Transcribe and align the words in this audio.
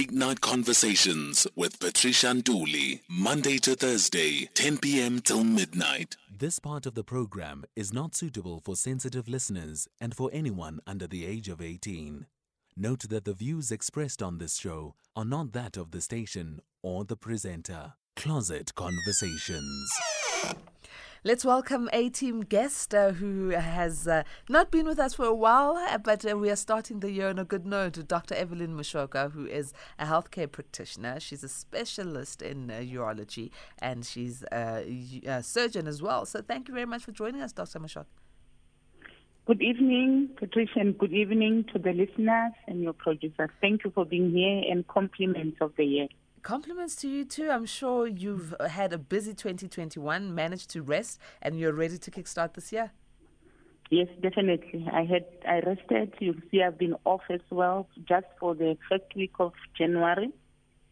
Late 0.00 0.12
Night 0.12 0.40
Conversations 0.40 1.46
with 1.54 1.78
Patricia 1.78 2.28
Nduli, 2.28 3.00
Monday 3.06 3.58
to 3.58 3.76
Thursday, 3.76 4.48
10 4.54 4.78
p.m. 4.78 5.20
till 5.20 5.44
midnight. 5.44 6.16
This 6.34 6.58
part 6.58 6.86
of 6.86 6.94
the 6.94 7.04
program 7.04 7.64
is 7.76 7.92
not 7.92 8.14
suitable 8.14 8.62
for 8.64 8.76
sensitive 8.76 9.28
listeners 9.28 9.88
and 10.00 10.16
for 10.16 10.30
anyone 10.32 10.80
under 10.86 11.06
the 11.06 11.26
age 11.26 11.50
of 11.50 11.60
18. 11.60 12.24
Note 12.74 13.10
that 13.10 13.26
the 13.26 13.34
views 13.34 13.70
expressed 13.70 14.22
on 14.22 14.38
this 14.38 14.56
show 14.56 14.94
are 15.14 15.26
not 15.26 15.52
that 15.52 15.76
of 15.76 15.90
the 15.90 16.00
station 16.00 16.62
or 16.82 17.04
the 17.04 17.16
presenter. 17.16 17.92
Closet 18.16 18.74
Conversations. 18.74 19.90
Let's 21.22 21.44
welcome 21.44 21.90
a 21.92 22.08
team 22.08 22.40
guest 22.40 22.94
uh, 22.94 23.10
who 23.10 23.50
has 23.50 24.08
uh, 24.08 24.22
not 24.48 24.70
been 24.70 24.86
with 24.86 24.98
us 24.98 25.12
for 25.12 25.26
a 25.26 25.34
while, 25.34 25.76
uh, 25.76 25.98
but 25.98 26.24
uh, 26.24 26.38
we 26.38 26.48
are 26.48 26.56
starting 26.56 27.00
the 27.00 27.10
year 27.10 27.28
on 27.28 27.38
a 27.38 27.44
good 27.44 27.66
note. 27.66 28.08
Dr. 28.08 28.34
Evelyn 28.34 28.74
Moshokoa, 28.74 29.30
who 29.32 29.44
is 29.44 29.74
a 29.98 30.06
healthcare 30.06 30.50
practitioner. 30.50 31.20
She's 31.20 31.44
a 31.44 31.48
specialist 31.50 32.40
in 32.40 32.70
uh, 32.70 32.76
urology 32.76 33.50
and 33.80 34.06
she's 34.06 34.44
a, 34.50 35.22
a, 35.26 35.42
surgeon 35.42 35.86
as 35.86 36.00
well. 36.00 36.24
So 36.24 36.40
thank 36.40 36.68
you 36.68 36.74
very 36.74 36.86
much 36.86 37.04
for 37.04 37.12
joining 37.12 37.42
us, 37.42 37.52
Dr. 37.52 37.80
Moshokoa. 37.80 38.06
Good 39.44 39.60
evening, 39.60 40.30
Patricia, 40.36 40.80
and 40.80 40.96
good 40.96 41.12
evening 41.12 41.66
to 41.74 41.78
the 41.78 41.92
listeners 41.92 42.52
and 42.66 42.80
your 42.80 42.94
producers. 42.94 43.50
Thank 43.60 43.84
you 43.84 43.90
for 43.90 44.06
being 44.06 44.30
here 44.30 44.62
and 44.70 44.88
compliments 44.88 45.58
of 45.60 45.72
the 45.76 45.84
year. 45.84 46.08
Compliments 46.42 46.96
to 46.96 47.08
you 47.08 47.24
too. 47.24 47.50
I'm 47.50 47.66
sure 47.66 48.06
you've 48.06 48.54
had 48.68 48.92
a 48.94 48.98
busy 48.98 49.34
2021, 49.34 50.34
managed 50.34 50.70
to 50.70 50.82
rest, 50.82 51.20
and 51.42 51.58
you're 51.58 51.72
ready 51.72 51.98
to 51.98 52.10
kickstart 52.10 52.54
this 52.54 52.72
year. 52.72 52.92
Yes, 53.90 54.08
definitely. 54.22 54.88
I 54.90 55.04
had 55.04 55.26
I 55.46 55.60
rested. 55.60 56.14
You 56.18 56.40
see, 56.50 56.62
I've 56.62 56.78
been 56.78 56.94
off 57.04 57.22
as 57.28 57.40
well, 57.50 57.88
just 58.08 58.26
for 58.38 58.54
the 58.54 58.78
first 58.88 59.04
week 59.14 59.32
of 59.38 59.52
January, 59.76 60.30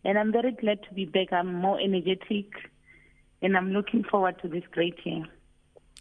and 0.05 0.19
I'm 0.19 0.33
very 0.33 0.53
glad 0.53 0.83
to 0.83 0.95
be 0.95 1.07
back. 1.07 1.33
I'm 1.33 1.55
more 1.55 1.81
energetic, 1.81 2.51
and 3.41 3.57
I'm 3.57 3.71
looking 3.73 4.05
forward 4.05 4.41
to 4.43 4.49
this 4.49 4.65
great 4.71 4.99
year. 5.05 5.25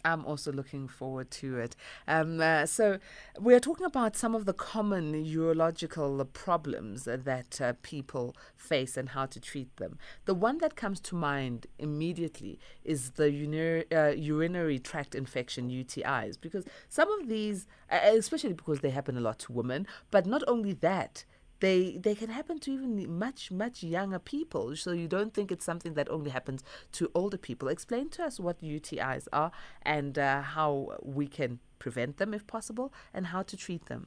I'm 0.04 0.24
also 0.24 0.52
looking 0.52 0.86
forward 0.88 1.30
to 1.32 1.58
it. 1.58 1.74
Um, 2.06 2.40
uh, 2.40 2.66
so, 2.66 2.98
we 3.40 3.54
are 3.54 3.60
talking 3.60 3.86
about 3.86 4.16
some 4.16 4.34
of 4.34 4.44
the 4.44 4.52
common 4.52 5.12
urological 5.12 6.32
problems 6.32 7.04
that 7.04 7.60
uh, 7.60 7.72
people 7.82 8.36
face 8.56 8.96
and 8.96 9.10
how 9.10 9.26
to 9.26 9.40
treat 9.40 9.76
them. 9.76 9.98
The 10.24 10.34
one 10.34 10.58
that 10.58 10.76
comes 10.76 11.00
to 11.00 11.14
mind 11.14 11.66
immediately 11.78 12.58
is 12.84 13.10
the 13.12 13.30
urinary, 13.30 13.90
uh, 13.92 14.10
urinary 14.10 14.78
tract 14.78 15.14
infection, 15.14 15.68
UTIs, 15.68 16.40
because 16.40 16.64
some 16.88 17.10
of 17.20 17.28
these, 17.28 17.66
uh, 17.90 17.98
especially 18.02 18.52
because 18.52 18.80
they 18.80 18.90
happen 18.90 19.16
a 19.16 19.20
lot 19.20 19.38
to 19.40 19.52
women, 19.52 19.86
but 20.10 20.26
not 20.26 20.42
only 20.46 20.74
that, 20.74 21.24
they 21.60 21.98
they 22.00 22.14
can 22.14 22.30
happen 22.30 22.58
to 22.58 22.70
even 22.72 23.18
much 23.18 23.50
much 23.50 23.82
younger 23.82 24.18
people 24.18 24.76
so 24.76 24.92
you 24.92 25.08
don't 25.08 25.34
think 25.34 25.50
it's 25.50 25.64
something 25.64 25.94
that 25.94 26.08
only 26.08 26.30
happens 26.30 26.62
to 26.92 27.10
older 27.14 27.38
people 27.38 27.68
explain 27.68 28.08
to 28.08 28.22
us 28.22 28.38
what 28.38 28.60
UTIs 28.62 29.26
are 29.32 29.50
and 29.82 30.18
uh, 30.18 30.42
how 30.42 30.96
we 31.02 31.26
can 31.26 31.58
prevent 31.78 32.16
them 32.18 32.34
if 32.34 32.46
possible 32.46 32.92
and 33.12 33.28
how 33.28 33.42
to 33.42 33.56
treat 33.56 33.86
them 33.86 34.06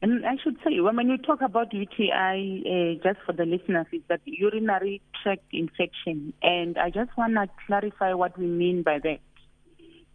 and 0.00 0.24
I 0.24 0.36
should 0.42 0.56
say, 0.64 0.78
when 0.78 1.08
you 1.08 1.18
talk 1.18 1.40
about 1.42 1.72
UTI, 1.72 3.00
uh, 3.02 3.02
just 3.02 3.18
for 3.26 3.32
the 3.32 3.44
listeners, 3.44 3.86
is 3.92 4.02
that 4.08 4.20
urinary 4.24 5.02
tract 5.22 5.46
infection. 5.52 6.32
And 6.40 6.78
I 6.78 6.90
just 6.90 7.10
want 7.16 7.34
to 7.34 7.48
clarify 7.66 8.14
what 8.14 8.38
we 8.38 8.46
mean 8.46 8.84
by 8.84 9.00
that. 9.02 9.18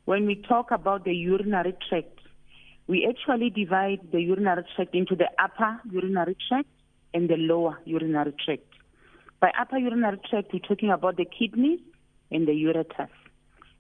When 0.06 0.26
we 0.26 0.36
talk 0.36 0.72
about 0.72 1.04
the 1.04 1.14
urinary 1.14 1.76
tract, 1.90 2.18
we 2.88 3.08
actually 3.08 3.50
divide 3.50 4.00
the 4.12 4.22
urinary 4.22 4.64
tract 4.76 4.94
into 4.94 5.16
the 5.16 5.30
upper 5.42 5.80
urinary 5.90 6.36
tract 6.48 6.68
and 7.14 7.30
the 7.30 7.38
lower 7.38 7.80
urinary 7.86 8.34
tract. 8.44 8.64
By 9.40 9.52
upper 9.60 9.78
urinary 9.78 10.20
tract, 10.30 10.52
we're 10.54 10.60
talking 10.60 10.92
about 10.92 11.18
the 11.18 11.26
kidneys 11.26 11.80
and 12.32 12.48
the 12.48 12.52
ureters. 12.52 13.10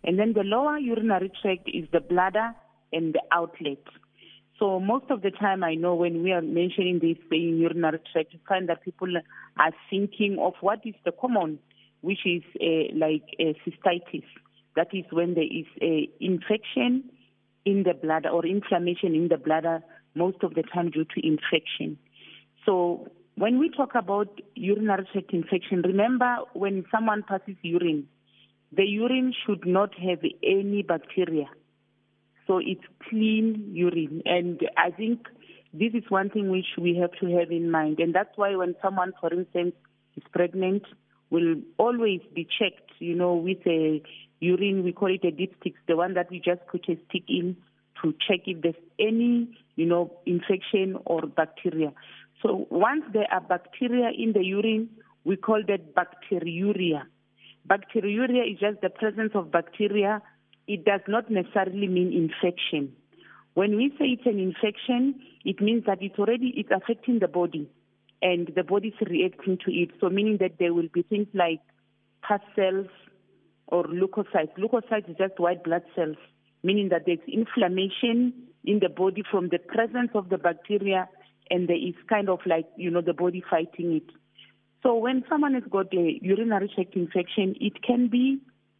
And 0.03 0.19
then 0.19 0.33
the 0.33 0.43
lower 0.43 0.77
urinary 0.77 1.31
tract 1.41 1.69
is 1.73 1.85
the 1.91 1.99
bladder 1.99 2.53
and 2.91 3.13
the 3.13 3.21
outlet. 3.31 3.83
So 4.59 4.79
most 4.79 5.05
of 5.09 5.21
the 5.21 5.31
time, 5.31 5.63
I 5.63 5.75
know 5.75 5.95
when 5.95 6.23
we 6.23 6.31
are 6.31 6.41
mentioning 6.41 6.99
this 6.99 7.17
in 7.31 7.57
urinary 7.59 7.99
tract, 8.11 8.33
you 8.33 8.39
find 8.47 8.69
that 8.69 8.83
people 8.83 9.13
are 9.57 9.71
thinking 9.89 10.37
of 10.39 10.53
what 10.61 10.79
is 10.85 10.95
the 11.03 11.11
common, 11.11 11.59
which 12.01 12.25
is 12.25 12.43
uh, 12.61 12.95
like 12.95 13.23
uh, 13.39 13.53
cystitis. 13.65 14.23
That 14.75 14.87
is 14.93 15.05
when 15.11 15.33
there 15.33 15.43
is 15.43 15.65
a 15.81 16.09
infection 16.19 17.09
in 17.65 17.83
the 17.83 17.93
bladder 17.93 18.29
or 18.29 18.45
inflammation 18.45 19.15
in 19.15 19.27
the 19.29 19.37
bladder 19.37 19.81
most 20.15 20.43
of 20.43 20.53
the 20.55 20.63
time 20.63 20.91
due 20.91 21.05
to 21.05 21.25
infection. 21.25 21.97
So 22.65 23.07
when 23.35 23.59
we 23.59 23.69
talk 23.69 23.95
about 23.95 24.41
urinary 24.55 25.07
tract 25.11 25.33
infection, 25.33 25.81
remember 25.81 26.37
when 26.53 26.85
someone 26.91 27.23
passes 27.23 27.55
urine, 27.61 28.07
the 28.71 28.85
urine 28.85 29.33
should 29.45 29.65
not 29.65 29.93
have 29.95 30.19
any 30.43 30.83
bacteria. 30.83 31.45
So 32.47 32.57
it's 32.57 32.83
clean 33.09 33.71
urine. 33.73 34.21
And 34.25 34.59
I 34.77 34.91
think 34.91 35.27
this 35.73 35.93
is 35.93 36.03
one 36.09 36.29
thing 36.29 36.49
which 36.49 36.77
we 36.77 36.95
have 36.97 37.11
to 37.21 37.37
have 37.37 37.51
in 37.51 37.71
mind. 37.71 37.99
And 37.99 38.13
that's 38.13 38.35
why 38.35 38.55
when 38.55 38.75
someone, 38.81 39.13
for 39.19 39.33
instance, 39.33 39.73
is 40.15 40.23
pregnant, 40.31 40.83
will 41.29 41.55
always 41.77 42.21
be 42.35 42.43
checked, 42.43 42.91
you 42.99 43.15
know, 43.15 43.33
with 43.33 43.65
a 43.65 44.01
urine, 44.43 44.83
we 44.83 44.91
call 44.91 45.13
it 45.13 45.23
a 45.23 45.31
dipstick, 45.31 45.73
the 45.87 45.95
one 45.95 46.13
that 46.15 46.29
we 46.29 46.39
just 46.39 46.65
put 46.67 46.87
a 46.89 46.97
stick 47.07 47.23
in 47.27 47.55
to 48.01 48.13
check 48.27 48.41
if 48.45 48.61
there's 48.61 48.75
any, 48.99 49.57
you 49.75 49.85
know, 49.85 50.11
infection 50.25 50.97
or 51.05 51.21
bacteria. 51.21 51.93
So 52.41 52.67
once 52.69 53.03
there 53.13 53.27
are 53.31 53.41
bacteria 53.41 54.09
in 54.17 54.33
the 54.33 54.43
urine, 54.43 54.89
we 55.23 55.37
call 55.37 55.61
that 55.67 55.95
bacteriuria. 55.95 57.03
Bacteriuria 57.67 58.51
is 58.51 58.59
just 58.59 58.81
the 58.81 58.89
presence 58.89 59.31
of 59.33 59.51
bacteria. 59.51 60.21
It 60.67 60.83
does 60.83 61.01
not 61.07 61.31
necessarily 61.31 61.87
mean 61.87 62.11
infection. 62.11 62.93
When 63.53 63.77
we 63.77 63.89
say 63.97 64.05
it's 64.05 64.25
an 64.25 64.39
infection, 64.39 65.21
it 65.45 65.61
means 65.61 65.85
that 65.85 65.99
it's 66.01 66.19
already 66.19 66.53
it's 66.57 66.71
affecting 66.71 67.19
the 67.19 67.27
body, 67.27 67.69
and 68.21 68.51
the 68.55 68.63
body 68.63 68.89
is 68.89 69.07
reacting 69.07 69.57
to 69.65 69.71
it. 69.71 69.91
So 70.01 70.09
meaning 70.09 70.37
that 70.41 70.57
there 70.59 70.73
will 70.73 70.89
be 70.93 71.03
things 71.03 71.27
like 71.33 71.61
pus 72.27 72.41
cells, 72.55 72.87
or 73.67 73.83
leukocytes. 73.85 74.53
Leukocytes 74.57 75.09
is 75.09 75.17
just 75.17 75.39
white 75.39 75.63
blood 75.63 75.83
cells, 75.95 76.17
meaning 76.63 76.89
that 76.89 77.03
there's 77.05 77.19
inflammation 77.27 78.33
in 78.65 78.79
the 78.79 78.89
body 78.89 79.23
from 79.29 79.49
the 79.49 79.59
presence 79.59 80.11
of 80.15 80.29
the 80.29 80.37
bacteria, 80.37 81.09
and 81.49 81.67
there 81.67 81.77
is 81.77 81.95
kind 82.07 82.29
of 82.29 82.39
like, 82.45 82.67
you 82.77 82.89
know, 82.89 83.01
the 83.01 83.13
body 83.13 83.43
fighting 83.49 83.93
it. 83.93 84.09
So 84.81 84.95
when 84.95 85.23
someone 85.29 85.53
has 85.53 85.63
got 85.69 85.93
a 85.93 86.19
urinary 86.21 86.69
tract 86.73 86.95
infection, 86.95 87.55
it 87.59 87.81
can 87.83 88.07
be, 88.09 88.39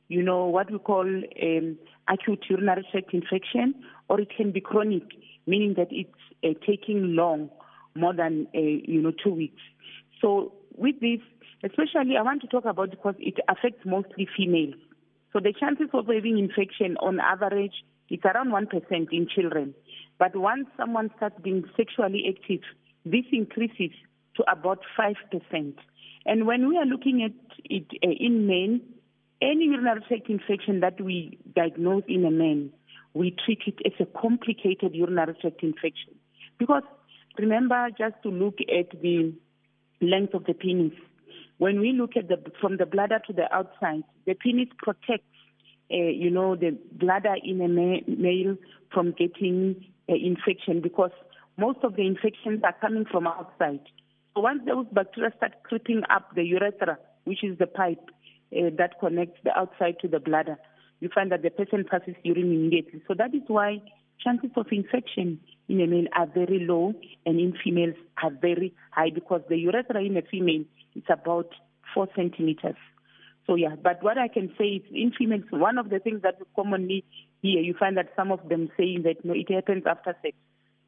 you 0.10 0.22
know, 0.22 0.46
what 0.46 0.70
we 0.70 0.78
call 0.78 1.06
um, 1.06 1.78
acute 2.08 2.46
urinary 2.50 2.86
tract 2.92 3.14
infection, 3.14 3.76
or 4.10 4.20
it 4.20 4.30
can 4.36 4.52
be 4.52 4.62
chronic, 4.62 5.04
meaning 5.48 5.76
that 5.78 5.88
it's 5.92 6.10
uh, 6.44 6.50
taking 6.66 7.16
long, 7.16 7.50
more 7.96 8.14
than, 8.14 8.48
uh, 8.56 8.60
you 8.60 9.02
know, 9.02 9.12
two 9.24 9.34
weeks. 9.34 9.62
So 10.22 10.54
with 10.76 11.00
this, 11.00 11.20
especially 11.64 12.18
I 12.18 12.22
want 12.22 12.42
to 12.42 12.48
talk 12.48 12.66
about 12.66 12.92
because 12.92 13.16
it 13.20 13.36
affects 13.48 13.86
mostly 13.86 14.28
females. 14.36 14.76
So 15.32 15.40
the 15.40 15.54
chances 15.60 15.88
of 15.94 16.08
having 16.08 16.38
infection 16.38 16.98
on 16.98 17.20
average 17.20 17.74
is 18.10 18.20
around 18.24 18.52
1% 18.52 19.08
in 19.12 19.28
children. 19.34 19.74
But 20.20 20.36
once 20.36 20.68
someone 20.78 21.10
starts 21.18 21.36
being 21.42 21.64
sexually 21.76 22.24
active, 22.30 22.62
this 23.06 23.26
increases 23.32 23.92
to 24.36 24.44
about 24.52 24.80
5%. 24.98 25.74
And 26.26 26.46
when 26.46 26.68
we 26.70 26.78
are 26.78 26.86
looking 26.86 27.24
at 27.24 27.32
it 27.66 27.88
uh, 28.04 28.10
in 28.10 28.48
men, 28.48 28.82
any 29.42 29.66
urinary 29.66 30.02
tract 30.08 30.30
infection 30.30 30.80
that 30.82 31.02
we 31.02 31.38
diagnose 31.56 32.04
in 32.08 32.26
a 32.26 32.32
man, 32.32 32.72
we 33.14 33.36
treat 33.46 33.60
it 33.66 33.80
as 33.86 33.94
a 34.00 34.20
complicated 34.20 34.94
urinary 34.94 35.36
tract 35.42 35.64
infection. 35.64 36.14
Because 36.60 36.84
remember 37.38 37.90
just 37.98 38.16
to 38.24 38.30
look 38.30 38.60
at 38.62 39.02
the 39.02 39.34
length 40.02 40.34
of 40.34 40.46
the 40.46 40.54
penis. 40.54 40.94
When 41.58 41.80
we 41.80 41.94
look 41.94 42.18
at 42.18 42.28
the 42.28 42.38
from 42.60 42.78
the 42.78 42.86
bladder 42.86 43.20
to 43.28 43.34
the 43.34 43.54
outside, 43.54 44.04
the 44.26 44.34
penis 44.34 44.70
protects, 44.78 45.38
uh, 45.92 45.96
you 45.96 46.30
know, 46.30 46.56
the 46.56 46.78
bladder 46.92 47.36
in 47.44 47.62
a 47.62 47.68
ma- 47.68 48.06
male 48.08 48.58
from 48.92 49.12
getting 49.12 49.86
uh, 50.10 50.16
infection 50.16 50.82
because 50.82 51.12
most 51.58 51.80
of 51.84 51.96
the 51.96 52.06
infections 52.06 52.62
are 52.64 52.76
coming 52.82 53.06
from 53.10 53.28
outside. 53.28 53.82
So 54.34 54.42
once 54.42 54.62
those 54.66 54.88
bacteria 54.92 55.32
start 55.38 55.54
creeping 55.64 56.02
up 56.10 56.34
the 56.36 56.44
urethra, 56.44 56.98
which 57.26 57.44
is 57.44 57.58
the 57.60 57.68
pipe 57.68 58.10
uh, 58.52 58.70
that 58.78 59.00
connects 59.00 59.40
the 59.44 59.58
outside 59.58 59.98
to 60.02 60.08
the 60.08 60.20
bladder, 60.20 60.58
you 61.00 61.10
find 61.14 61.32
that 61.32 61.44
the 61.44 61.52
person 61.52 61.86
passes 61.90 62.16
urine 62.24 62.52
immediately. 62.52 63.02
So 63.08 63.14
that 63.16 63.36
is 63.36 63.42
why 63.48 63.82
chances 64.24 64.52
of 64.56 64.68
infection 64.72 65.40
in 65.68 65.82
a 65.82 65.88
male 65.88 66.08
are 66.16 66.28
very 66.28 66.66
low 66.66 66.94
and 67.26 67.40
in 67.40 67.54
females 67.64 67.96
are 68.22 68.32
very 68.42 68.74
high 68.92 69.10
because 69.14 69.42
the 69.50 69.58
urethra 69.58 70.04
in 70.04 70.18
a 70.18 70.22
female 70.22 70.64
is 70.96 71.04
about 71.10 71.50
four 71.94 72.08
centimeters. 72.16 72.76
So 73.46 73.56
yeah, 73.56 73.76
but 73.82 74.02
what 74.02 74.18
I 74.18 74.28
can 74.28 74.54
say 74.58 74.66
is 74.66 74.84
in 74.92 75.12
females, 75.18 75.44
one 75.50 75.78
of 75.78 75.90
the 75.90 76.00
things 76.00 76.22
that 76.22 76.36
we 76.40 76.46
commonly 76.56 77.04
hear, 77.42 77.62
you 77.62 77.76
find 77.78 77.98
that 77.98 78.14
some 78.16 78.32
of 78.32 78.48
them 78.48 78.70
saying 78.78 79.04
that 79.04 79.26
no, 79.26 79.34
it 79.34 79.52
happens 79.52 79.84
after 79.86 80.16
sex, 80.22 80.36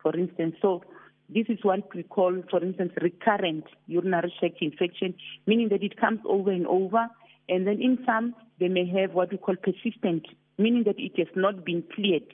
for 0.01 0.15
instance. 0.15 0.55
So 0.61 0.81
This 1.29 1.47
is 1.49 1.59
what 1.63 1.93
we 1.95 2.03
call, 2.03 2.43
for 2.49 2.63
instance, 2.63 2.91
recurrent 3.01 3.65
urinary 3.87 4.33
tract 4.39 4.57
infection, 4.61 5.15
meaning 5.47 5.69
that 5.69 5.81
it 5.83 5.99
comes 5.99 6.19
over 6.25 6.51
and 6.51 6.67
over. 6.67 7.07
And 7.49 7.65
then 7.65 7.81
in 7.81 7.97
some, 8.05 8.35
they 8.59 8.67
may 8.67 8.87
have 8.87 9.13
what 9.13 9.31
we 9.31 9.37
call 9.37 9.55
persistent, 9.55 10.27
meaning 10.57 10.83
that 10.85 10.99
it 10.99 11.13
has 11.17 11.27
not 11.35 11.65
been 11.65 11.83
cleared. 11.93 12.33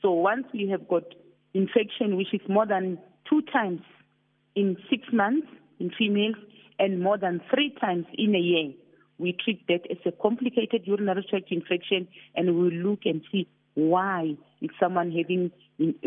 So 0.00 0.12
once 0.12 0.46
we 0.54 0.68
have 0.68 0.88
got 0.88 1.04
infection 1.52 2.16
which 2.16 2.32
is 2.32 2.40
more 2.48 2.66
than 2.66 2.98
two 3.28 3.42
times 3.52 3.82
in 4.54 4.76
six 4.88 5.02
months 5.12 5.48
in 5.78 5.90
females 5.98 6.36
and 6.80 7.00
more 7.00 7.18
than 7.18 7.40
three 7.54 7.72
times 7.80 8.06
in 8.14 8.34
a 8.34 8.38
year, 8.38 8.72
we 9.18 9.36
treat 9.44 9.66
that 9.68 9.82
as 9.90 9.98
a 10.06 10.12
complicated 10.12 10.82
urinary 10.86 11.24
tract 11.28 11.52
infection 11.52 12.08
and 12.34 12.56
we 12.56 12.70
look 12.70 13.00
and 13.04 13.20
see 13.30 13.46
why 13.74 14.34
is 14.62 14.70
someone 14.80 15.12
having 15.12 15.52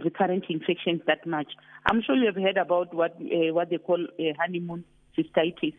recurrent 0.03 0.45
infections 0.49 1.01
that 1.07 1.25
much. 1.25 1.47
I'm 1.85 2.01
sure 2.01 2.15
you 2.15 2.25
have 2.25 2.35
heard 2.35 2.57
about 2.57 2.93
what 2.93 3.13
uh, 3.21 3.53
what 3.53 3.69
they 3.69 3.77
call 3.77 4.03
uh, 4.03 4.23
honeymoon 4.39 4.83
cystitis. 5.17 5.75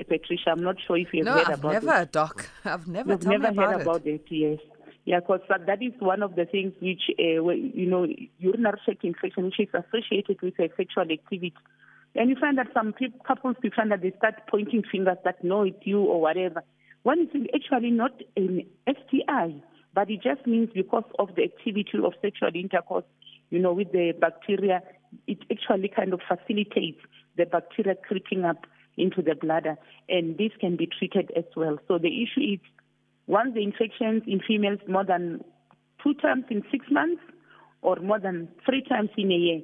Uh, 0.00 0.04
Patricia, 0.08 0.50
I'm 0.50 0.62
not 0.62 0.76
sure 0.86 0.96
if 0.96 1.08
you 1.12 1.24
have 1.24 1.26
no, 1.26 1.32
heard 1.32 1.52
I've 1.52 1.58
about 1.58 1.72
never, 1.72 1.94
it. 1.94 1.98
No, 1.98 2.04
Doc. 2.04 2.48
I've 2.64 2.86
never, 2.86 3.12
You've 3.12 3.26
never 3.26 3.48
about 3.48 3.56
heard 3.56 3.80
it. 3.80 3.82
about 3.82 4.06
it. 4.06 4.24
Yes. 4.30 4.58
Yeah, 5.06 5.20
because 5.20 5.40
that 5.48 5.82
is 5.82 5.92
one 6.00 6.22
of 6.22 6.34
the 6.34 6.46
things 6.46 6.72
which, 6.82 7.02
uh, 7.18 7.48
you 7.50 7.86
know, 7.86 8.06
urinary 8.38 8.78
tract 8.84 9.04
infection, 9.04 9.44
which 9.44 9.60
is 9.60 9.68
associated 9.72 10.42
with 10.42 10.54
sexual 10.56 11.04
activity. 11.10 11.54
And 12.16 12.30
you 12.30 12.36
find 12.40 12.56
that 12.58 12.68
some 12.72 12.92
people, 12.92 13.20
couples, 13.26 13.56
you 13.62 13.70
find 13.74 13.90
that 13.92 14.02
they 14.02 14.12
start 14.16 14.34
pointing 14.50 14.82
fingers 14.90 15.18
that 15.24 15.44
no, 15.44 15.62
it's 15.62 15.76
you 15.82 16.00
or 16.00 16.20
whatever. 16.20 16.62
When 17.02 17.28
it's 17.32 17.50
actually 17.54 17.90
not 17.90 18.12
an 18.36 18.62
STI, 18.88 19.62
but 19.94 20.10
it 20.10 20.22
just 20.22 20.46
means 20.46 20.70
because 20.74 21.04
of 21.18 21.34
the 21.36 21.44
activity 21.44 21.98
of 22.02 22.14
sexual 22.22 22.50
intercourse, 22.54 23.04
you 23.50 23.58
know, 23.58 23.72
with 23.72 23.92
the 23.92 24.12
bacteria, 24.18 24.82
it 25.26 25.38
actually 25.50 25.88
kind 25.88 26.12
of 26.12 26.20
facilitates 26.26 26.98
the 27.36 27.44
bacteria 27.44 27.94
creeping 27.94 28.44
up 28.44 28.66
into 28.96 29.22
the 29.22 29.34
bladder, 29.34 29.76
and 30.08 30.38
this 30.38 30.52
can 30.58 30.76
be 30.76 30.86
treated 30.86 31.30
as 31.36 31.44
well. 31.54 31.78
So 31.86 31.98
the 31.98 32.08
issue 32.08 32.54
is 32.54 32.60
once 33.26 33.54
the 33.54 33.62
infections 33.62 34.22
in 34.26 34.40
females 34.46 34.78
more 34.88 35.04
than 35.04 35.44
two 36.02 36.14
times 36.14 36.44
in 36.50 36.62
six 36.70 36.86
months 36.90 37.22
or 37.82 37.96
more 37.96 38.18
than 38.18 38.48
three 38.64 38.82
times 38.82 39.10
in 39.16 39.30
a 39.30 39.34
year, 39.34 39.60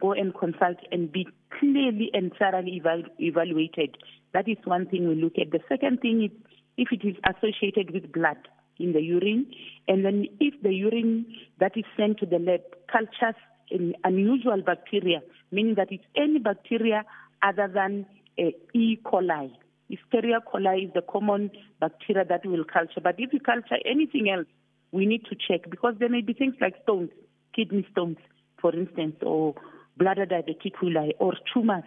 go 0.00 0.12
and 0.12 0.34
consult 0.34 0.78
and 0.90 1.12
be 1.12 1.26
clearly 1.58 2.10
and 2.12 2.32
thoroughly 2.38 2.80
eval- 2.80 3.10
evaluated. 3.18 3.96
That 4.32 4.48
is 4.48 4.56
one 4.64 4.86
thing 4.86 5.08
we 5.08 5.14
look 5.14 5.34
at. 5.40 5.50
The 5.50 5.60
second 5.68 6.00
thing 6.00 6.24
is 6.24 6.30
if 6.76 6.88
it 6.90 7.06
is 7.06 7.16
associated 7.28 7.92
with 7.92 8.12
blood 8.12 8.38
in 8.78 8.92
the 8.92 9.02
urine, 9.02 9.46
and 9.86 10.04
then 10.04 10.26
if 10.40 10.54
the 10.62 10.72
urine 10.72 11.26
that 11.60 11.76
is 11.76 11.84
sent 11.96 12.18
to 12.18 12.26
the 12.26 12.38
lab 12.38 12.62
cultures 12.90 13.36
an 13.70 13.94
unusual 14.04 14.62
bacteria, 14.64 15.20
meaning 15.50 15.74
that 15.76 15.88
it's 15.90 16.04
any 16.16 16.38
bacteria 16.38 17.04
other 17.42 17.70
than 17.72 18.06
uh, 18.38 18.50
E. 18.74 18.98
coli, 19.04 19.50
Escherichia 19.90 20.40
coli 20.40 20.86
is 20.86 20.92
the 20.94 21.02
common 21.02 21.50
bacteria 21.80 22.24
that 22.24 22.44
we 22.44 22.52
will 22.52 22.64
culture. 22.64 23.00
But 23.02 23.16
if 23.18 23.32
you 23.32 23.40
culture 23.40 23.78
anything 23.84 24.30
else, 24.30 24.46
we 24.90 25.06
need 25.06 25.24
to 25.26 25.36
check 25.36 25.70
because 25.70 25.94
there 25.98 26.08
may 26.08 26.20
be 26.20 26.32
things 26.32 26.54
like 26.60 26.74
stones, 26.82 27.10
kidney 27.54 27.86
stones, 27.90 28.18
for 28.60 28.74
instance, 28.74 29.16
or 29.22 29.54
bladder 29.96 30.26
diverticuli 30.26 31.12
or 31.18 31.34
tumors. 31.52 31.84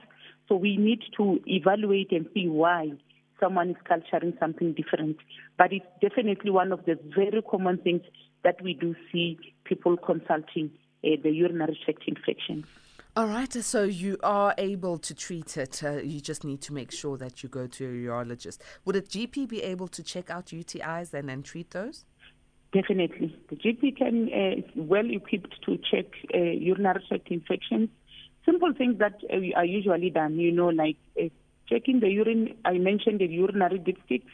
So 0.47 0.55
we 0.55 0.77
need 0.77 1.01
to 1.17 1.39
evaluate 1.47 2.11
and 2.11 2.27
see 2.33 2.47
why 2.47 2.91
someone 3.39 3.71
is 3.71 3.75
culturing 3.87 4.33
something 4.39 4.73
different. 4.73 5.17
But 5.57 5.73
it's 5.73 5.85
definitely 6.01 6.51
one 6.51 6.71
of 6.71 6.85
the 6.85 6.99
very 7.15 7.41
common 7.41 7.77
things 7.79 8.01
that 8.43 8.61
we 8.61 8.73
do 8.73 8.95
see 9.11 9.39
people 9.63 9.97
consulting 9.97 10.71
uh, 11.03 11.09
the 11.23 11.31
urinary 11.31 11.77
tract 11.83 12.03
infections. 12.07 12.65
All 13.17 13.27
right, 13.27 13.53
so 13.53 13.83
you 13.83 14.17
are 14.23 14.53
able 14.57 14.97
to 14.97 15.15
treat 15.15 15.55
it. 15.55 15.81
Uh, 15.81 16.01
you 16.03 16.19
just 16.19 16.43
need 16.43 16.61
to 16.63 16.73
make 16.73 16.91
sure 16.91 17.17
that 17.17 17.43
you 17.43 17.47
go 17.47 17.65
to 17.65 17.85
a 17.85 18.09
urologist. 18.09 18.57
Would 18.83 18.97
a 18.97 19.01
GP 19.01 19.47
be 19.47 19.63
able 19.63 19.87
to 19.87 20.03
check 20.03 20.29
out 20.29 20.47
UTIs 20.47 21.13
and 21.13 21.29
then 21.29 21.41
treat 21.41 21.71
those? 21.71 22.03
Definitely. 22.75 23.33
The 23.49 23.55
GP 23.55 23.97
can 23.97 24.27
uh, 24.33 24.59
is 24.59 24.65
well 24.75 25.09
equipped 25.09 25.55
to 25.65 25.77
check 25.89 26.07
uh, 26.33 26.37
urinary 26.37 27.01
tract 27.07 27.29
infections. 27.31 27.87
Simple 28.45 28.73
things 28.77 28.99
that 28.99 29.13
uh, 29.31 29.57
are 29.57 29.63
usually 29.63 30.09
done, 30.09 30.37
you 30.37 30.51
know, 30.51 30.67
like 30.67 30.97
uh, 31.17 31.29
checking 31.69 32.01
the 32.01 32.09
urine. 32.09 32.53
I 32.65 32.73
mentioned 32.73 33.21
the 33.21 33.27
urinary 33.27 33.79
dipsticks, 33.79 34.33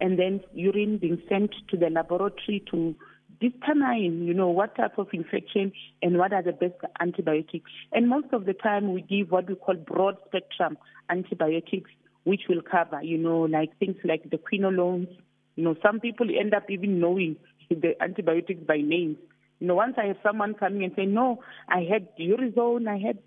and 0.00 0.18
then 0.18 0.40
urine 0.54 0.96
being 0.96 1.20
sent 1.28 1.50
to 1.68 1.76
the 1.76 1.90
laboratory 1.90 2.64
to 2.70 2.94
determine, 3.38 4.24
you 4.24 4.32
know, 4.32 4.48
what 4.48 4.74
type 4.76 4.96
of 4.96 5.08
infection 5.12 5.70
and 6.00 6.16
what 6.16 6.32
are 6.32 6.42
the 6.42 6.52
best 6.52 6.80
antibiotics. 7.00 7.70
And 7.92 8.08
most 8.08 8.28
of 8.32 8.46
the 8.46 8.54
time 8.54 8.94
we 8.94 9.02
give 9.02 9.30
what 9.30 9.46
we 9.46 9.56
call 9.56 9.74
broad 9.74 10.16
spectrum 10.28 10.78
antibiotics, 11.10 11.90
which 12.22 12.44
will 12.48 12.62
cover, 12.62 13.02
you 13.02 13.18
know, 13.18 13.42
like 13.42 13.78
things 13.78 13.96
like 14.04 14.30
the 14.30 14.38
quinolones. 14.38 15.08
You 15.56 15.64
know, 15.64 15.76
some 15.82 16.00
people 16.00 16.26
end 16.30 16.54
up 16.54 16.70
even 16.70 16.98
knowing 16.98 17.36
the 17.70 18.00
antibiotics 18.02 18.62
by 18.66 18.78
names. 18.78 19.16
You 19.60 19.68
know, 19.68 19.74
once 19.76 19.94
I 19.96 20.06
have 20.06 20.16
someone 20.22 20.54
coming 20.54 20.84
and 20.84 20.92
say, 20.96 21.06
no, 21.06 21.42
I 21.68 21.86
had 21.90 22.08
urizone, 22.18 22.88
I 22.88 22.98
had, 22.98 23.18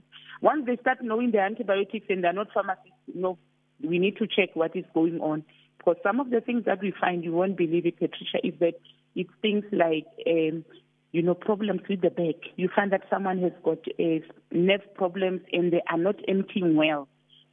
once 0.42 0.66
they 0.66 0.78
start 0.78 1.00
knowing 1.02 1.32
the 1.32 1.40
antibiotics 1.40 2.06
and 2.10 2.24
they're 2.24 2.34
not 2.34 2.48
pharmacists, 2.54 2.92
you 3.08 3.22
know, 3.22 3.38
we 3.84 4.00
need 4.00 4.18
to 4.18 4.28
check 4.28 4.50
what 4.56 4.76
is 4.76 4.86
going 4.94 5.20
on. 5.20 5.44
Because 5.78 5.98
some 6.04 6.20
of 6.20 6.30
the 6.30 6.42
things 6.42 6.66
that 6.66 6.82
we 6.82 6.94
find, 7.00 7.24
you 7.24 7.32
won't 7.32 7.58
believe 7.58 7.86
it, 7.86 7.98
Patricia, 7.98 8.40
is 8.44 8.54
that 8.60 8.74
it's 9.16 9.30
things 9.42 9.64
like, 9.72 10.06
um, 10.28 10.66
you 11.12 11.22
know, 11.22 11.34
problems 11.34 11.82
with 11.90 12.02
the 12.02 12.10
back. 12.10 12.36
You 12.56 12.70
find 12.76 12.92
that 12.92 13.04
someone 13.10 13.42
has 13.42 13.54
got 13.64 13.80
uh, 14.00 14.20
nerve 14.52 14.82
problems 14.96 15.42
and 15.54 15.72
they 15.72 15.82
are 15.90 15.98
not 15.98 16.16
emptying 16.28 16.76
well. 16.76 17.08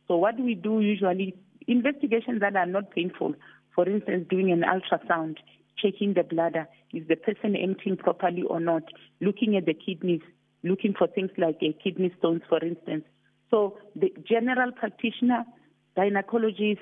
So 0.09 0.17
what 0.17 0.39
we 0.39 0.55
do 0.55 0.81
usually, 0.81 1.37
investigations 1.67 2.41
that 2.41 2.57
are 2.57 2.67
not 2.67 2.91
painful, 2.91 3.35
for 3.75 3.89
instance, 3.89 4.27
doing 4.29 4.51
an 4.53 4.63
ultrasound, 4.63 5.37
checking 5.81 6.15
the 6.15 6.23
bladder, 6.23 6.67
is 6.93 7.07
the 7.09 7.17
person 7.17 7.57
emptying 7.57 7.97
properly 7.97 8.43
or 8.43 8.61
not, 8.61 8.83
looking 9.21 9.57
at 9.57 9.67
the 9.67 9.75
kidneys, 9.75 10.23
looking 10.63 10.95
for 10.97 11.07
things 11.09 11.31
like 11.37 11.59
uh, 11.63 11.73
kidney 11.83 12.13
stones, 12.19 12.43
for 12.49 12.65
instance. 12.65 13.05
So 13.51 13.79
the 13.95 14.13
general 14.29 14.73
practitioner, 14.73 15.45
gynecologist, 15.97 16.81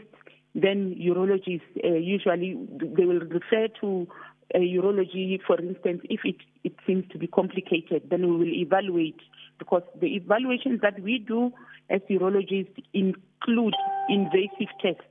then 0.55 0.95
urologist, 1.01 1.63
uh, 1.85 1.95
usually 1.95 2.59
they 2.79 3.05
will 3.05 3.21
refer 3.21 3.69
to 3.81 4.07
urology, 4.55 5.39
for 5.47 5.59
instance, 5.61 6.03
if 6.05 6.21
it, 6.25 6.37
it 6.65 6.75
seems 6.87 7.05
to 7.11 7.19
be 7.19 7.27
complicated, 7.27 8.03
then 8.11 8.29
we 8.29 8.37
will 8.37 8.55
evaluate 8.55 9.21
because 9.59 9.83
the 10.01 10.15
evaluations 10.15 10.81
that 10.83 11.01
we 11.03 11.19
do 11.19 11.53
as 11.91 12.01
urologists 12.11 12.83
include 12.93 13.75
invasive 14.09 14.69
tests. 14.81 15.03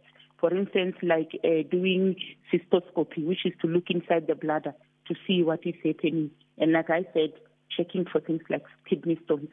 For 0.41 0.53
instance, 0.53 0.95
like 1.03 1.39
uh, 1.45 1.69
doing 1.69 2.15
cystoscopy, 2.51 3.25
which 3.25 3.45
is 3.45 3.53
to 3.61 3.67
look 3.67 3.85
inside 3.89 4.25
the 4.27 4.33
bladder 4.33 4.73
to 5.07 5.15
see 5.27 5.43
what 5.43 5.59
is 5.65 5.75
happening. 5.85 6.31
And 6.57 6.71
like 6.71 6.89
I 6.89 7.03
said, 7.13 7.33
checking 7.77 8.05
for 8.11 8.19
things 8.19 8.41
like 8.49 8.63
kidney 8.89 9.19
stones. 9.23 9.49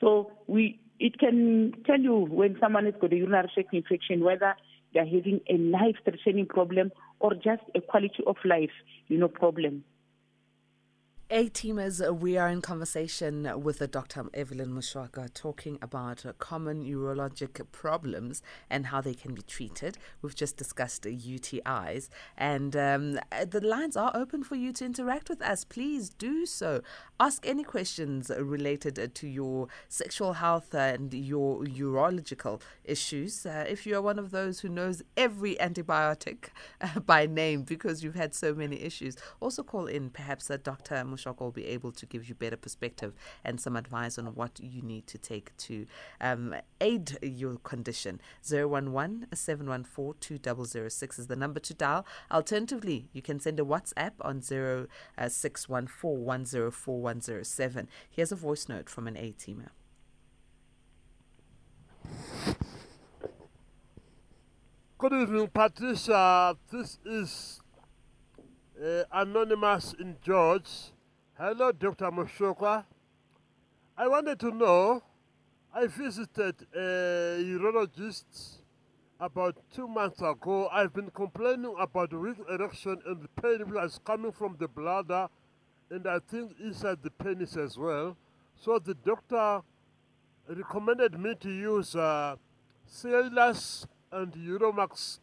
So 0.00 0.32
we, 0.48 0.80
it 0.98 1.18
can 1.18 1.72
tell 1.86 2.00
you 2.00 2.26
when 2.28 2.56
someone 2.60 2.86
has 2.86 2.94
got 3.00 3.12
a 3.12 3.16
urinary 3.16 3.50
tract 3.54 3.72
infection 3.72 4.24
whether 4.24 4.54
they're 4.92 5.06
having 5.06 5.40
a 5.48 5.56
life-threatening 5.56 6.46
problem 6.46 6.90
or 7.20 7.34
just 7.34 7.62
a 7.76 7.80
quality 7.80 8.22
of 8.26 8.36
life, 8.44 8.70
you 9.06 9.18
know, 9.18 9.28
problem. 9.28 9.84
A 11.34 11.48
teamers, 11.48 12.02
we 12.20 12.36
are 12.36 12.50
in 12.50 12.60
conversation 12.60 13.50
with 13.62 13.90
Dr. 13.90 14.26
Evelyn 14.34 14.68
Moshokoa 14.74 15.32
talking 15.32 15.78
about 15.80 16.26
common 16.38 16.84
urologic 16.84 17.72
problems 17.72 18.42
and 18.68 18.88
how 18.88 19.00
they 19.00 19.14
can 19.14 19.32
be 19.32 19.40
treated. 19.40 19.96
We've 20.20 20.34
just 20.34 20.58
discussed 20.58 21.04
UTIs, 21.04 22.10
and 22.36 22.76
um, 22.76 23.18
the 23.48 23.62
lines 23.62 23.96
are 23.96 24.12
open 24.14 24.44
for 24.44 24.56
you 24.56 24.74
to 24.74 24.84
interact 24.84 25.30
with 25.30 25.40
us. 25.40 25.64
Please 25.64 26.10
do 26.10 26.44
so. 26.44 26.82
Ask 27.18 27.46
any 27.46 27.64
questions 27.64 28.30
related 28.38 29.14
to 29.14 29.26
your 29.26 29.68
sexual 29.88 30.34
health 30.34 30.74
and 30.74 31.14
your 31.14 31.64
urological 31.64 32.60
issues. 32.84 33.46
Uh, 33.46 33.64
if 33.66 33.86
you 33.86 33.96
are 33.96 34.02
one 34.02 34.18
of 34.18 34.32
those 34.32 34.60
who 34.60 34.68
knows 34.68 35.00
every 35.16 35.54
antibiotic 35.54 36.48
uh, 36.82 37.00
by 37.00 37.24
name 37.24 37.62
because 37.62 38.04
you've 38.04 38.16
had 38.16 38.34
so 38.34 38.54
many 38.54 38.82
issues, 38.82 39.16
also 39.40 39.62
call 39.62 39.86
in. 39.86 40.10
Perhaps 40.10 40.48
Dr. 40.62 40.96
Moshokoa 40.96 41.21
will 41.26 41.50
be 41.50 41.66
able 41.66 41.92
to 41.92 42.06
give 42.06 42.28
you 42.28 42.34
better 42.34 42.56
perspective 42.56 43.14
and 43.44 43.60
some 43.60 43.76
advice 43.76 44.18
on 44.18 44.26
what 44.34 44.58
you 44.60 44.82
need 44.82 45.06
to 45.06 45.18
take 45.18 45.56
to 45.58 45.86
um, 46.20 46.54
aid 46.80 47.18
your 47.22 47.56
condition. 47.58 48.20
011 48.50 49.26
714 49.32 50.14
2006 50.20 51.18
is 51.18 51.26
the 51.26 51.36
number 51.36 51.60
to 51.60 51.74
dial. 51.74 52.06
Alternatively, 52.30 53.08
you 53.12 53.22
can 53.22 53.40
send 53.40 53.60
a 53.60 53.64
WhatsApp 53.64 54.12
on 54.20 54.42
0614 54.42 56.24
104107. 56.24 57.88
Here's 58.10 58.32
a 58.32 58.36
voice 58.36 58.68
note 58.68 58.88
from 58.88 59.06
an 59.06 59.16
A 59.16 59.32
teamer. 59.32 59.70
Good 64.98 65.14
evening, 65.14 65.48
Patricia. 65.52 66.56
This 66.70 66.98
is 67.04 67.60
uh, 68.80 69.02
Anonymous 69.12 69.94
in 69.98 70.16
George. 70.22 70.92
Hello, 71.44 71.72
Dr. 71.72 72.08
Moshokoa. 72.12 72.84
I 73.98 74.06
wanted 74.06 74.38
to 74.38 74.52
know 74.52 75.02
I 75.74 75.88
visited 75.88 76.54
a 76.72 77.42
urologist 77.42 78.58
about 79.18 79.56
two 79.74 79.88
months 79.88 80.22
ago. 80.22 80.68
I've 80.70 80.94
been 80.94 81.10
complaining 81.10 81.74
about 81.80 82.12
weak 82.12 82.36
erection 82.48 83.02
and 83.04 83.22
the 83.22 83.42
pain 83.42 83.68
which 83.68 84.04
coming 84.04 84.30
from 84.30 84.54
the 84.60 84.68
bladder 84.68 85.26
and 85.90 86.06
I 86.06 86.20
think 86.20 86.52
inside 86.60 86.98
the 87.02 87.10
penis 87.10 87.56
as 87.56 87.76
well. 87.76 88.16
So 88.54 88.78
the 88.78 88.94
doctor 88.94 89.62
recommended 90.48 91.18
me 91.18 91.34
to 91.40 91.50
use 91.50 91.96
uh, 91.96 92.36
and 93.02 94.32
Uromax 94.32 95.18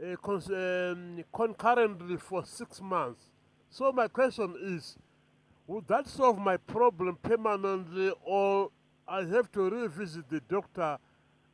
uh, 0.00 0.92
um, 0.92 1.24
concurrently 1.34 2.18
for 2.18 2.44
six 2.44 2.80
months. 2.80 3.24
So 3.68 3.90
my 3.90 4.06
question 4.06 4.54
is, 4.62 4.96
would 5.70 5.86
that 5.86 6.08
solve 6.08 6.36
my 6.36 6.56
problem 6.56 7.16
permanently 7.22 8.12
or 8.24 8.70
I 9.06 9.24
have 9.24 9.52
to 9.52 9.70
revisit 9.70 10.28
the 10.28 10.40
doctor 10.40 10.98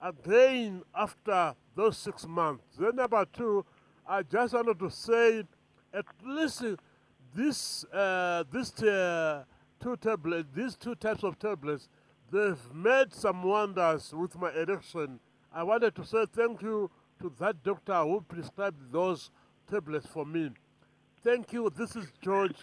again 0.01 0.83
after 0.95 1.55
those 1.75 1.99
six 1.99 2.27
months? 2.27 2.65
Then 2.79 2.97
number 2.97 3.27
two, 3.31 3.67
I 4.09 4.23
just 4.23 4.55
wanted 4.55 4.79
to 4.79 4.91
say 4.91 5.45
at 5.93 6.07
least 6.25 6.65
this, 7.35 7.85
uh, 7.93 8.45
this 8.51 8.83
uh, 8.83 9.45
two 9.83 9.99
tablets, 9.99 10.49
these 10.55 10.77
two 10.77 10.95
types 10.95 11.23
of 11.23 11.39
tablets, 11.39 11.91
they've 12.33 12.75
made 12.75 13.13
some 13.13 13.43
wonders 13.43 14.15
with 14.15 14.35
my 14.41 14.51
erection. 14.53 15.21
I 15.53 15.63
wanted 15.63 15.95
to 15.95 16.07
say 16.07 16.25
thank 16.35 16.63
you 16.63 16.91
to 17.21 17.31
that 17.39 17.63
doctor 17.63 18.03
who 18.03 18.23
prescribed 18.23 18.91
those 18.91 19.31
tablets 19.71 20.07
for 20.07 20.25
me. 20.25 20.53
Thank 21.23 21.53
you. 21.53 21.69
This 21.69 21.97
is 21.97 22.07
George. 22.23 22.57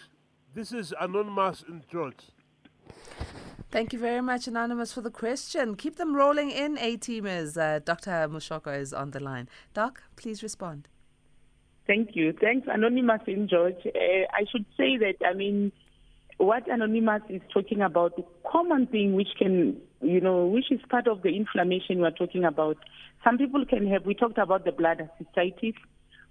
This 0.54 0.70
is 0.70 0.94
Anonymous 1.00 1.64
in 1.68 1.82
George. 1.90 2.30
Thank 3.72 3.92
you 3.92 3.98
very 3.98 4.20
much, 4.20 4.46
Anonymous, 4.46 4.92
for 4.92 5.00
the 5.00 5.10
question. 5.10 5.74
Keep 5.74 5.96
them 5.96 6.14
rolling 6.14 6.52
in, 6.52 6.78
A 6.78 6.96
teamers. 6.96 7.56
Uh, 7.56 7.80
Dr. 7.80 8.28
Moshokoa 8.30 8.78
is 8.78 8.92
on 8.92 9.10
the 9.10 9.18
line. 9.18 9.48
Doc, 9.72 10.04
please 10.14 10.44
respond. 10.44 10.86
Thank 11.88 12.10
you. 12.14 12.32
Thanks, 12.40 12.68
Anonymous 12.70 13.22
in 13.26 13.48
George. 13.48 13.84
Uh, 13.84 13.98
I 14.32 14.44
should 14.52 14.64
say 14.76 14.96
that, 14.98 15.16
I 15.26 15.34
mean, 15.34 15.72
what 16.36 16.70
Anonymous 16.70 17.22
is 17.28 17.42
talking 17.52 17.80
about, 17.80 18.14
the 18.14 18.24
common 18.48 18.86
thing 18.86 19.14
which 19.14 19.34
can, 19.36 19.76
you 20.02 20.20
know, 20.20 20.46
which 20.46 20.70
is 20.70 20.78
part 20.88 21.08
of 21.08 21.22
the 21.22 21.30
inflammation 21.30 21.98
we 21.98 22.04
are 22.04 22.12
talking 22.12 22.44
about. 22.44 22.76
Some 23.24 23.38
people 23.38 23.66
can 23.66 23.88
have, 23.88 24.06
we 24.06 24.14
talked 24.14 24.38
about 24.38 24.64
the 24.64 24.70
bladder 24.70 25.10
cystitis. 25.20 25.74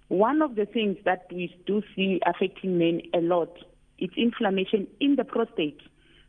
One 0.08 0.40
of 0.40 0.54
the 0.54 0.64
things 0.64 0.96
that 1.04 1.26
we 1.30 1.54
do 1.66 1.82
see 1.94 2.20
affecting 2.26 2.78
men 2.78 3.02
a 3.12 3.20
lot 3.20 3.50
is 3.98 4.10
inflammation 4.16 4.86
in 5.00 5.16
the 5.16 5.24
prostate. 5.24 5.80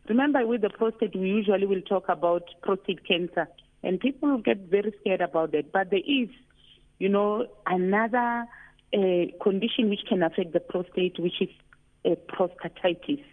Remember, 0.08 0.46
with 0.46 0.62
the 0.62 0.70
prostate, 0.70 1.16
we 1.16 1.28
usually 1.28 1.66
will 1.66 1.82
talk 1.82 2.06
about 2.10 2.44
prostate 2.62 3.08
cancer, 3.08 3.48
and 3.84 4.00
people 4.00 4.38
get 4.38 4.70
very 4.70 4.94
scared 5.02 5.22
about 5.22 5.52
that. 5.54 5.72
But 5.72 5.90
there 5.90 6.00
is, 6.00 6.30
you 7.00 7.10
know, 7.10 7.48
another 7.66 8.46
uh, 8.94 9.26
condition 9.42 9.90
which 9.90 10.02
can 10.08 10.22
affect 10.22 10.54
the 10.54 10.60
prostate, 10.60 11.20
which 11.20 11.42
is 11.42 11.50
uh, 12.06 12.16
prostatitis. 12.30 13.24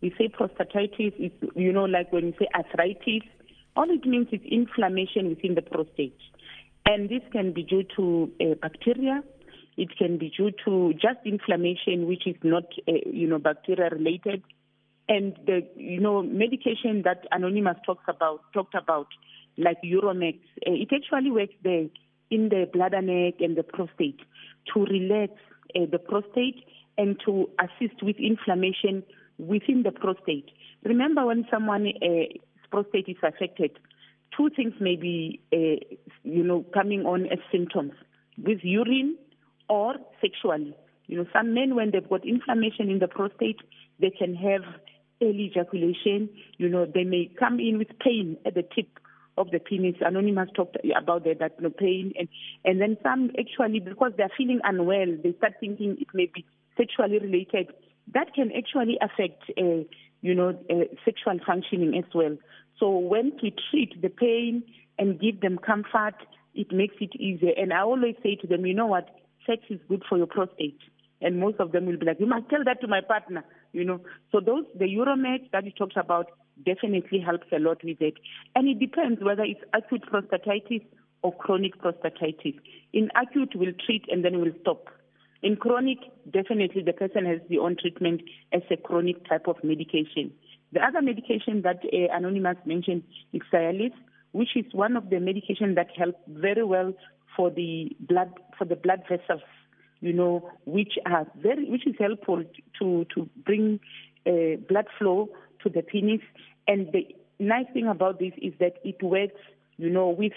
We 0.00 0.14
say 0.18 0.28
prostatitis 0.28 1.14
is, 1.18 1.32
you 1.54 1.72
know, 1.72 1.84
like 1.84 2.12
when 2.12 2.26
you 2.26 2.34
say 2.38 2.48
arthritis, 2.54 3.22
all 3.76 3.90
it 3.90 4.06
means 4.06 4.28
is 4.32 4.40
inflammation 4.42 5.28
within 5.28 5.54
the 5.54 5.62
prostate. 5.62 6.18
And 6.86 7.08
this 7.08 7.22
can 7.32 7.52
be 7.52 7.62
due 7.62 7.84
to 7.96 8.30
uh, 8.40 8.54
bacteria. 8.54 9.22
It 9.76 9.96
can 9.96 10.18
be 10.18 10.32
due 10.36 10.52
to 10.64 10.92
just 10.94 11.18
inflammation, 11.24 12.06
which 12.06 12.26
is 12.26 12.36
not, 12.42 12.64
uh, 12.88 12.92
you 13.10 13.28
know, 13.28 13.38
bacteria 13.38 13.90
related. 13.90 14.42
And 15.08 15.36
the, 15.46 15.66
you 15.76 16.00
know, 16.00 16.22
medication 16.22 17.02
that 17.04 17.26
Anonymous 17.30 17.76
talks 17.84 18.04
about, 18.08 18.40
talked 18.52 18.74
about, 18.74 19.08
like 19.58 19.78
Uromax, 19.84 20.38
uh, 20.66 20.72
it 20.72 20.88
actually 20.92 21.30
works 21.30 21.54
there 21.62 21.86
in 22.30 22.48
the 22.48 22.68
bladder 22.72 23.02
neck 23.02 23.34
and 23.40 23.56
the 23.56 23.62
prostate 23.62 24.20
to 24.72 24.84
relax 24.84 25.32
uh, 25.74 25.86
the 25.90 25.98
prostate 25.98 26.64
and 26.98 27.20
to 27.24 27.48
assist 27.60 28.02
with 28.02 28.16
inflammation 28.16 29.02
within 29.38 29.82
the 29.82 29.92
prostate. 29.92 30.50
Remember, 30.84 31.26
when 31.26 31.46
someone's 31.50 31.94
uh, 32.02 32.38
prostate 32.70 33.08
is 33.08 33.16
affected, 33.22 33.78
two 34.36 34.50
things 34.54 34.74
may 34.80 34.96
be, 34.96 35.40
uh, 35.52 35.96
you 36.24 36.42
know, 36.42 36.64
coming 36.74 37.04
on 37.04 37.26
as 37.26 37.38
symptoms 37.52 37.92
with 38.38 38.58
urine 38.62 39.16
or 39.68 39.94
sexually. 40.20 40.74
You 41.06 41.18
know, 41.18 41.26
some 41.32 41.54
men, 41.54 41.74
when 41.74 41.90
they've 41.92 42.08
got 42.08 42.26
inflammation 42.26 42.90
in 42.90 42.98
the 42.98 43.08
prostate, 43.08 43.60
they 44.00 44.10
can 44.10 44.34
have 44.34 44.62
early 45.22 45.50
ejaculation. 45.52 46.28
You 46.58 46.68
know, 46.68 46.86
they 46.86 47.04
may 47.04 47.30
come 47.38 47.60
in 47.60 47.78
with 47.78 47.88
pain 48.00 48.36
at 48.44 48.54
the 48.54 48.62
tip 48.62 48.88
of 49.38 49.50
the 49.50 49.58
penis. 49.58 49.96
Anonymous 50.00 50.48
talked 50.54 50.76
about 50.96 51.24
that, 51.24 51.38
that 51.38 51.52
you 51.60 51.70
pain, 51.70 52.12
and 52.18 52.28
and 52.64 52.80
then 52.80 52.96
some 53.02 53.30
actually 53.38 53.80
because 53.80 54.12
they're 54.16 54.32
feeling 54.36 54.60
unwell, 54.64 55.16
they 55.22 55.32
start 55.38 55.54
thinking 55.60 55.96
it 56.00 56.08
may 56.14 56.30
be 56.34 56.44
sexually 56.76 57.18
related. 57.18 57.72
That 58.14 58.34
can 58.34 58.50
actually 58.56 58.98
affect, 59.00 59.42
uh, 59.58 59.84
you 60.22 60.34
know, 60.34 60.50
uh, 60.70 60.84
sexual 61.04 61.38
functioning 61.44 61.96
as 61.98 62.12
well. 62.14 62.36
So 62.78 62.90
when 62.90 63.32
we 63.42 63.54
treat 63.70 64.00
the 64.00 64.08
pain 64.08 64.62
and 64.98 65.20
give 65.20 65.40
them 65.40 65.58
comfort, 65.58 66.14
it 66.54 66.72
makes 66.72 66.94
it 67.00 67.14
easier. 67.16 67.52
And 67.56 67.72
I 67.72 67.80
always 67.80 68.14
say 68.22 68.36
to 68.36 68.46
them, 68.46 68.64
you 68.64 68.74
know 68.74 68.86
what, 68.86 69.08
sex 69.46 69.62
is 69.70 69.80
good 69.88 70.02
for 70.08 70.18
your 70.18 70.26
prostate. 70.26 70.78
And 71.20 71.40
most 71.40 71.60
of 71.60 71.72
them 71.72 71.86
will 71.86 71.96
be 71.96 72.04
like, 72.06 72.20
you 72.20 72.26
must 72.26 72.48
tell 72.50 72.62
that 72.64 72.80
to 72.82 72.88
my 72.88 73.00
partner, 73.00 73.44
you 73.72 73.84
know. 73.84 74.00
So 74.32 74.40
those, 74.40 74.64
the 74.78 74.84
Uromax 74.84 75.50
that 75.52 75.64
you 75.64 75.70
talked 75.70 75.96
about 75.96 76.26
definitely 76.64 77.20
helps 77.20 77.46
a 77.52 77.58
lot 77.58 77.82
with 77.82 78.00
it. 78.00 78.14
And 78.54 78.68
it 78.68 78.78
depends 78.78 79.22
whether 79.22 79.42
it's 79.42 79.60
acute 79.72 80.04
prostatitis 80.12 80.84
or 81.22 81.34
chronic 81.34 81.80
prostatitis. 81.80 82.58
In 82.92 83.08
acute, 83.20 83.52
we'll 83.54 83.72
treat 83.84 84.04
and 84.10 84.24
then 84.24 84.40
we'll 84.40 84.52
stop. 84.60 84.88
In 85.42 85.56
chronic, 85.56 85.98
definitely 86.30 86.82
the 86.82 86.92
person 86.92 87.24
has 87.26 87.40
the 87.48 87.58
own 87.58 87.76
treatment 87.80 88.22
as 88.52 88.62
a 88.70 88.76
chronic 88.76 89.26
type 89.28 89.46
of 89.48 89.56
medication. 89.62 90.32
The 90.72 90.80
other 90.80 91.00
medication 91.00 91.62
that 91.62 91.80
uh, 91.84 92.14
Anonymous 92.14 92.56
mentioned 92.64 93.04
is 93.32 93.42
Cialis, 93.52 93.92
which 94.32 94.56
is 94.56 94.64
one 94.72 94.96
of 94.96 95.08
the 95.08 95.16
medications 95.16 95.76
that 95.76 95.88
help 95.96 96.16
very 96.28 96.64
well 96.64 96.92
for 97.36 97.50
the 97.50 97.94
blood 98.00 98.32
for 98.58 98.64
the 98.64 98.76
blood 98.76 99.02
vessels 99.08 99.42
you 100.00 100.12
know, 100.12 100.50
which 100.64 100.94
are 101.06 101.26
very, 101.36 101.68
which 101.68 101.86
is 101.86 101.94
helpful 101.98 102.44
to 102.78 103.06
to 103.14 103.28
bring 103.44 103.80
uh, 104.26 104.56
blood 104.68 104.86
flow 104.98 105.28
to 105.62 105.70
the 105.70 105.82
penis. 105.82 106.20
And 106.68 106.92
the 106.92 107.06
nice 107.38 107.66
thing 107.72 107.86
about 107.86 108.18
this 108.18 108.32
is 108.40 108.52
that 108.60 108.74
it 108.84 109.02
works, 109.02 109.40
you 109.76 109.90
know, 109.90 110.08
with 110.08 110.32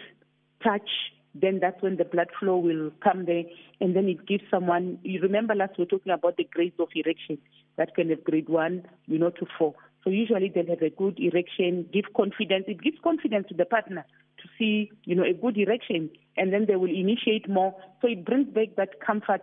touch. 0.64 0.90
Then 1.36 1.60
that's 1.62 1.82
when 1.82 1.98
the 1.98 2.06
blood 2.06 2.30
flow 2.40 2.58
will 2.58 2.92
come 3.04 3.26
there, 3.26 3.44
and 3.80 3.96
then 3.96 4.08
it 4.08 4.26
gives 4.26 4.44
someone. 4.50 4.98
You 5.04 5.22
remember 5.22 5.54
last 5.54 5.78
we 5.78 5.84
were 5.84 5.90
talking 5.90 6.12
about 6.12 6.38
the 6.38 6.48
grades 6.52 6.80
of 6.80 6.88
erection 6.96 7.38
that 7.78 7.96
can 7.96 8.10
have 8.10 8.24
grade 8.24 8.50
one, 8.50 8.84
you 9.06 9.20
know, 9.20 9.30
to 9.30 9.46
four. 9.58 9.76
So 10.04 10.10
usually 10.10 10.50
they'll 10.54 10.66
have 10.68 10.82
a 10.82 10.90
good 10.90 11.20
erection, 11.20 11.88
give 11.94 12.06
confidence. 12.16 12.66
It 12.68 12.82
gives 12.82 12.98
confidence 13.04 13.48
to 13.50 13.54
the 13.54 13.66
partner 13.66 14.06
to 14.42 14.50
see, 14.58 14.92
you 15.04 15.16
know, 15.16 15.24
a 15.24 15.34
good 15.34 15.56
direction, 15.56 16.10
and 16.38 16.54
then 16.54 16.66
they 16.68 16.76
will 16.76 16.90
initiate 16.90 17.50
more. 17.50 17.76
So 18.02 18.08
it 18.08 18.26
brings 18.26 18.48
back 18.54 18.76
that 18.78 19.00
comfort 19.06 19.42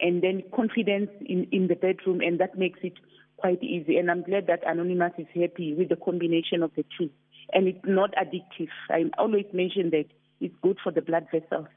and 0.00 0.22
then 0.22 0.42
confidence 0.54 1.10
in, 1.24 1.46
in 1.52 1.68
the 1.68 1.74
bedroom, 1.74 2.20
and 2.20 2.38
that 2.40 2.58
makes 2.58 2.80
it 2.82 2.94
quite 3.36 3.62
easy. 3.62 3.96
And 3.96 4.10
I'm 4.10 4.22
glad 4.22 4.46
that 4.46 4.60
Anonymous 4.66 5.12
is 5.18 5.26
happy 5.34 5.74
with 5.74 5.88
the 5.88 5.96
combination 5.96 6.62
of 6.62 6.72
the 6.76 6.84
two. 6.98 7.10
And 7.52 7.68
it's 7.68 7.84
not 7.84 8.12
addictive. 8.14 8.68
I 8.90 9.04
always 9.18 9.46
mention 9.52 9.90
that 9.90 10.06
it's 10.40 10.54
good 10.62 10.78
for 10.82 10.92
the 10.92 11.00
blood 11.00 11.26
vessels. 11.32 11.68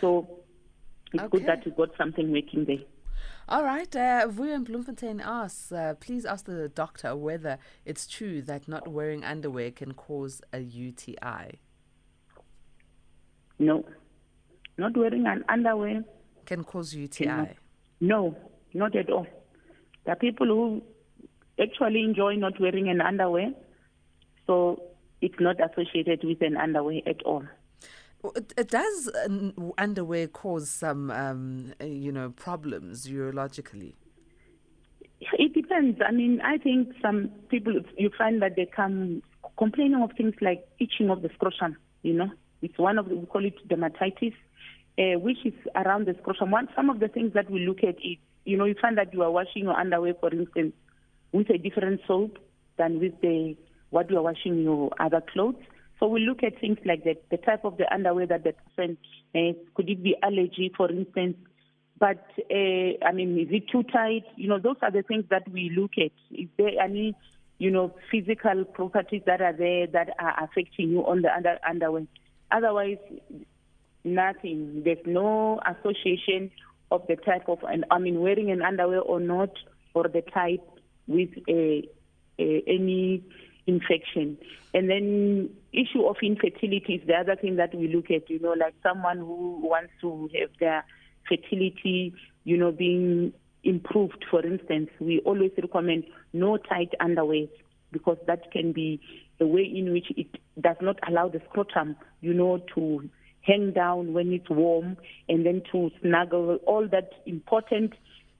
So 0.00 0.28
it's 1.12 1.22
okay. 1.22 1.38
good 1.38 1.46
that 1.46 1.64
we 1.64 1.72
got 1.72 1.90
something 1.96 2.30
working 2.30 2.64
there. 2.66 2.84
All 3.48 3.64
right. 3.64 3.94
Uh, 3.94 4.26
Vuyan 4.28 4.64
Bloemfontein 4.64 5.20
asks, 5.24 5.72
uh, 5.72 5.94
please 6.00 6.26
ask 6.26 6.46
the 6.46 6.68
doctor 6.68 7.16
whether 7.16 7.58
it's 7.84 8.06
true 8.06 8.42
that 8.42 8.68
not 8.68 8.88
wearing 8.88 9.24
underwear 9.24 9.70
can 9.70 9.94
cause 9.94 10.42
a 10.52 10.58
UTI. 10.58 11.60
No. 13.58 13.84
Not 14.78 14.96
wearing 14.96 15.26
an 15.26 15.44
underwear 15.48 16.04
can 16.46 16.64
cause 16.64 16.94
UTI. 16.94 17.56
No, 18.00 18.36
not 18.72 18.96
at 18.96 19.10
all. 19.10 19.26
There 20.04 20.12
are 20.14 20.18
people 20.18 20.46
who 20.46 20.82
actually 21.60 22.02
enjoy 22.02 22.36
not 22.36 22.58
wearing 22.60 22.88
an 22.88 23.00
underwear, 23.00 23.52
so 24.46 24.80
it's 25.20 25.40
not 25.40 25.56
associated 25.60 26.24
with 26.24 26.40
an 26.40 26.56
underwear 26.56 27.00
at 27.06 27.22
all. 27.24 27.44
It, 28.34 28.68
does 28.68 29.10
underwear 29.78 30.28
cause 30.28 30.70
some, 30.70 31.10
um, 31.10 31.74
you 31.80 32.12
know, 32.12 32.30
problems 32.30 33.06
urologically? 33.06 33.94
It 35.20 35.54
depends. 35.54 36.00
I 36.06 36.12
mean, 36.12 36.40
I 36.42 36.58
think 36.58 36.92
some 37.00 37.30
people 37.48 37.80
you 37.96 38.10
find 38.16 38.42
that 38.42 38.56
they 38.56 38.66
come 38.66 39.22
complaining 39.58 40.02
of 40.02 40.10
things 40.16 40.34
like 40.40 40.66
itching 40.78 41.10
of 41.10 41.22
the 41.22 41.30
scrotum. 41.34 41.76
You 42.02 42.14
know, 42.14 42.30
it's 42.62 42.78
one 42.78 42.98
of 42.98 43.08
the, 43.08 43.16
we 43.16 43.26
call 43.26 43.44
it 43.44 43.54
dermatitis, 43.68 44.34
uh, 44.98 45.18
which 45.18 45.38
is 45.44 45.54
around 45.74 46.06
the 46.06 46.14
scrotum. 46.20 46.50
One, 46.50 46.68
some 46.74 46.90
of 46.90 47.00
the 47.00 47.08
things 47.08 47.32
that 47.34 47.50
we 47.50 47.66
look 47.66 47.78
at 47.82 47.96
is, 47.96 48.16
you 48.44 48.56
know, 48.56 48.64
you 48.64 48.74
find 48.80 48.96
that 48.98 49.12
you 49.12 49.22
are 49.22 49.30
washing 49.30 49.64
your 49.64 49.78
underwear, 49.78 50.14
for 50.20 50.32
instance, 50.32 50.72
with 51.32 51.50
a 51.50 51.58
different 51.58 52.00
soap 52.06 52.38
than 52.78 53.00
with 53.00 53.20
the 53.20 53.56
what 53.90 54.10
you 54.10 54.18
are 54.18 54.22
washing 54.22 54.62
your 54.62 54.90
other 54.98 55.22
clothes. 55.32 55.62
So 55.98 56.06
we 56.06 56.20
look 56.20 56.42
at 56.42 56.60
things 56.60 56.78
like 56.84 57.04
that, 57.04 57.28
the 57.30 57.38
type 57.38 57.64
of 57.64 57.78
the 57.78 57.92
underwear 57.92 58.26
that 58.26 58.44
the 58.44 58.52
person, 58.76 58.98
uh, 59.34 59.52
could 59.74 59.88
it 59.88 60.02
be 60.02 60.14
allergy, 60.22 60.72
for 60.76 60.90
instance? 60.90 61.36
But, 61.98 62.26
uh, 62.50 63.04
I 63.06 63.12
mean, 63.14 63.38
is 63.38 63.48
it 63.50 63.70
too 63.70 63.82
tight? 63.84 64.24
You 64.36 64.48
know, 64.48 64.58
those 64.58 64.76
are 64.82 64.90
the 64.90 65.02
things 65.02 65.24
that 65.30 65.50
we 65.50 65.70
look 65.74 65.92
at. 65.96 66.12
Is 66.30 66.48
there 66.58 66.78
any, 66.82 67.14
you 67.58 67.70
know, 67.70 67.94
physical 68.10 68.64
properties 68.64 69.22
that 69.24 69.40
are 69.40 69.54
there 69.54 69.86
that 69.86 70.10
are 70.18 70.44
affecting 70.44 70.90
you 70.90 71.06
on 71.06 71.22
the 71.22 71.34
under, 71.34 71.58
underwear? 71.66 72.06
Otherwise, 72.50 72.98
nothing. 74.04 74.82
There's 74.84 75.04
no 75.06 75.60
association 75.66 76.50
of 76.90 77.06
the 77.08 77.16
type 77.16 77.48
of, 77.48 77.58
and 77.64 77.84
I 77.90 77.98
mean, 77.98 78.20
wearing 78.20 78.50
an 78.50 78.62
underwear 78.62 79.00
or 79.00 79.20
not, 79.20 79.50
or 79.94 80.04
the 80.04 80.22
type 80.22 80.62
with 81.06 81.30
a, 81.48 81.88
a, 82.38 82.62
any 82.66 83.22
infection. 83.66 84.38
And 84.72 84.88
then 84.88 85.50
issue 85.72 86.06
of 86.06 86.16
infertility 86.22 86.94
is 86.94 87.06
the 87.06 87.14
other 87.14 87.36
thing 87.36 87.56
that 87.56 87.74
we 87.74 87.88
look 87.88 88.10
at, 88.10 88.30
you 88.30 88.38
know, 88.38 88.52
like 88.52 88.74
someone 88.82 89.18
who 89.18 89.60
wants 89.62 89.92
to 90.02 90.30
have 90.38 90.50
their 90.60 90.84
fertility, 91.28 92.14
you 92.44 92.56
know, 92.56 92.70
being 92.70 93.32
improved, 93.64 94.24
for 94.30 94.46
instance, 94.46 94.90
we 95.00 95.20
always 95.20 95.50
recommend 95.60 96.04
no 96.32 96.56
tight 96.56 96.92
underwear 97.00 97.46
because 97.90 98.18
that 98.26 98.52
can 98.52 98.72
be 98.72 99.00
a 99.40 99.46
way 99.46 99.62
in 99.62 99.92
which 99.92 100.06
it 100.16 100.28
does 100.60 100.76
not 100.80 100.98
allow 101.08 101.28
the 101.28 101.40
scrotum, 101.48 101.96
you 102.20 102.32
know, 102.32 102.62
to 102.74 103.08
hang 103.46 103.72
down 103.72 104.12
when 104.12 104.32
it's 104.32 104.50
warm 104.50 104.96
and 105.28 105.46
then 105.46 105.62
to 105.72 105.90
snuggle 106.00 106.58
all 106.66 106.86
that 106.88 107.12
important 107.26 107.92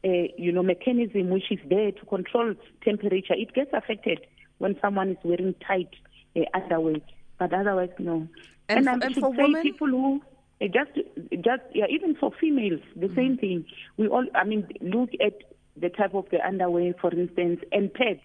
uh, 0.05 0.09
you 0.37 0.53
know 0.53 0.63
mechanism 0.63 1.31
which 1.31 1.51
is 1.51 1.59
there 1.69 1.93
to 1.93 2.05
control 2.07 2.55
temperature. 2.85 3.35
It 3.35 3.55
gets 3.55 3.71
affected 3.73 4.21
when 4.59 4.77
someone 4.81 5.11
is 5.11 5.17
wearing 5.23 5.55
tight 5.67 5.91
uh, 6.37 6.41
underwear 6.55 6.97
but 7.39 7.53
otherwise 7.53 7.91
no. 7.99 8.29
And, 8.69 8.89
and, 8.89 9.03
and 9.03 9.15
for 9.15 9.31
women? 9.33 9.63
people 9.63 9.89
who 9.89 10.23
uh, 10.61 10.67
just 10.67 10.97
just 11.33 11.63
yeah 11.73 11.87
even 11.89 12.17
for 12.17 12.33
females 12.41 12.81
the 12.95 13.07
mm-hmm. 13.07 13.17
same 13.17 13.39
thing. 13.39 13.65
We 13.97 14.09
all 14.09 14.27
i 14.35 14.45
mean 14.45 14.67
look 14.81 15.11
at 15.25 15.35
the 15.77 15.89
type 15.91 16.15
of 16.15 16.27
the 16.31 16.45
underwear 16.45 16.95
for 17.01 17.13
instance 17.13 17.61
and 17.73 17.93
pads. 17.93 18.21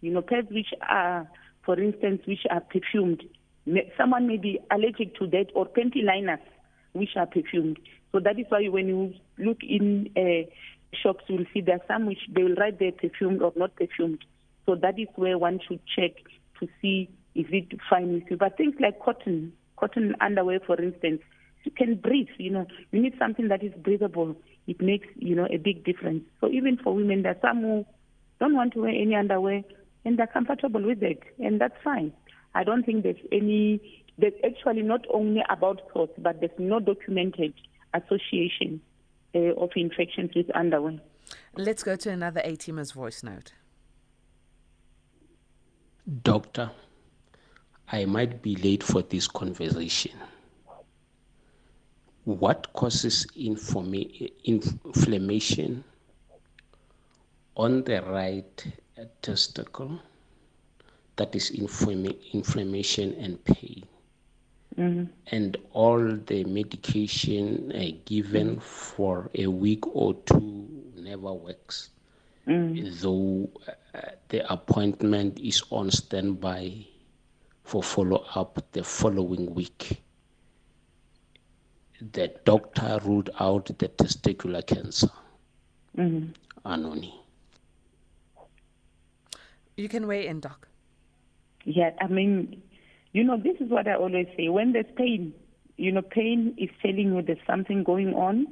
You 0.00 0.12
know 0.12 0.22
pads 0.22 0.48
which 0.50 0.68
are 0.88 1.28
for 1.66 1.78
instance 1.78 2.22
which 2.26 2.46
are 2.48 2.60
perfumed. 2.60 3.24
Someone 3.98 4.28
may 4.28 4.36
be 4.36 4.60
allergic 4.70 5.16
to 5.18 5.26
that 5.26 5.46
or 5.54 5.66
panty 5.66 6.04
liners 6.04 6.38
which 6.92 7.10
are 7.16 7.26
perfumed. 7.26 7.78
So 8.12 8.20
that 8.20 8.38
is 8.38 8.46
why 8.48 8.66
when 8.68 8.86
you 8.86 9.12
look 9.36 9.58
in 9.62 10.08
uh, 10.16 10.48
shops 11.02 11.24
you 11.28 11.38
will 11.38 11.44
see 11.52 11.60
there 11.60 11.76
are 11.76 11.86
some 11.88 12.06
which 12.06 12.20
they 12.32 12.44
will 12.44 12.54
write 12.54 12.78
they're 12.78 12.92
perfumed 12.92 13.42
or 13.42 13.52
not 13.56 13.74
perfumed. 13.74 14.24
So 14.64 14.76
that 14.76 14.98
is 14.98 15.08
where 15.16 15.36
one 15.36 15.60
should 15.66 15.80
check 15.94 16.12
to 16.60 16.68
see 16.80 17.10
is 17.34 17.46
it 17.50 17.78
fine 17.90 18.14
with 18.14 18.22
you. 18.30 18.36
But 18.36 18.56
things 18.56 18.76
like 18.80 19.00
cotton 19.00 19.52
cotton 19.76 20.14
underwear 20.20 20.60
for 20.64 20.80
instance 20.80 21.20
you 21.64 21.72
can 21.72 21.96
breathe 21.96 22.28
you 22.38 22.50
know. 22.50 22.66
You 22.92 23.02
need 23.02 23.14
something 23.18 23.48
that 23.48 23.64
is 23.64 23.72
breathable. 23.76 24.36
It 24.68 24.80
makes 24.80 25.08
you 25.16 25.34
know 25.34 25.48
a 25.50 25.56
big 25.58 25.84
difference. 25.84 26.22
So 26.40 26.48
even 26.48 26.78
for 26.78 26.94
women 26.94 27.22
there 27.22 27.32
are 27.32 27.40
some 27.42 27.62
who 27.62 27.84
don't 28.38 28.54
want 28.54 28.74
to 28.74 28.82
wear 28.82 28.90
any 28.90 29.16
underwear 29.16 29.64
and 30.06 30.18
they're 30.18 30.26
comfortable 30.26 30.82
with 30.82 31.02
it 31.02 31.22
and 31.38 31.60
that's 31.60 31.76
fine 31.84 32.10
I 32.56 32.64
don't 32.64 32.84
think 32.84 33.02
there's 33.02 33.16
any, 33.30 34.02
there's 34.16 34.32
actually 34.42 34.80
not 34.80 35.04
only 35.12 35.42
about 35.50 35.82
thoughts, 35.92 36.14
but 36.16 36.40
there's 36.40 36.58
no 36.58 36.80
documented 36.80 37.52
association 37.92 38.80
uh, 39.34 39.52
of 39.58 39.72
infections 39.76 40.30
with 40.34 40.46
underwear. 40.56 40.98
Let's 41.54 41.82
go 41.82 41.96
to 41.96 42.10
another 42.10 42.40
A-teamer's 42.42 42.92
voice 42.92 43.22
note. 43.22 43.52
Doctor, 46.22 46.70
I 47.92 48.06
might 48.06 48.40
be 48.40 48.56
late 48.56 48.82
for 48.82 49.02
this 49.02 49.28
conversation. 49.28 50.12
What 52.24 52.72
causes 52.72 53.26
inflammation 53.36 54.64
on 57.54 57.82
the 57.84 58.00
right 58.00 58.66
testicle? 59.22 60.00
that 61.16 61.34
is 61.34 61.50
inflammation 61.50 63.14
and 63.14 63.42
pain. 63.44 63.84
Mm-hmm. 64.78 65.04
And 65.28 65.56
all 65.72 66.16
the 66.26 66.44
medication 66.44 67.72
uh, 67.72 67.96
given 68.04 68.56
mm-hmm. 68.56 68.60
for 68.60 69.30
a 69.34 69.46
week 69.46 69.86
or 69.86 70.14
two 70.26 70.68
never 70.96 71.32
works. 71.32 71.90
Mm-hmm. 72.46 73.00
Though 73.00 73.48
uh, 73.94 74.00
the 74.28 74.52
appointment 74.52 75.40
is 75.40 75.62
on 75.70 75.90
standby 75.90 76.86
for 77.64 77.82
follow 77.82 78.26
up 78.34 78.62
the 78.72 78.84
following 78.84 79.54
week. 79.54 80.02
The 82.12 82.34
doctor 82.44 83.00
ruled 83.04 83.30
out 83.40 83.66
the 83.78 83.88
testicular 83.88 84.64
cancer. 84.64 85.10
Mm-hmm. 85.96 86.70
Anoni. 86.70 87.14
You 89.76 89.88
can 89.88 90.06
weigh 90.06 90.26
in, 90.26 90.40
Doc. 90.40 90.68
Yeah, 91.64 91.90
I 92.00 92.06
mean, 92.06 92.62
you 93.12 93.24
know, 93.24 93.36
this 93.36 93.56
is 93.60 93.70
what 93.70 93.86
I 93.86 93.94
always 93.94 94.26
say. 94.36 94.48
When 94.48 94.72
there's 94.72 94.86
pain, 94.96 95.34
you 95.76 95.92
know, 95.92 96.02
pain 96.02 96.54
is 96.56 96.70
telling 96.80 97.14
you 97.14 97.22
there's 97.22 97.38
something 97.46 97.84
going 97.84 98.14
on 98.14 98.46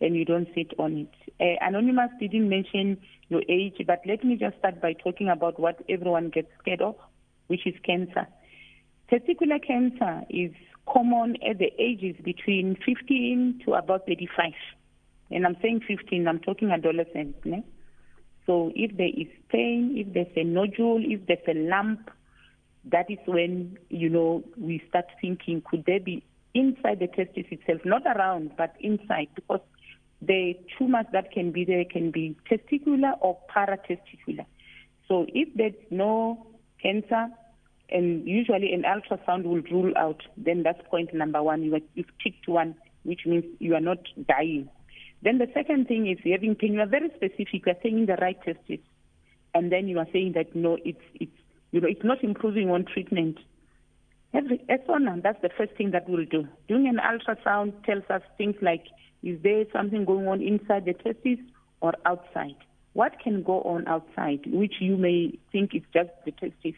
and 0.00 0.14
you 0.14 0.24
don't 0.24 0.48
sit 0.54 0.72
on 0.78 0.96
it. 0.98 1.14
Uh, 1.40 1.64
Anonymous 1.66 2.10
didn't 2.20 2.48
mention 2.48 2.98
your 3.28 3.42
age, 3.48 3.76
but 3.86 4.00
let 4.06 4.22
me 4.22 4.36
just 4.36 4.58
start 4.58 4.80
by 4.80 4.92
talking 4.92 5.28
about 5.28 5.58
what 5.58 5.82
everyone 5.88 6.30
gets 6.30 6.48
scared 6.60 6.82
of, 6.82 6.94
which 7.48 7.66
is 7.66 7.74
cancer. 7.84 8.26
Testicular 9.10 9.64
cancer 9.66 10.22
is 10.30 10.52
common 10.86 11.36
at 11.48 11.58
the 11.58 11.72
ages 11.78 12.14
between 12.24 12.76
15 12.86 13.62
to 13.64 13.74
about 13.74 14.06
35. 14.06 14.52
And 15.30 15.44
I'm 15.44 15.56
saying 15.60 15.80
15, 15.88 16.28
I'm 16.28 16.38
talking 16.38 16.70
adolescents. 16.70 17.38
So 18.48 18.72
if 18.74 18.96
there 18.96 19.08
is 19.14 19.28
pain, 19.50 19.92
if 19.94 20.14
there's 20.14 20.34
a 20.34 20.42
nodule, 20.42 21.02
if 21.04 21.20
there's 21.26 21.38
a 21.46 21.68
lump, 21.68 22.10
that 22.86 23.10
is 23.10 23.18
when, 23.26 23.76
you 23.90 24.08
know, 24.08 24.42
we 24.56 24.82
start 24.88 25.04
thinking, 25.20 25.62
could 25.70 25.84
there 25.84 26.00
be 26.00 26.24
inside 26.54 27.00
the 27.00 27.08
testis 27.08 27.44
itself, 27.50 27.82
not 27.84 28.06
around, 28.06 28.52
but 28.56 28.74
inside, 28.80 29.28
because 29.34 29.60
the 30.22 30.54
tumors 30.78 31.04
that 31.12 31.30
can 31.30 31.52
be 31.52 31.66
there 31.66 31.84
can 31.84 32.10
be 32.10 32.36
testicular 32.50 33.12
or 33.20 33.38
paratesticular. 33.54 34.46
So 35.08 35.26
if 35.28 35.50
there's 35.54 35.74
no 35.90 36.46
cancer, 36.82 37.26
and 37.90 38.26
usually 38.26 38.72
an 38.72 38.84
ultrasound 38.84 39.44
will 39.44 39.60
rule 39.70 39.92
out, 39.98 40.22
then 40.38 40.62
that's 40.62 40.80
point 40.88 41.12
number 41.12 41.42
one. 41.42 41.62
You 41.62 41.72
have 41.74 42.06
ticked 42.24 42.48
one, 42.48 42.76
which 43.02 43.26
means 43.26 43.44
you 43.58 43.74
are 43.74 43.80
not 43.80 43.98
dying. 44.26 44.70
Then 45.22 45.38
the 45.38 45.48
second 45.52 45.88
thing 45.88 46.06
is 46.06 46.18
having 46.30 46.54
pain. 46.54 46.74
You 46.74 46.80
are 46.80 46.86
very 46.86 47.10
specific. 47.16 47.66
You 47.66 47.72
are 47.72 47.82
saying 47.82 48.06
the 48.06 48.16
right 48.16 48.38
testis, 48.44 48.80
and 49.54 49.72
then 49.72 49.88
you 49.88 49.98
are 49.98 50.06
saying 50.12 50.32
that 50.34 50.54
no, 50.54 50.78
it's 50.84 51.02
it's 51.14 51.32
you 51.72 51.80
know, 51.80 51.88
it's 51.88 52.04
not 52.04 52.22
improving 52.22 52.70
on 52.70 52.84
treatment. 52.84 53.38
Every, 54.34 54.60
SONA, 54.86 55.20
that's 55.22 55.40
the 55.42 55.50
first 55.56 55.72
thing 55.76 55.90
that 55.92 56.08
we'll 56.08 56.26
do. 56.26 56.46
Doing 56.68 56.86
an 56.86 56.98
ultrasound 56.98 57.84
tells 57.84 58.04
us 58.10 58.22
things 58.36 58.56
like, 58.60 58.84
is 59.22 59.40
there 59.42 59.64
something 59.72 60.04
going 60.04 60.28
on 60.28 60.42
inside 60.42 60.84
the 60.84 60.92
testes 60.92 61.38
or 61.80 61.94
outside? 62.04 62.56
What 62.92 63.18
can 63.22 63.42
go 63.42 63.62
on 63.62 63.88
outside, 63.88 64.40
which 64.46 64.74
you 64.80 64.96
may 64.96 65.38
think 65.50 65.74
is 65.74 65.82
just 65.92 66.10
the 66.24 66.32
testes? 66.32 66.74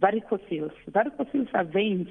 Varicocele. 0.00 0.70
Varicocele 0.90 1.48
are 1.54 1.64
veins 1.64 2.08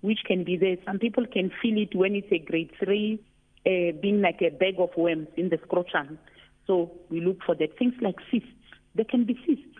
which 0.00 0.20
can 0.26 0.44
be 0.44 0.56
there. 0.56 0.76
Some 0.86 0.98
people 0.98 1.26
can 1.26 1.50
feel 1.60 1.78
it 1.78 1.94
when 1.94 2.14
it's 2.14 2.30
a 2.30 2.38
grade 2.38 2.70
three, 2.82 3.20
uh, 3.66 3.92
being 4.00 4.20
like 4.20 4.40
a 4.42 4.50
bag 4.50 4.74
of 4.78 4.90
worms 4.96 5.28
in 5.36 5.48
the 5.48 5.58
scrotum. 5.64 6.18
So 6.66 6.92
we 7.10 7.20
look 7.20 7.38
for 7.44 7.54
that. 7.56 7.78
Things 7.78 7.94
like 8.00 8.16
cysts. 8.30 8.48
There 8.94 9.04
can 9.04 9.24
be 9.24 9.34
cysts, 9.46 9.78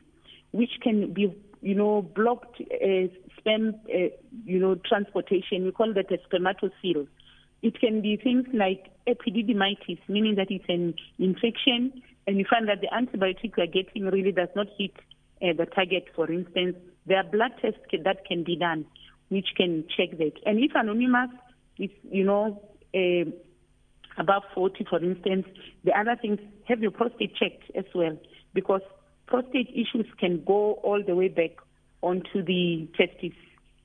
which 0.53 0.79
can 0.83 1.12
be 1.12 1.35
you 1.62 1.75
know, 1.75 2.03
blocked 2.03 2.61
uh, 2.61 3.09
sperm, 3.38 3.75
uh, 3.93 4.09
you 4.45 4.59
know, 4.59 4.77
transportation. 4.87 5.64
We 5.64 5.73
call 5.73 5.93
that 5.95 6.11
a 6.11 6.19
spermatocele. 6.29 7.07
It 7.62 7.79
can 7.79 8.01
be 8.01 8.16
things 8.16 8.47
like 8.55 8.90
epididymitis, 9.07 9.99
meaning 10.09 10.37
that 10.37 10.51
it's 10.51 10.64
an 10.69 10.95
infection, 11.19 12.03
and 12.27 12.38
you 12.38 12.47
find 12.49 12.69
that 12.69 12.81
the 12.81 12.88
antibiotic 12.88 13.53
you're 13.57 13.66
getting 13.66 14.07
really 14.07 14.33
does 14.33 14.49
not 14.57 14.69
hit 14.79 14.93
uh, 15.43 15.53
the 15.57 15.66
target, 15.66 16.07
for 16.14 16.31
instance. 16.31 16.77
There 17.07 17.19
are 17.19 17.25
blood 17.25 17.53
tests 17.61 17.81
that 18.05 18.25
can 18.25 18.45
be 18.45 18.57
done, 18.57 18.87
which 19.29 19.49
can 19.57 19.85
check 19.95 20.16
that. 20.19 20.33
And 20.47 20.59
if 20.59 20.73
anonymous 20.75 21.31
is, 21.79 21.90
you 22.11 22.25
know, 22.25 22.62
uh, 22.95 23.31
above 24.20 24.42
40, 24.54 24.85
for 24.88 25.02
instance, 25.02 25.46
the 25.83 25.98
other 25.98 26.14
things, 26.20 26.38
have 26.68 26.80
your 26.80 26.90
prostate 26.90 27.35
checked 27.35 27.64
as 27.74 27.87
well, 27.94 28.16
because 28.54 28.83
prostate 29.26 29.70
issues 29.70 30.06
can 30.18 30.44
go 30.44 30.74
all 30.85 31.02
the 31.04 31.16
way 31.16 31.28
back 31.28 31.52
onto 32.02 32.44
the 32.44 32.87
testis 32.96 33.33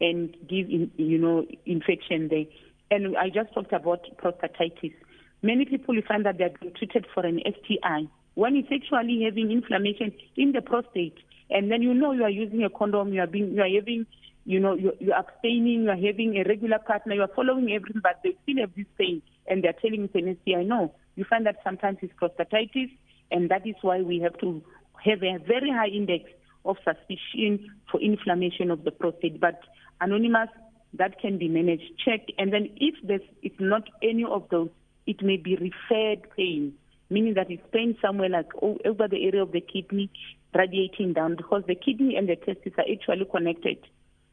and 0.01 0.35
give, 0.47 0.69
in, 0.69 0.91
you 0.97 1.17
know, 1.17 1.45
infection 1.65 2.27
there. 2.27 2.45
And 2.91 3.17
I 3.17 3.29
just 3.29 3.53
talked 3.53 3.71
about 3.71 4.01
prostatitis. 4.21 4.93
Many 5.41 5.65
people 5.65 5.95
find 6.07 6.25
that 6.25 6.37
they're 6.37 6.51
being 6.59 6.73
treated 6.73 7.07
for 7.13 7.25
an 7.25 7.39
STI. 7.39 8.07
When 8.33 8.55
it's 8.57 8.67
actually 8.71 9.23
having 9.23 9.51
inflammation 9.51 10.11
in 10.35 10.51
the 10.51 10.61
prostate, 10.61 11.17
and 11.49 11.71
then 11.71 11.81
you 11.81 11.93
know 11.93 12.11
you 12.11 12.23
are 12.23 12.29
using 12.29 12.63
a 12.63 12.69
condom, 12.69 13.13
you 13.13 13.21
are 13.21 13.27
being, 13.27 13.53
you 13.53 13.61
are 13.61 13.73
having 13.73 14.05
you 14.45 14.59
know, 14.59 14.75
you're, 14.75 14.93
you're 14.99 15.15
abstaining, 15.15 15.83
you're 15.83 15.95
having 15.95 16.37
a 16.37 16.47
regular 16.47 16.79
partner, 16.79 17.15
you're 17.15 17.27
following 17.35 17.71
everything, 17.71 18.01
but 18.01 18.19
they 18.23 18.35
still 18.43 18.61
have 18.61 18.75
this 18.75 18.85
pain 18.97 19.21
and 19.47 19.63
they're 19.63 19.73
telling 19.73 20.03
me, 20.03 20.09
it's 20.13 20.39
I 20.47 20.63
know. 20.63 20.93
You 21.15 21.25
find 21.29 21.45
that 21.45 21.57
sometimes 21.63 21.99
it's 22.01 22.13
prostatitis, 22.21 22.91
and 23.31 23.49
that 23.49 23.65
is 23.65 23.75
why 23.81 24.01
we 24.01 24.19
have 24.19 24.37
to 24.39 24.61
have 25.03 25.23
a 25.23 25.37
very 25.45 25.71
high 25.71 25.87
index 25.87 26.29
of 26.65 26.77
suspicion 26.83 27.69
for 27.91 28.01
inflammation 28.01 28.71
of 28.71 28.83
the 28.83 28.91
prostate. 28.91 29.39
But 29.39 29.59
anonymous, 30.01 30.49
that 30.93 31.19
can 31.21 31.37
be 31.37 31.47
managed, 31.47 31.99
checked, 32.03 32.31
and 32.37 32.51
then 32.51 32.69
if 32.77 32.95
there's 33.03 33.21
it's 33.41 33.59
not 33.59 33.83
any 34.01 34.23
of 34.23 34.47
those, 34.49 34.69
it 35.05 35.21
may 35.21 35.37
be 35.37 35.55
referred 35.55 36.27
pain, 36.35 36.73
meaning 37.09 37.33
that 37.35 37.51
it's 37.51 37.63
pain 37.71 37.97
somewhere 38.01 38.29
like 38.29 38.49
over 38.61 39.07
the 39.07 39.25
area 39.25 39.41
of 39.41 39.51
the 39.51 39.61
kidney, 39.61 40.09
radiating 40.53 41.13
down, 41.13 41.35
because 41.35 41.63
the 41.67 41.75
kidney 41.75 42.15
and 42.15 42.27
the 42.27 42.35
testes 42.35 42.73
are 42.77 42.85
actually 42.91 43.25
connected. 43.25 43.77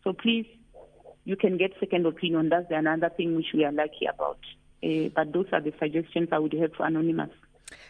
So 0.05 0.13
please, 0.13 0.47
you 1.25 1.37
can 1.37 1.57
get 1.57 1.73
second 1.79 2.07
opinion. 2.07 2.49
That's 2.49 2.67
another 2.71 3.11
thing 3.11 3.37
which 3.37 3.53
we 3.55 3.65
are 3.65 3.73
lucky 3.73 4.07
about. 4.13 4.39
Uh, 4.83 5.09
but 5.15 5.33
those 5.33 5.47
are 5.53 5.61
the 5.61 5.73
suggestions 5.79 6.29
I 6.33 6.39
would 6.39 6.53
have 6.55 6.73
for 6.73 6.87
Anonymous. 6.87 7.31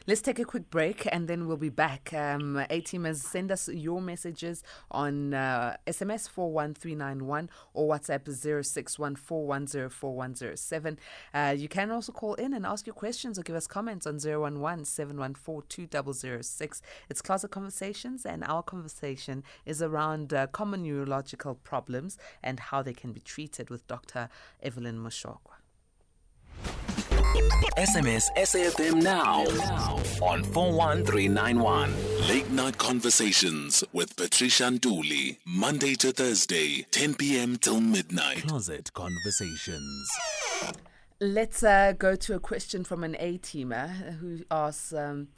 Let's 0.06 0.20
take 0.20 0.38
a 0.38 0.44
quick 0.44 0.70
break 0.70 1.08
and 1.12 1.28
then 1.28 1.46
we'll 1.46 1.56
be 1.56 1.68
back. 1.68 2.12
Um, 2.12 2.58
A-teamers, 2.70 3.16
send 3.16 3.52
us 3.52 3.68
your 3.68 4.00
messages 4.00 4.62
on 4.90 5.34
uh, 5.34 5.76
SMS 5.86 6.28
41391 6.28 7.50
or 7.74 7.94
WhatsApp 7.94 8.24
0614104107. 8.24 10.96
Uh, 11.34 11.54
you 11.56 11.68
can 11.68 11.90
also 11.90 12.12
call 12.12 12.34
in 12.34 12.54
and 12.54 12.64
ask 12.66 12.86
your 12.86 12.94
questions 12.94 13.38
or 13.38 13.42
give 13.42 13.56
us 13.56 13.66
comments 13.66 14.06
on 14.06 14.18
011 14.18 14.84
714 14.84 15.88
It's 17.10 17.22
Closet 17.22 17.50
Conversations 17.50 18.26
and 18.26 18.44
our 18.44 18.62
conversation 18.62 19.42
is 19.64 19.82
around 19.82 20.32
uh, 20.32 20.46
common 20.48 20.84
urological 20.84 21.56
problems 21.62 22.18
and 22.42 22.60
how 22.60 22.82
they 22.82 22.94
can 22.94 23.12
be 23.12 23.20
treated 23.20 23.70
with 23.70 23.86
Dr. 23.86 24.28
Evelyn 24.62 24.98
Moshokoa. 24.98 25.62
SMS 27.32 28.24
SAFM 28.36 29.02
now 29.02 29.40
on 30.22 30.42
41391. 30.42 31.94
Late 32.28 32.50
Night 32.50 32.76
Conversations 32.76 33.82
with 33.94 34.14
Patricia 34.16 34.64
Nduli. 34.64 35.38
Monday 35.46 35.94
to 35.94 36.12
Thursday, 36.12 36.82
10 36.90 37.14
p.m. 37.14 37.56
till 37.56 37.80
midnight. 37.80 38.42
Closet 38.46 38.92
Conversations. 38.92 40.10
Let's 41.20 41.62
uh, 41.62 41.94
go 41.96 42.16
to 42.16 42.34
a 42.34 42.38
question 42.38 42.84
from 42.84 43.02
an 43.02 43.16
A 43.18 43.38
teamer 43.38 44.18
who 44.18 44.40
asks. 44.50 44.92
Um, 44.92 45.28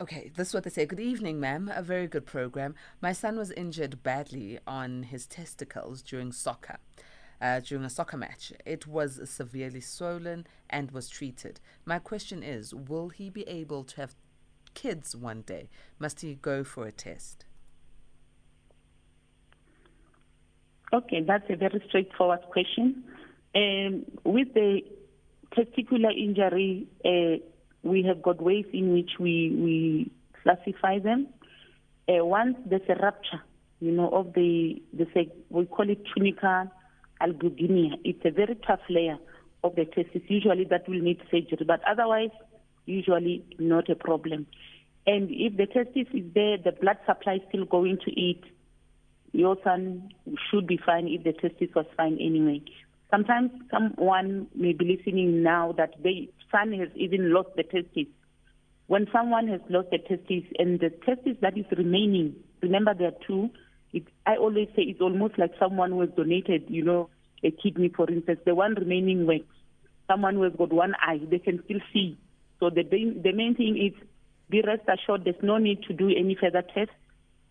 Okay, 0.00 0.30
this 0.34 0.48
is 0.48 0.54
what 0.54 0.64
they 0.64 0.70
say. 0.70 0.86
Good 0.86 0.98
evening, 0.98 1.40
ma'am. 1.40 1.70
A 1.74 1.82
very 1.82 2.06
good 2.06 2.24
program. 2.24 2.74
My 3.02 3.12
son 3.12 3.36
was 3.36 3.50
injured 3.50 4.02
badly 4.02 4.58
on 4.66 5.02
his 5.02 5.26
testicles 5.26 6.00
during 6.00 6.32
soccer 6.32 6.78
uh, 7.40 7.60
during 7.60 7.84
a 7.84 7.90
soccer 7.90 8.16
match. 8.16 8.52
It 8.66 8.86
was 8.86 9.20
severely 9.24 9.80
swollen 9.80 10.46
and 10.68 10.90
was 10.90 11.08
treated. 11.08 11.60
My 11.84 11.98
question 11.98 12.42
is 12.42 12.74
will 12.74 13.08
he 13.08 13.30
be 13.30 13.42
able 13.48 13.84
to 13.84 13.96
have 13.96 14.14
kids 14.74 15.16
one 15.16 15.42
day? 15.42 15.68
Must 15.98 16.20
he 16.20 16.34
go 16.34 16.64
for 16.64 16.86
a 16.86 16.92
test? 16.92 17.44
Okay, 20.92 21.22
that's 21.22 21.48
a 21.48 21.56
very 21.56 21.82
straightforward 21.88 22.42
question. 22.50 23.04
Um, 23.54 24.04
with 24.24 24.52
the 24.54 24.80
testicular 25.56 26.16
injury, 26.16 26.88
uh, 27.04 27.44
we 27.82 28.02
have 28.02 28.22
got 28.22 28.42
ways 28.42 28.66
in 28.72 28.92
which 28.92 29.12
we, 29.18 29.54
we 29.56 30.12
classify 30.42 30.98
them. 30.98 31.28
Uh, 32.08 32.24
once 32.24 32.56
there's 32.66 32.82
a 32.88 32.94
rupture, 32.94 33.40
you 33.80 33.92
know, 33.92 34.08
of 34.10 34.32
the, 34.34 34.82
the 34.92 35.06
we 35.48 35.66
call 35.66 35.88
it 35.88 36.00
tunica 36.12 36.70
albuginea. 37.20 37.98
It's 38.04 38.24
a 38.24 38.30
very 38.30 38.56
tough 38.66 38.80
layer 38.88 39.18
of 39.62 39.74
the 39.76 39.84
testis. 39.84 40.22
Usually 40.28 40.64
that 40.64 40.88
will 40.88 41.00
need 41.00 41.20
surgery, 41.30 41.64
but 41.66 41.80
otherwise, 41.88 42.30
usually 42.86 43.44
not 43.58 43.88
a 43.88 43.94
problem. 43.94 44.46
And 45.06 45.28
if 45.30 45.56
the 45.56 45.66
testis 45.66 46.06
is 46.12 46.32
there, 46.34 46.58
the 46.58 46.72
blood 46.72 46.98
supply 47.06 47.34
is 47.34 47.42
still 47.48 47.64
going 47.64 47.98
to 48.04 48.10
it, 48.10 48.42
your 49.32 49.56
son 49.62 50.10
should 50.50 50.66
be 50.66 50.78
fine 50.84 51.06
if 51.06 51.24
the 51.24 51.32
testis 51.32 51.74
was 51.74 51.86
fine 51.96 52.18
anyway. 52.20 52.62
Sometimes 53.10 53.50
someone 53.70 54.46
may 54.54 54.72
be 54.72 54.96
listening 54.96 55.42
now 55.42 55.72
that 55.76 55.94
the 56.02 56.30
son 56.50 56.72
has 56.72 56.88
even 56.94 57.32
lost 57.32 57.50
the 57.56 57.62
testis. 57.62 58.06
When 58.86 59.06
someone 59.12 59.48
has 59.48 59.60
lost 59.68 59.90
the 59.90 59.98
testis 59.98 60.44
and 60.58 60.80
the 60.80 60.90
testis 60.90 61.36
that 61.42 61.56
is 61.56 61.64
remaining, 61.76 62.34
remember 62.60 62.92
there 62.94 63.08
are 63.08 63.26
two, 63.26 63.50
it, 63.92 64.04
I 64.26 64.36
always 64.36 64.68
say 64.76 64.82
it's 64.82 65.00
almost 65.00 65.38
like 65.38 65.52
someone 65.58 65.90
who 65.90 66.00
has 66.00 66.10
donated, 66.16 66.64
you 66.68 66.84
know, 66.84 67.10
a 67.42 67.50
kidney, 67.50 67.88
for 67.88 68.08
instance. 68.10 68.40
The 68.44 68.54
one 68.54 68.74
remaining 68.74 69.26
works. 69.26 69.54
Someone 70.08 70.34
who 70.34 70.42
has 70.42 70.52
got 70.56 70.72
one 70.72 70.94
eye, 71.00 71.20
they 71.30 71.38
can 71.38 71.62
still 71.64 71.80
see. 71.92 72.18
So 72.58 72.68
the 72.70 72.82
the 72.82 73.32
main 73.32 73.54
thing 73.54 73.76
is 73.78 73.98
be 74.50 74.62
rest 74.62 74.82
assured 74.88 75.24
there's 75.24 75.42
no 75.42 75.58
need 75.58 75.82
to 75.84 75.92
do 75.92 76.08
any 76.08 76.36
further 76.40 76.62
tests. 76.62 76.94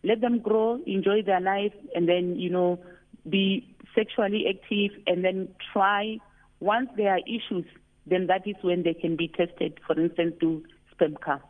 Let 0.04 0.22
them 0.22 0.40
grow, 0.40 0.80
enjoy 0.86 1.24
their 1.24 1.42
life, 1.42 1.74
and 1.96 2.08
then 2.08 2.36
you 2.36 2.50
know 2.50 2.80
be 3.28 3.76
sexually 3.96 4.46
active, 4.48 4.92
and 5.08 5.24
then 5.24 5.50
try. 5.74 6.18
Once 6.60 6.90
there 6.98 7.14
are 7.14 7.20
issues, 7.20 7.66
then 8.06 8.28
that 8.28 8.46
is 8.46 8.56
when 8.62 8.84
they 8.84 8.94
can 8.94 9.16
be 9.16 9.30
tested. 9.30 9.80
For 9.88 10.00
instance, 10.00 10.36
do 10.40 10.64
sperm 10.92 11.18
count. 11.24 11.42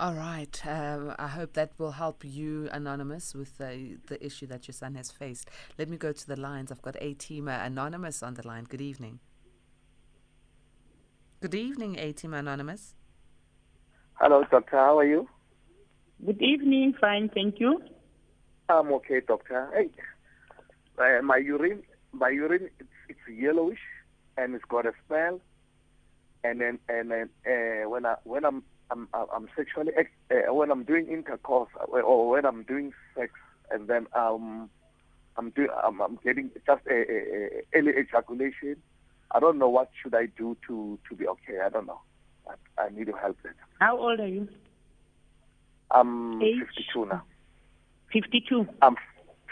All 0.00 0.14
right. 0.14 0.62
Um, 0.64 1.12
I 1.18 1.26
hope 1.26 1.54
that 1.54 1.72
will 1.76 1.90
help 1.90 2.24
you, 2.24 2.68
Anonymous, 2.70 3.34
with 3.34 3.58
the, 3.58 3.98
the 4.06 4.24
issue 4.24 4.46
that 4.46 4.68
your 4.68 4.72
son 4.72 4.94
has 4.94 5.10
faced. 5.10 5.50
Let 5.76 5.88
me 5.88 5.96
go 5.96 6.12
to 6.12 6.26
the 6.26 6.36
lines. 6.36 6.70
I've 6.70 6.82
got 6.82 6.94
A 7.00 7.14
Teamer 7.14 7.66
Anonymous 7.66 8.22
on 8.22 8.34
the 8.34 8.46
line. 8.46 8.62
Good 8.62 8.80
evening. 8.80 9.18
Good 11.40 11.56
evening, 11.56 11.98
A 11.98 12.12
Teamer 12.12 12.38
Anonymous. 12.38 12.94
Hello, 14.14 14.44
doctor. 14.48 14.76
How 14.76 15.00
are 15.00 15.04
you? 15.04 15.28
Good 16.24 16.42
evening. 16.42 16.94
Fine, 17.00 17.30
thank 17.34 17.58
you. 17.58 17.82
I'm 18.68 18.92
okay, 18.92 19.20
doctor. 19.26 19.68
Hey, 19.74 19.90
uh, 20.98 21.22
my 21.22 21.38
urine, 21.38 21.82
my 22.12 22.28
urine, 22.28 22.68
it's, 22.78 22.88
it's, 23.08 23.18
yellowish 23.28 23.78
and 24.36 24.54
it's 24.54 24.64
got 24.64 24.86
a 24.86 24.92
smell. 25.06 25.40
And 26.44 26.60
then, 26.60 26.78
and 26.88 27.10
then, 27.10 27.30
uh, 27.46 27.88
when 27.88 28.06
I 28.06 28.16
when 28.24 28.44
I'm 28.44 28.62
I'm 28.90 29.08
I'm 29.14 29.48
sexually 29.56 29.92
uh, 30.30 30.52
when 30.54 30.70
I'm 30.70 30.84
doing 30.84 31.08
intercourse 31.08 31.68
uh, 31.80 32.00
or 32.00 32.30
when 32.30 32.46
I'm 32.46 32.62
doing 32.62 32.92
sex 33.16 33.32
and 33.70 33.88
then 33.88 34.06
um 34.14 34.70
I'm 35.36 35.50
doing 35.50 35.68
I'm, 35.84 36.00
I'm 36.00 36.18
getting 36.24 36.50
just 36.66 36.82
a, 36.86 36.94
a, 36.94 37.00
a 37.00 37.48
early 37.74 37.92
ejaculation. 37.98 38.76
I 39.30 39.40
don't 39.40 39.58
know 39.58 39.68
what 39.68 39.90
should 40.02 40.14
I 40.14 40.26
do 40.26 40.56
to 40.66 40.98
to 41.08 41.14
be 41.14 41.26
okay. 41.26 41.60
I 41.64 41.68
don't 41.68 41.86
know. 41.86 42.00
I, 42.48 42.82
I 42.82 42.88
need 42.90 43.08
your 43.08 43.18
help. 43.18 43.36
Then. 43.42 43.54
How 43.80 43.98
old 43.98 44.20
are 44.20 44.26
you? 44.26 44.48
I'm 45.90 46.42
Age? 46.42 46.56
52 46.76 47.06
now. 47.06 47.22
52. 48.12 48.66
I'm 48.82 48.96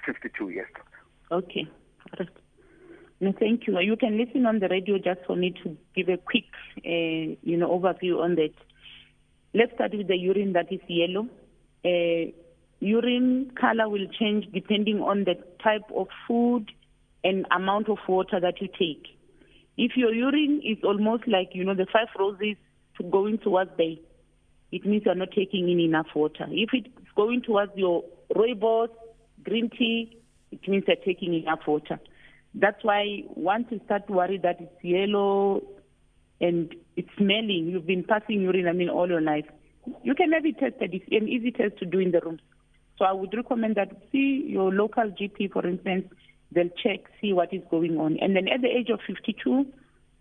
52. 0.05 0.51
Yes. 0.51 0.66
Okay. 1.31 1.68
No, 3.20 3.33
thank 3.38 3.66
you. 3.66 3.79
You 3.81 3.96
can 3.96 4.18
listen 4.18 4.44
on 4.44 4.59
the 4.59 4.68
radio 4.68 4.99
just 4.99 5.20
for 5.27 5.37
me 5.37 5.55
to 5.62 5.77
give 5.94 6.09
a 6.09 6.18
quick, 6.18 6.44
uh, 6.79 7.37
you 7.42 7.57
know, 7.57 7.68
overview 7.68 8.22
on 8.22 8.35
that. 8.35 8.53
Let's 9.57 9.73
start 9.73 9.92
with 9.97 10.09
the 10.09 10.19
urine 10.19 10.53
that 10.53 10.71
is 10.71 10.81
yellow. 10.87 11.29
Uh, 11.83 12.31
urine 12.81 13.53
color 13.59 13.88
will 13.88 14.07
change 14.21 14.45
depending 14.53 15.01
on 15.01 15.25
the 15.25 15.37
type 15.64 15.90
of 15.97 16.09
food 16.29 16.71
and 17.25 17.47
amount 17.51 17.88
of 17.88 17.97
water 18.07 18.38
that 18.38 18.61
you 18.61 18.69
take. 18.69 19.07
If 19.79 19.92
your 19.97 20.12
urine 20.12 20.61
is 20.62 20.77
almost 20.85 21.27
like, 21.27 21.53
you 21.55 21.64
know, 21.64 21.75
the 21.75 21.87
five 21.90 22.09
roses 22.19 22.57
going 23.11 23.38
towards 23.38 23.71
the, 23.79 23.97
it 24.73 24.85
means 24.85 25.05
you're 25.07 25.14
not 25.14 25.31
taking 25.35 25.71
in 25.71 25.81
enough 25.81 26.09
water. 26.14 26.47
If 26.51 26.69
it's 26.75 26.88
going 27.16 27.40
towards 27.40 27.73
your 27.77 28.05
rooibos, 28.35 28.88
green 29.42 29.71
tea, 29.71 30.19
it 30.53 30.69
means 30.69 30.85
you're 30.87 30.97
taking 30.97 31.33
enough 31.33 31.61
water. 31.66 31.99
That's 32.55 32.85
why 32.85 33.23
once 33.35 33.69
you 33.71 33.81
start 33.87 34.07
to 34.09 34.12
worry 34.12 34.38
that 34.42 34.61
it's 34.61 34.85
yellow, 34.85 35.62
and 36.40 36.75
it's 36.96 37.09
smelling, 37.16 37.68
you've 37.70 37.87
been 37.87 38.05
passing 38.05 38.42
urine, 38.42 38.68
I 38.68 38.72
mean, 38.72 38.88
all 38.88 39.09
your 39.09 39.20
life, 39.20 39.46
you 40.03 40.14
can 40.14 40.33
have 40.33 40.44
it 40.44 40.59
tested. 40.59 40.92
It's 40.92 41.05
an 41.11 41.29
easy 41.29 41.51
test 41.51 41.79
to 41.79 41.87
do 41.87 41.99
in 41.99 42.11
the 42.11 42.20
rooms. 42.20 42.40
So 42.99 43.05
I 43.05 43.12
would 43.12 43.35
recommend 43.35 43.77
that 43.77 43.90
see 44.11 44.44
your 44.49 44.72
local 44.72 45.05
GP, 45.05 45.53
for 45.53 45.66
instance, 45.66 46.07
they'll 46.53 46.70
check, 46.83 47.01
see 47.20 47.33
what 47.33 47.53
is 47.53 47.62
going 47.70 47.99
on. 47.99 48.18
And 48.20 48.35
then 48.35 48.49
at 48.49 48.62
the 48.62 48.68
age 48.68 48.88
of 48.90 49.01
52, 49.07 49.66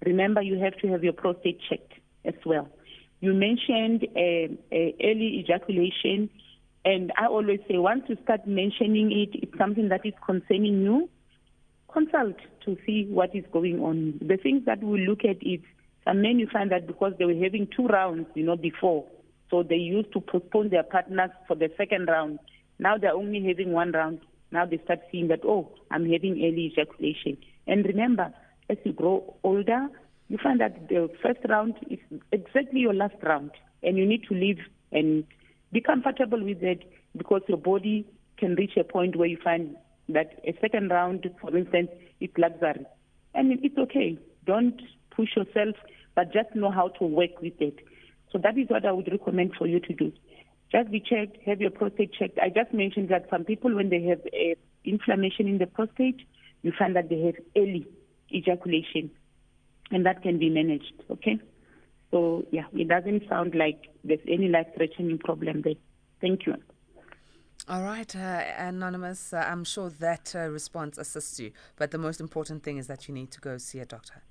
remember 0.06 0.42
you 0.42 0.60
have 0.60 0.78
to 0.80 0.88
have 0.90 1.04
your 1.04 1.14
prostate 1.14 1.60
checked 1.70 1.94
as 2.26 2.34
well. 2.46 2.70
You 3.22 3.34
mentioned 3.34 4.08
uh, 4.16 4.54
uh, 4.76 4.92
early 5.04 5.40
ejaculation, 5.40 6.30
and 6.84 7.12
I 7.18 7.28
always 7.28 7.60
say 7.68 7.78
once 7.78 8.04
you 8.08 8.18
start 8.24 8.46
mentioning 8.46 9.12
it, 9.12 9.40
it's 9.42 9.58
something 9.58 9.90
that 9.90 10.06
is 10.06 10.14
concerning 10.26 10.82
you, 10.82 11.10
consult 11.92 12.36
to 12.66 12.78
see 12.86 13.08
what 13.10 13.34
is 13.34 13.46
going 13.54 13.80
on. 13.80 14.20
The 14.22 14.38
things 14.38 14.66
that 14.66 14.84
we 14.84 15.08
look 15.08 15.24
at 15.24 15.38
is 15.42 15.62
and 16.06 16.24
then 16.24 16.40
you 16.40 16.48
find 16.52 16.72
that 16.72 16.88
because 16.88 17.14
they 17.18 17.26
were 17.26 17.34
having 17.34 17.68
two 17.76 17.88
rounds, 17.88 18.28
you 18.36 18.44
know, 18.44 18.56
before, 18.56 19.06
so 19.50 19.64
they 19.64 19.76
used 19.76 20.12
to 20.14 20.22
postpone 20.22 20.70
their 20.70 20.84
partners 20.84 21.32
for 21.48 21.56
the 21.56 21.70
second 21.78 22.08
round. 22.08 22.40
Now 22.80 22.98
they're 22.98 23.14
only 23.14 23.46
having 23.48 23.72
one 23.72 23.92
round. 23.92 24.20
now 24.52 24.66
they 24.66 24.80
start 24.84 25.00
seeing 25.12 25.28
that, 25.30 25.42
oh, 25.44 25.72
I'm 25.92 26.10
having 26.10 26.34
early 26.44 26.72
ejaculation. 26.74 27.38
And 27.68 27.86
remember, 27.86 28.34
as 28.70 28.78
you 28.84 28.94
grow 28.94 29.36
older, 29.44 29.88
you 30.30 30.38
find 30.42 30.60
that 30.60 30.90
the 30.90 31.10
first 31.22 31.40
round 31.48 31.76
is 31.90 32.00
exactly 32.32 32.80
your 32.80 32.94
last 32.94 33.16
round, 33.22 33.52
and 33.84 33.98
you 33.98 34.06
need 34.06 34.24
to 34.30 34.34
live 34.34 34.58
and 34.92 35.24
be 35.72 35.82
comfortable 35.82 36.44
with 36.44 36.64
it 36.64 36.84
because 37.18 37.42
your 37.48 37.58
body 37.58 38.06
can 38.38 38.56
reach 38.56 38.78
a 38.78 38.84
point 38.84 39.16
where 39.16 39.28
you 39.28 39.38
find 39.44 39.76
that 40.10 40.40
a 40.46 40.56
second 40.62 40.90
round, 40.90 41.30
for 41.42 41.56
instance, 41.56 41.90
is 42.20 42.30
luxury. 42.38 42.86
And 43.34 43.52
it's 43.64 43.78
okay. 43.78 44.18
Don't 44.46 44.82
push 45.16 45.36
yourself, 45.36 45.76
but 46.16 46.34
just 46.34 46.56
know 46.56 46.72
how 46.72 46.88
to 47.00 47.06
work 47.06 47.42
with 47.42 47.60
it. 47.60 47.76
So 48.32 48.40
that 48.40 48.58
is 48.58 48.70
what 48.70 48.86
I 48.86 48.92
would 48.92 49.10
recommend 49.12 49.54
for 49.58 49.68
you 49.68 49.80
to 49.80 49.94
do. 49.94 50.12
Just 50.72 50.92
be 50.92 51.00
checked, 51.00 51.38
have 51.46 51.62
your 51.62 51.70
prostate 51.70 52.14
checked. 52.14 52.40
I 52.40 52.50
just 52.50 52.74
mentioned 52.74 53.10
that 53.10 53.28
some 53.30 53.46
people, 53.46 53.74
when 53.76 53.90
they 53.90 54.02
have 54.04 54.20
uh, 54.26 54.56
inflammation 54.84 55.48
in 55.48 55.58
the 55.58 55.68
prostate, 55.68 56.22
you 56.64 56.74
find 56.78 56.96
that 56.96 57.10
they 57.10 57.22
have 57.22 57.36
early 57.56 57.88
ejaculation, 58.34 59.12
and 59.92 60.06
that 60.06 60.24
can 60.24 60.40
be 60.40 60.50
managed. 60.50 61.04
Okay. 61.12 61.40
So 62.12 62.46
yeah, 62.52 62.66
it 62.74 62.88
doesn't 62.88 63.30
sound 63.30 63.56
like 63.56 63.90
there's 64.04 64.20
any 64.28 64.48
life-threatening 64.48 65.20
problem 65.20 65.62
there. 65.62 65.76
Thank 66.22 66.46
you. 66.46 66.56
All 67.68 67.82
right, 67.82 68.16
uh, 68.16 68.44
Anonymous, 68.58 69.34
uh, 69.34 69.38
I'm 69.38 69.64
sure 69.64 69.90
that 70.00 70.36
uh, 70.36 70.50
response 70.50 71.00
assists 71.00 71.40
you, 71.40 71.52
but 71.78 71.90
the 71.90 71.98
most 71.98 72.20
important 72.20 72.62
thing 72.64 72.78
is 72.78 72.86
that 72.88 73.08
you 73.08 73.14
need 73.14 73.32
to 73.32 73.42
go 73.42 73.58
see 73.58 73.80
a 73.80 73.86
doctor. 73.86 74.22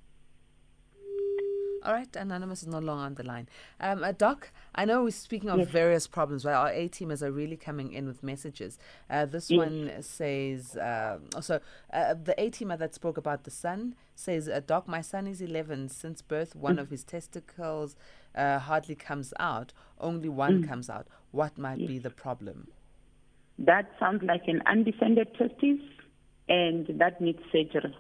All 1.84 1.92
right, 1.92 2.08
Anonymous 2.16 2.62
is 2.62 2.68
no 2.68 2.78
longer 2.78 3.04
on 3.04 3.14
the 3.14 3.24
line. 3.24 3.46
Um, 3.78 4.02
uh, 4.02 4.12
Doc, 4.12 4.50
I 4.74 4.86
know 4.86 5.04
we're 5.04 5.10
speaking 5.10 5.50
of 5.50 5.58
yes. 5.58 5.68
various 5.68 6.06
problems, 6.06 6.44
but 6.44 6.54
our 6.54 6.70
A 6.70 6.88
teamers 6.88 7.20
are 7.20 7.30
really 7.30 7.58
coming 7.58 7.92
in 7.92 8.06
with 8.06 8.22
messages. 8.22 8.78
Uh, 9.10 9.26
this 9.26 9.50
yes. 9.50 9.58
one 9.58 9.92
says, 10.00 10.76
uh, 10.78 11.18
also, 11.34 11.60
uh, 11.92 12.14
the 12.14 12.40
A 12.40 12.50
teamer 12.50 12.78
that 12.78 12.94
spoke 12.94 13.18
about 13.18 13.44
the 13.44 13.50
son 13.50 13.96
says, 14.14 14.48
uh, 14.48 14.62
Doc, 14.66 14.88
my 14.88 15.02
son 15.02 15.26
is 15.26 15.42
11. 15.42 15.90
Since 15.90 16.22
birth, 16.22 16.56
one 16.56 16.76
mm. 16.76 16.80
of 16.80 16.88
his 16.88 17.04
testicles 17.04 17.96
uh, 18.34 18.60
hardly 18.60 18.94
comes 18.94 19.34
out, 19.38 19.74
only 20.00 20.30
one 20.30 20.62
mm. 20.62 20.68
comes 20.68 20.88
out. 20.88 21.06
What 21.32 21.58
might 21.58 21.80
yes. 21.80 21.88
be 21.88 21.98
the 21.98 22.10
problem? 22.10 22.68
That 23.58 23.90
sounds 24.00 24.22
like 24.22 24.44
an 24.46 24.62
undescended 24.66 25.34
testis, 25.34 25.80
and 26.48 26.86
that 26.98 27.20
needs 27.20 27.40
surgery. 27.52 27.94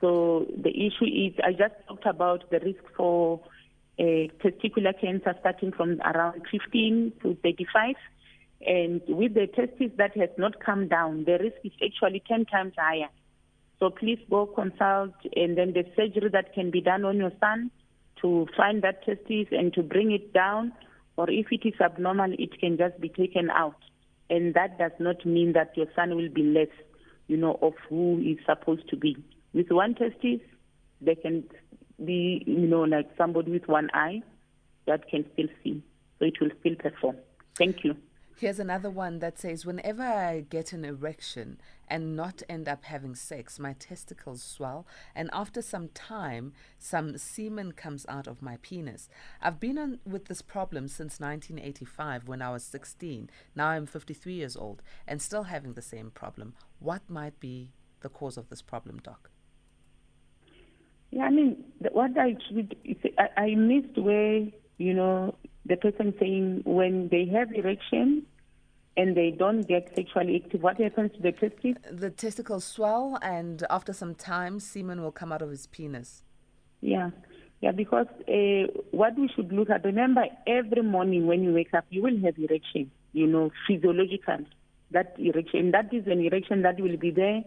So 0.00 0.46
the 0.56 0.70
issue 0.70 1.04
is, 1.04 1.34
I 1.44 1.52
just 1.52 1.74
talked 1.86 2.06
about 2.06 2.50
the 2.50 2.60
risk 2.60 2.82
for 2.96 3.40
uh, 3.98 4.28
testicular 4.42 4.98
cancer 4.98 5.34
starting 5.40 5.72
from 5.72 6.00
around 6.00 6.42
15 6.50 7.12
to 7.22 7.36
35. 7.42 7.94
And 8.66 9.00
with 9.08 9.34
the 9.34 9.46
testis 9.46 9.90
that 9.96 10.16
has 10.16 10.30
not 10.38 10.60
come 10.64 10.88
down, 10.88 11.24
the 11.24 11.38
risk 11.38 11.56
is 11.64 11.72
actually 11.84 12.22
10 12.26 12.46
times 12.46 12.72
higher. 12.78 13.08
So 13.78 13.88
please 13.88 14.18
go 14.28 14.46
consult, 14.46 15.14
and 15.34 15.56
then 15.56 15.72
the 15.72 15.84
surgery 15.96 16.28
that 16.32 16.52
can 16.52 16.70
be 16.70 16.82
done 16.82 17.04
on 17.06 17.16
your 17.16 17.32
son 17.40 17.70
to 18.20 18.46
find 18.54 18.82
that 18.82 19.04
testis 19.06 19.46
and 19.50 19.72
to 19.72 19.82
bring 19.82 20.12
it 20.12 20.34
down, 20.34 20.72
or 21.16 21.30
if 21.30 21.46
it 21.50 21.66
is 21.66 21.80
abnormal, 21.80 22.34
it 22.38 22.58
can 22.60 22.76
just 22.76 23.00
be 23.00 23.08
taken 23.08 23.48
out. 23.50 23.76
And 24.28 24.52
that 24.54 24.78
does 24.78 24.92
not 24.98 25.24
mean 25.24 25.54
that 25.54 25.76
your 25.76 25.86
son 25.96 26.14
will 26.14 26.28
be 26.28 26.42
less, 26.42 26.68
you 27.26 27.38
know, 27.38 27.58
of 27.62 27.72
who 27.88 28.18
he's 28.18 28.38
supposed 28.46 28.88
to 28.90 28.96
be. 28.96 29.16
With 29.52 29.70
one 29.70 29.94
testis, 29.94 30.40
they 31.00 31.14
can 31.14 31.44
be, 32.04 32.42
you 32.46 32.66
know, 32.66 32.82
like 32.82 33.08
somebody 33.16 33.50
with 33.50 33.68
one 33.68 33.90
eye 33.94 34.22
that 34.86 35.08
can 35.08 35.24
still 35.32 35.48
see. 35.62 35.82
So 36.18 36.26
it 36.26 36.40
will 36.40 36.50
still 36.60 36.76
perform. 36.76 37.16
Thank 37.56 37.84
you. 37.84 37.96
Here's 38.40 38.58
another 38.58 38.88
one 38.88 39.18
that 39.18 39.38
says 39.38 39.66
Whenever 39.66 40.02
I 40.02 40.40
get 40.40 40.72
an 40.72 40.82
erection 40.82 41.60
and 41.88 42.16
not 42.16 42.42
end 42.48 42.68
up 42.68 42.84
having 42.84 43.14
sex, 43.14 43.58
my 43.58 43.74
testicles 43.74 44.42
swell, 44.42 44.86
and 45.14 45.28
after 45.30 45.60
some 45.60 45.88
time, 45.88 46.54
some 46.78 47.18
semen 47.18 47.72
comes 47.72 48.06
out 48.08 48.26
of 48.26 48.40
my 48.40 48.56
penis. 48.62 49.10
I've 49.42 49.60
been 49.60 49.76
on 49.76 49.98
with 50.06 50.24
this 50.24 50.40
problem 50.40 50.88
since 50.88 51.20
1985 51.20 52.28
when 52.28 52.40
I 52.40 52.50
was 52.50 52.64
16. 52.64 53.28
Now 53.54 53.68
I'm 53.68 53.84
53 53.84 54.32
years 54.32 54.56
old 54.56 54.80
and 55.06 55.20
still 55.20 55.42
having 55.42 55.74
the 55.74 55.82
same 55.82 56.10
problem. 56.10 56.54
What 56.78 57.02
might 57.10 57.38
be 57.40 57.72
the 58.00 58.08
cause 58.08 58.38
of 58.38 58.48
this 58.48 58.62
problem, 58.62 59.00
Doc? 59.02 59.29
Yeah, 61.10 61.24
I 61.24 61.30
mean, 61.30 61.64
the, 61.80 61.90
what 61.90 62.16
I 62.16 62.36
should, 62.48 62.76
I, 63.18 63.40
I 63.40 63.54
missed 63.54 63.98
where, 63.98 64.46
you 64.78 64.94
know, 64.94 65.34
the 65.66 65.76
person 65.76 66.14
saying 66.20 66.62
when 66.64 67.08
they 67.08 67.26
have 67.26 67.52
erection 67.52 68.24
and 68.96 69.16
they 69.16 69.30
don't 69.30 69.62
get 69.62 69.92
sexually 69.96 70.42
active, 70.44 70.62
what 70.62 70.80
happens 70.80 71.12
to 71.12 71.22
the 71.22 71.32
testicles? 71.32 71.76
The 71.90 72.10
testicles 72.10 72.64
swell, 72.64 73.18
and 73.22 73.64
after 73.70 73.92
some 73.92 74.14
time, 74.14 74.60
semen 74.60 75.02
will 75.02 75.12
come 75.12 75.32
out 75.32 75.42
of 75.42 75.50
his 75.50 75.66
penis. 75.66 76.22
Yeah, 76.80 77.10
yeah, 77.60 77.72
because 77.72 78.06
uh, 78.28 78.72
what 78.90 79.18
we 79.18 79.28
should 79.34 79.52
look 79.52 79.68
at, 79.70 79.84
remember, 79.84 80.24
every 80.46 80.82
morning 80.82 81.26
when 81.26 81.42
you 81.42 81.52
wake 81.52 81.74
up, 81.74 81.86
you 81.90 82.02
will 82.02 82.18
have 82.24 82.38
erection, 82.38 82.90
you 83.12 83.26
know, 83.26 83.50
physiological. 83.66 84.38
That 84.92 85.14
erection, 85.18 85.72
that 85.72 85.92
is 85.92 86.06
an 86.06 86.20
erection 86.20 86.62
that 86.62 86.80
will 86.80 86.96
be 86.96 87.10
there 87.10 87.42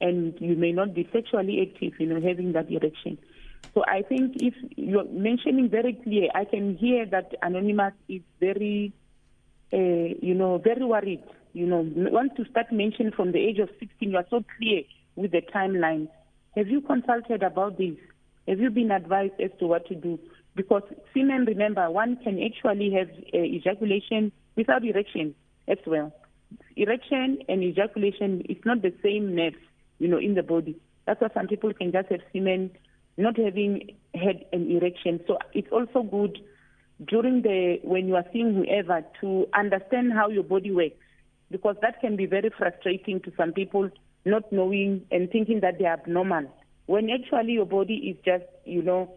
and 0.00 0.34
you 0.40 0.56
may 0.56 0.72
not 0.72 0.94
be 0.94 1.08
sexually 1.12 1.60
active, 1.62 1.94
you 1.98 2.06
know, 2.06 2.20
having 2.20 2.52
that 2.52 2.70
erection. 2.70 3.18
So 3.74 3.84
I 3.86 4.02
think 4.02 4.36
if 4.36 4.54
you're 4.76 5.04
mentioning 5.04 5.68
very 5.68 5.94
clear, 6.02 6.28
I 6.34 6.44
can 6.44 6.76
hear 6.76 7.06
that 7.06 7.34
Anonymous 7.42 7.92
is 8.08 8.22
very, 8.40 8.92
uh, 9.72 9.76
you 9.76 10.34
know, 10.34 10.58
very 10.58 10.84
worried. 10.84 11.22
You 11.52 11.66
know, 11.66 11.88
want 11.94 12.36
to 12.36 12.44
start 12.50 12.72
mentioning 12.72 13.12
from 13.12 13.32
the 13.32 13.38
age 13.38 13.58
of 13.58 13.68
16, 13.78 14.10
you 14.10 14.16
are 14.16 14.26
so 14.30 14.44
clear 14.58 14.82
with 15.16 15.32
the 15.32 15.42
timeline. 15.54 16.08
Have 16.56 16.68
you 16.68 16.80
consulted 16.80 17.42
about 17.42 17.78
this? 17.78 17.96
Have 18.46 18.60
you 18.60 18.70
been 18.70 18.90
advised 18.90 19.40
as 19.40 19.50
to 19.58 19.66
what 19.66 19.86
to 19.88 19.94
do? 19.94 20.18
Because 20.54 20.82
semen, 21.14 21.44
remember, 21.44 21.90
one 21.90 22.16
can 22.22 22.42
actually 22.42 22.90
have 22.92 23.08
uh, 23.32 23.38
ejaculation 23.38 24.32
without 24.56 24.84
erection 24.84 25.34
as 25.68 25.78
well. 25.86 26.12
Erection 26.76 27.38
and 27.48 27.62
ejaculation 27.62 28.40
is 28.48 28.56
not 28.64 28.82
the 28.82 28.92
same 29.02 29.34
nerve 29.34 29.54
you 29.98 30.08
know, 30.08 30.18
in 30.18 30.34
the 30.34 30.42
body. 30.42 30.76
That's 31.06 31.20
why 31.20 31.28
some 31.34 31.48
people 31.48 31.72
can 31.72 31.92
just 31.92 32.08
have 32.10 32.20
semen 32.32 32.70
not 33.16 33.36
having 33.38 33.96
had 34.14 34.44
an 34.52 34.70
erection. 34.70 35.20
So 35.26 35.38
it's 35.52 35.70
also 35.72 36.02
good 36.02 36.38
during 37.06 37.42
the 37.42 37.78
when 37.82 38.08
you 38.08 38.16
are 38.16 38.24
seeing 38.32 38.54
whoever 38.54 39.04
to 39.20 39.46
understand 39.54 40.12
how 40.12 40.28
your 40.28 40.42
body 40.42 40.70
works 40.70 40.96
because 41.50 41.76
that 41.80 42.00
can 42.00 42.16
be 42.16 42.26
very 42.26 42.50
frustrating 42.56 43.20
to 43.20 43.32
some 43.36 43.52
people 43.52 43.88
not 44.24 44.50
knowing 44.52 45.02
and 45.10 45.30
thinking 45.30 45.60
that 45.60 45.78
they 45.78 45.84
are 45.84 45.94
abnormal 45.94 46.44
when 46.86 47.08
actually 47.10 47.52
your 47.52 47.66
body 47.66 47.94
is 47.94 48.16
just 48.24 48.44
you 48.64 48.82
know 48.82 49.08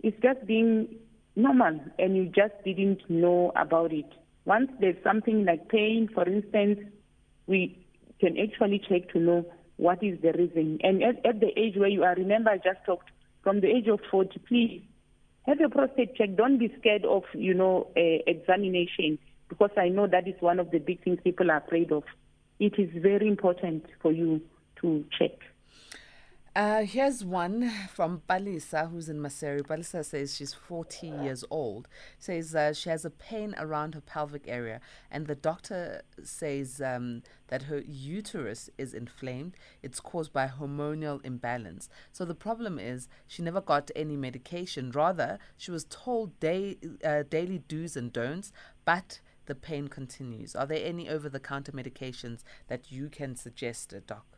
it's 0.00 0.16
just 0.22 0.44
being 0.46 0.88
normal 1.36 1.78
and 1.98 2.16
you 2.16 2.24
just 2.26 2.54
didn't 2.64 3.00
know 3.10 3.52
about 3.56 3.92
it 3.92 4.10
once 4.46 4.70
there's 4.80 5.02
something 5.04 5.44
like 5.44 5.68
pain 5.68 6.08
for 6.14 6.26
instance 6.26 6.78
we 7.46 7.86
can 8.20 8.36
actually 8.38 8.80
check 8.88 9.10
to 9.12 9.18
know 9.18 9.44
what 9.78 10.02
is 10.02 10.20
the 10.20 10.32
reason. 10.32 10.78
And 10.82 11.02
at, 11.02 11.24
at 11.24 11.40
the 11.40 11.58
age 11.58 11.76
where 11.76 11.88
you 11.88 12.04
are, 12.04 12.14
remember 12.14 12.50
I 12.50 12.58
just 12.58 12.84
talked, 12.84 13.10
from 13.42 13.60
the 13.60 13.68
age 13.68 13.88
of 13.88 14.00
40, 14.10 14.38
please 14.46 14.82
have 15.46 15.58
your 15.58 15.70
prostate 15.70 16.14
checked. 16.16 16.36
Don't 16.36 16.58
be 16.58 16.72
scared 16.78 17.04
of, 17.06 17.22
you 17.32 17.54
know, 17.54 17.86
uh, 17.96 18.22
examination 18.26 19.18
because 19.48 19.70
I 19.78 19.88
know 19.88 20.06
that 20.06 20.28
is 20.28 20.34
one 20.40 20.58
of 20.58 20.70
the 20.70 20.78
big 20.78 21.02
things 21.02 21.18
people 21.24 21.50
are 21.50 21.58
afraid 21.58 21.90
of. 21.90 22.04
It 22.58 22.74
is 22.78 22.90
very 22.94 23.26
important 23.28 23.86
for 24.02 24.12
you 24.12 24.42
to 24.82 25.04
check. 25.18 25.38
Uh, 26.58 26.82
here's 26.82 27.24
one 27.24 27.70
from 27.94 28.20
Balisa, 28.28 28.90
who's 28.90 29.08
in 29.08 29.20
Maseru. 29.20 29.62
Balisa 29.62 30.04
says 30.04 30.34
she's 30.34 30.54
40 30.54 31.06
years 31.06 31.44
old. 31.50 31.86
Says 32.18 32.52
uh, 32.52 32.72
she 32.72 32.90
has 32.90 33.04
a 33.04 33.10
pain 33.10 33.54
around 33.56 33.94
her 33.94 34.00
pelvic 34.00 34.48
area, 34.48 34.80
and 35.08 35.28
the 35.28 35.36
doctor 35.36 36.02
says 36.20 36.82
um, 36.84 37.22
that 37.46 37.62
her 37.62 37.78
uterus 37.86 38.70
is 38.76 38.92
inflamed. 38.92 39.54
It's 39.84 40.00
caused 40.00 40.32
by 40.32 40.48
hormonal 40.48 41.24
imbalance. 41.24 41.88
So 42.10 42.24
the 42.24 42.34
problem 42.34 42.80
is 42.80 43.06
she 43.28 43.40
never 43.42 43.60
got 43.60 43.92
any 43.94 44.16
medication. 44.16 44.90
Rather, 44.90 45.38
she 45.56 45.70
was 45.70 45.84
told 45.84 46.40
day, 46.40 46.76
uh, 47.04 47.22
daily 47.30 47.58
do's 47.68 47.96
and 47.96 48.12
don'ts, 48.12 48.50
but 48.84 49.20
the 49.46 49.54
pain 49.54 49.86
continues. 49.86 50.56
Are 50.56 50.66
there 50.66 50.84
any 50.84 51.08
over 51.08 51.28
the 51.28 51.38
counter 51.38 51.70
medications 51.70 52.42
that 52.66 52.90
you 52.90 53.10
can 53.10 53.36
suggest, 53.36 53.94
uh, 53.94 54.00
Doc? 54.04 54.37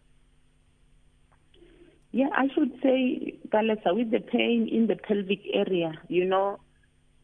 Yeah, 2.13 2.29
I 2.35 2.49
should 2.55 2.73
say, 2.83 3.39
Galesa, 3.49 3.95
with 3.95 4.11
the 4.11 4.19
pain 4.19 4.69
in 4.71 4.89
the 4.89 4.97
pelvic 4.97 5.43
area, 5.55 5.93
you 6.09 6.25
know, 6.25 6.59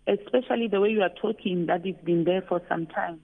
especially 0.06 0.68
the 0.68 0.80
way 0.80 0.90
you 0.90 1.02
are 1.02 1.10
talking, 1.20 1.66
that 1.66 1.84
it's 1.84 2.02
been 2.04 2.24
there 2.24 2.42
for 2.48 2.62
some 2.68 2.86
time, 2.86 3.20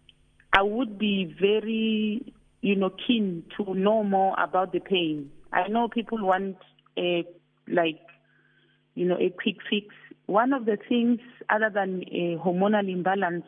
I 0.53 0.63
would 0.63 0.99
be 0.99 1.35
very, 1.41 2.35
you 2.63 2.75
know, 2.75 2.91
keen 3.07 3.45
to 3.57 3.75
know 3.75 4.03
more 4.03 4.35
about 4.43 4.73
the 4.73 4.81
pain. 4.81 5.31
I 5.53 5.69
know 5.69 5.89
people 5.89 6.19
want 6.21 6.57
a, 6.99 7.25
like, 7.69 8.01
you 8.95 9.07
know, 9.07 9.17
a 9.17 9.31
quick 9.31 9.57
fix. 9.71 9.95
One 10.27 10.53
of 10.53 10.65
the 10.65 10.79
things, 10.89 11.21
other 11.49 11.71
than 11.73 12.03
a 12.11 12.39
hormonal 12.45 12.91
imbalance, 12.93 13.45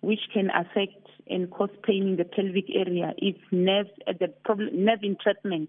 which 0.00 0.20
can 0.32 0.48
affect 0.50 1.06
and 1.28 1.50
cause 1.50 1.70
pain 1.82 2.08
in 2.08 2.16
the 2.16 2.24
pelvic 2.24 2.66
area. 2.74 3.12
is 3.18 3.34
nerve, 3.50 3.86
the 4.06 4.28
problem, 4.44 4.70
nerve 4.72 5.00
entrapment, 5.02 5.68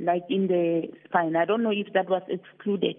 like 0.00 0.24
in 0.28 0.48
the 0.48 0.88
spine. 1.04 1.36
I 1.36 1.44
don't 1.44 1.62
know 1.62 1.72
if 1.72 1.92
that 1.92 2.08
was 2.08 2.22
excluded. 2.28 2.96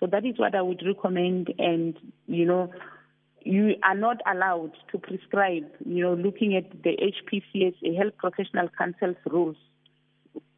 So 0.00 0.06
that 0.06 0.26
is 0.26 0.38
what 0.38 0.54
I 0.54 0.62
would 0.62 0.82
recommend. 0.84 1.54
And, 1.58 1.96
you 2.26 2.44
know, 2.44 2.72
you 3.42 3.76
are 3.82 3.94
not 3.94 4.20
allowed 4.30 4.72
to 4.90 4.98
prescribe, 4.98 5.70
you 5.84 6.02
know, 6.02 6.14
looking 6.14 6.56
at 6.56 6.70
the 6.82 6.96
HPCS, 6.96 7.74
a 7.84 7.94
health 7.96 8.14
professional 8.18 8.68
council's 8.76 9.16
rules. 9.30 9.56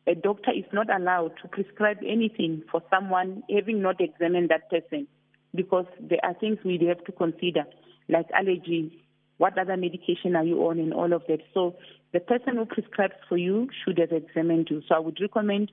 A 0.07 0.15
doctor 0.15 0.53
is 0.53 0.65
not 0.73 0.89
allowed 0.95 1.33
to 1.43 1.49
prescribe 1.49 1.99
anything 2.07 2.63
for 2.73 2.83
someone 2.89 3.43
having 3.55 3.83
not 3.83 4.01
examined 4.01 4.49
that 4.49 4.71
person 4.71 5.07
because 5.55 5.85
there 6.01 6.19
are 6.23 6.35
things 6.35 6.59
we 6.65 6.83
have 6.89 7.05
to 7.05 7.13
consider, 7.13 7.65
like 8.09 8.27
allergies, 8.31 8.91
what 9.39 9.59
other 9.59 9.77
medication 9.77 10.37
are 10.37 10.45
you 10.45 10.59
on, 10.67 10.79
and 10.79 10.93
all 10.93 11.13
of 11.13 11.23
that. 11.29 11.41
So 11.55 11.77
the 12.13 12.21
person 12.21 12.57
who 12.57 12.67
prescribes 12.67 13.15
for 13.29 13.37
you 13.37 13.69
should 13.85 13.99
have 13.99 14.13
examined 14.13 14.69
you. 14.71 14.83
So 14.89 14.95
I 14.95 14.99
would 14.99 15.19
recommend 15.21 15.73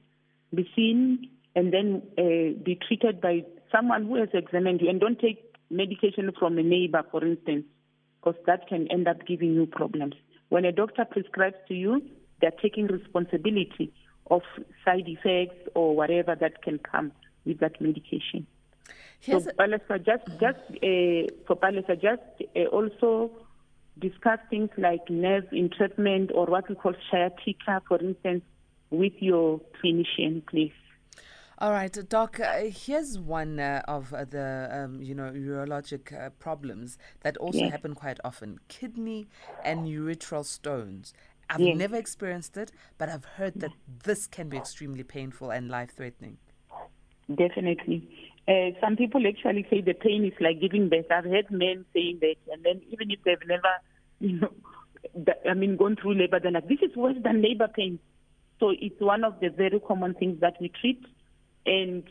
be 0.54 0.69
seen 0.75 1.30
and 1.56 1.73
then 1.73 2.01
uh, 2.17 2.58
be 2.63 2.80
treated 2.88 3.21
by 3.21 3.43
someone 3.71 4.06
who 4.06 4.15
has 4.15 4.30
examined 4.34 4.82
you, 4.82 4.89
and 4.89 4.99
don't 4.99 5.19
take 5.19 5.54
medication 5.69 6.32
from 6.38 6.58
a 6.58 6.63
neighbor, 6.63 7.04
for 7.12 7.25
instance, 7.25 7.65
because 8.19 8.39
that 8.45 8.67
can 8.67 8.88
end 8.91 9.08
up 9.08 9.25
giving 9.25 9.54
you 9.54 9.65
problems. 9.65 10.15
When 10.49 10.65
a 10.65 10.71
doctor 10.71 11.06
prescribes 11.06 11.58
to 11.67 11.73
you, 11.73 12.01
they're 12.41 12.51
taking 12.62 12.88
responsibility 12.88 13.91
of 14.30 14.41
side 14.84 15.08
effects 15.08 15.67
or 15.75 15.95
whatever 15.95 16.36
that 16.36 16.62
can 16.62 16.80
come 16.80 17.12
with 17.45 17.60
that 17.60 17.80
medication. 17.80 18.45
Here's 19.21 19.45
so, 19.45 19.51
Palesa, 19.51 19.97
just 20.06 20.28
just 20.39 20.60
uh, 20.69 21.34
for 21.47 21.56
Palesa, 21.56 21.99
just 21.99 22.21
uh, 22.56 22.65
also 22.65 23.32
discuss 23.99 24.39
things 24.49 24.69
like 24.77 25.10
nerve 25.10 25.45
entrapment 25.51 26.31
or 26.34 26.45
what 26.45 26.67
we 26.69 26.75
call 26.75 26.93
sciatica, 27.10 27.81
for 27.88 27.99
instance, 27.99 28.43
with 28.89 29.13
your 29.19 29.62
clinician, 29.81 30.45
please. 30.47 30.73
All 31.58 31.71
right, 31.71 31.97
Doc. 32.10 32.39
Uh, 32.41 32.63
here's 32.65 33.17
one 33.17 33.62
uh, 33.62 33.81
of 33.88 34.13
uh, 34.13 34.25
the 34.25 34.67
um, 34.69 35.01
you 35.01 35.15
know 35.15 35.31
urologic 35.31 36.12
uh, 36.13 36.29
problems 36.31 36.97
that 37.21 37.38
also 37.38 37.60
yes. 37.60 37.71
happen 37.71 37.95
quite 37.95 38.19
often: 38.25 38.60
kidney 38.67 39.27
and 39.63 39.88
urethral 39.88 40.45
stones. 40.45 41.13
I've 41.49 41.62
yes. 41.62 41.77
never 41.77 41.95
experienced 41.95 42.58
it, 42.58 42.73
but 42.97 43.08
I've 43.08 43.23
heard 43.23 43.62
that 43.62 43.71
this 44.03 44.27
can 44.27 44.49
be 44.49 44.58
extremely 44.58 45.03
painful 45.03 45.51
and 45.51 45.69
life-threatening. 45.69 46.39
Definitely. 47.34 48.08
Uh, 48.48 48.70
some 48.80 48.96
people 48.96 49.26
actually 49.28 49.66
say 49.70 49.82
the 49.82 49.94
pain 49.94 50.26
is 50.26 50.34
like 50.40 50.62
giving 50.62 50.90
birth. 50.90 51.08
I've 51.10 51.26
heard 51.26 51.50
men 51.50 51.86
saying 51.94 52.20
that, 52.22 52.36
and 52.52 52.64
then 52.64 52.82
even 52.92 53.10
if 53.10 53.20
they've 53.26 53.48
never, 53.48 53.74
you 54.20 54.40
know, 54.40 54.50
I 55.50 55.56
mean, 55.56 55.78
gone 55.78 55.96
through 56.00 56.16
labor, 56.16 56.40
they're 56.40 56.52
like, 56.52 56.68
"This 56.68 56.82
is 56.84 56.96
worse 56.96 57.18
than 57.24 57.42
labor 57.42 57.68
pain." 57.68 57.98
So 58.60 58.70
it's 58.70 59.00
one 59.00 59.24
of 59.24 59.40
the 59.40 59.50
very 59.50 59.80
common 59.80 60.14
things 60.14 60.40
that 60.42 60.58
we 60.62 60.70
treat. 60.70 61.04
And 61.66 62.04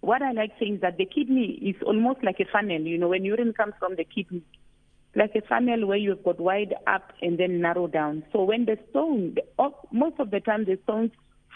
what 0.00 0.22
I 0.22 0.32
like 0.32 0.52
saying 0.58 0.76
is 0.76 0.80
that 0.80 0.96
the 0.96 1.04
kidney 1.04 1.58
is 1.62 1.76
almost 1.84 2.24
like 2.24 2.40
a 2.40 2.46
funnel. 2.50 2.80
You 2.80 2.96
know, 2.96 3.08
when 3.08 3.24
urine 3.24 3.52
comes 3.52 3.74
from 3.78 3.96
the 3.96 4.04
kidney, 4.04 4.42
like 5.14 5.34
a 5.34 5.42
funnel 5.46 5.86
where 5.86 5.98
you've 5.98 6.24
got 6.24 6.40
wide 6.40 6.74
up 6.86 7.12
and 7.20 7.38
then 7.38 7.60
narrow 7.60 7.86
down. 7.86 8.24
So 8.32 8.42
when 8.44 8.64
the 8.64 8.78
stone, 8.90 9.36
most 9.92 10.18
of 10.18 10.30
the 10.30 10.40
time 10.40 10.64
the 10.64 10.78
stones 10.84 11.10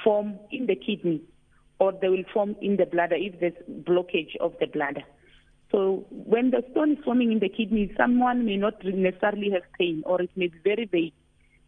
form 0.05 0.39
in 0.51 0.67
the 0.67 0.77
kidney 0.77 1.23
or 1.81 1.93
they 2.01 2.09
will 2.09 2.25
form 2.33 2.57
in 2.61 2.77
the 2.77 2.87
bladder 2.87 3.17
if 3.17 3.39
there's 3.41 3.55
blockage 3.83 4.37
of 4.41 4.55
the 4.61 4.67
bladder. 4.67 5.03
So 5.71 6.07
when 6.11 6.51
the 6.51 6.63
stone 6.71 6.93
is 6.93 6.99
forming 7.05 7.31
in 7.31 7.41
the 7.41 7.49
kidney, 7.49 7.93
someone 7.97 8.47
may 8.47 8.57
not 8.57 8.83
necessarily 8.85 9.51
have 9.53 9.63
pain 9.79 10.03
or 10.07 10.21
it 10.23 10.31
may 10.35 10.49
be 10.49 10.59
very 10.65 10.87
vague. 10.87 11.13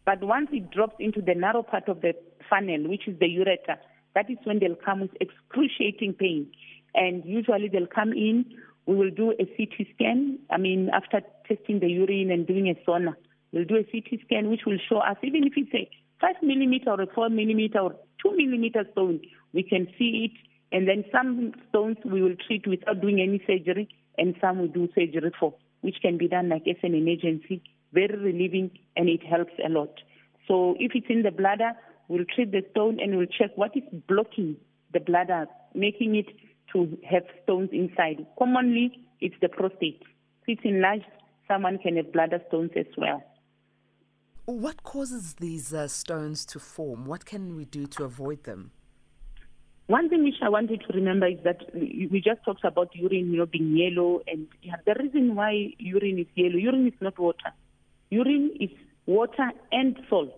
But 0.05 0.23
once 0.23 0.49
it 0.51 0.71
drops 0.71 0.95
into 0.99 1.21
the 1.21 1.35
narrow 1.35 1.61
part 1.63 1.87
of 1.87 2.01
the 2.01 2.13
funnel, 2.49 2.89
which 2.89 3.07
is 3.07 3.19
the 3.19 3.27
ureter, 3.27 3.77
that 4.15 4.29
is 4.29 4.37
when 4.43 4.59
they'll 4.59 4.75
come 4.75 5.01
with 5.01 5.11
excruciating 5.21 6.13
pain. 6.13 6.47
And 6.95 7.23
usually 7.23 7.69
they'll 7.69 7.85
come 7.87 8.11
in, 8.11 8.45
we 8.87 8.95
will 8.95 9.11
do 9.11 9.31
a 9.31 9.45
CT 9.45 9.87
scan. 9.95 10.39
I 10.49 10.57
mean, 10.57 10.89
after 10.91 11.21
testing 11.47 11.79
the 11.79 11.87
urine 11.87 12.31
and 12.31 12.47
doing 12.47 12.67
a 12.67 12.75
sonar, 12.85 13.15
we'll 13.53 13.65
do 13.65 13.75
a 13.75 13.83
CT 13.83 14.21
scan 14.25 14.49
which 14.49 14.61
will 14.65 14.79
show 14.89 14.97
us, 14.97 15.17
even 15.23 15.43
if 15.45 15.53
it's 15.55 15.73
a 15.73 15.89
5 16.19 16.35
millimeter 16.43 16.89
or 16.89 17.01
a 17.01 17.07
4 17.07 17.29
millimeter 17.29 17.79
or 17.79 17.95
2 18.23 18.35
millimeter 18.35 18.83
stone, 18.91 19.21
we 19.53 19.63
can 19.63 19.87
see 19.97 20.29
it. 20.31 20.47
And 20.75 20.87
then 20.87 21.03
some 21.11 21.53
stones 21.69 21.97
we 22.05 22.21
will 22.21 22.35
treat 22.47 22.65
without 22.65 23.01
doing 23.01 23.19
any 23.19 23.43
surgery, 23.45 23.89
and 24.17 24.35
some 24.39 24.61
we 24.61 24.67
do 24.69 24.87
surgery 24.95 25.31
for, 25.39 25.53
which 25.81 25.97
can 26.01 26.17
be 26.17 26.27
done 26.27 26.49
like 26.49 26.63
as 26.67 26.77
an 26.83 26.95
emergency, 26.95 27.61
very 27.93 28.17
relieving, 28.17 28.71
and 28.95 29.09
it 29.09 29.21
helps 29.23 29.53
a 29.65 29.69
lot. 29.69 29.93
So 30.47 30.75
if 30.79 30.93
it's 30.95 31.07
in 31.09 31.23
the 31.23 31.31
bladder, 31.31 31.71
we'll 32.07 32.25
treat 32.33 32.51
the 32.51 32.63
stone 32.71 32.99
and 33.01 33.17
we'll 33.17 33.27
check 33.27 33.51
what 33.55 33.75
is 33.75 33.83
blocking 34.07 34.55
the 34.93 34.99
bladder, 34.99 35.45
making 35.73 36.15
it 36.15 36.27
to 36.73 36.97
have 37.09 37.23
stones 37.43 37.69
inside. 37.73 38.25
Commonly, 38.37 39.05
it's 39.19 39.35
the 39.41 39.49
prostate. 39.49 40.01
If 40.47 40.57
it's 40.57 40.61
enlarged, 40.65 41.05
someone 41.47 41.77
can 41.77 41.97
have 41.97 42.11
bladder 42.13 42.41
stones 42.47 42.71
as 42.77 42.85
well. 42.97 43.23
What 44.45 44.83
causes 44.83 45.35
these 45.35 45.73
uh, 45.73 45.87
stones 45.87 46.45
to 46.47 46.59
form? 46.59 47.05
What 47.05 47.25
can 47.25 47.55
we 47.55 47.65
do 47.65 47.87
to 47.87 48.03
avoid 48.05 48.43
them? 48.43 48.71
One 49.87 50.09
thing 50.09 50.23
which 50.23 50.35
I 50.41 50.49
wanted 50.49 50.81
to 50.87 50.93
remember 50.93 51.27
is 51.27 51.39
that 51.43 51.59
we 51.75 52.21
just 52.23 52.43
talked 52.45 52.63
about 52.63 52.95
urine, 52.95 53.31
you 53.31 53.37
know, 53.39 53.45
being 53.45 53.75
yellow, 53.75 54.21
and 54.27 54.47
the 54.85 54.95
reason 54.97 55.35
why 55.35 55.73
urine 55.79 56.19
is 56.19 56.27
yellow, 56.35 56.57
urine 56.57 56.87
is 56.87 56.93
not 57.01 57.19
water. 57.19 57.51
Urine 58.09 58.51
is 58.59 58.69
water 59.05 59.51
and 59.71 59.97
salt. 60.09 60.33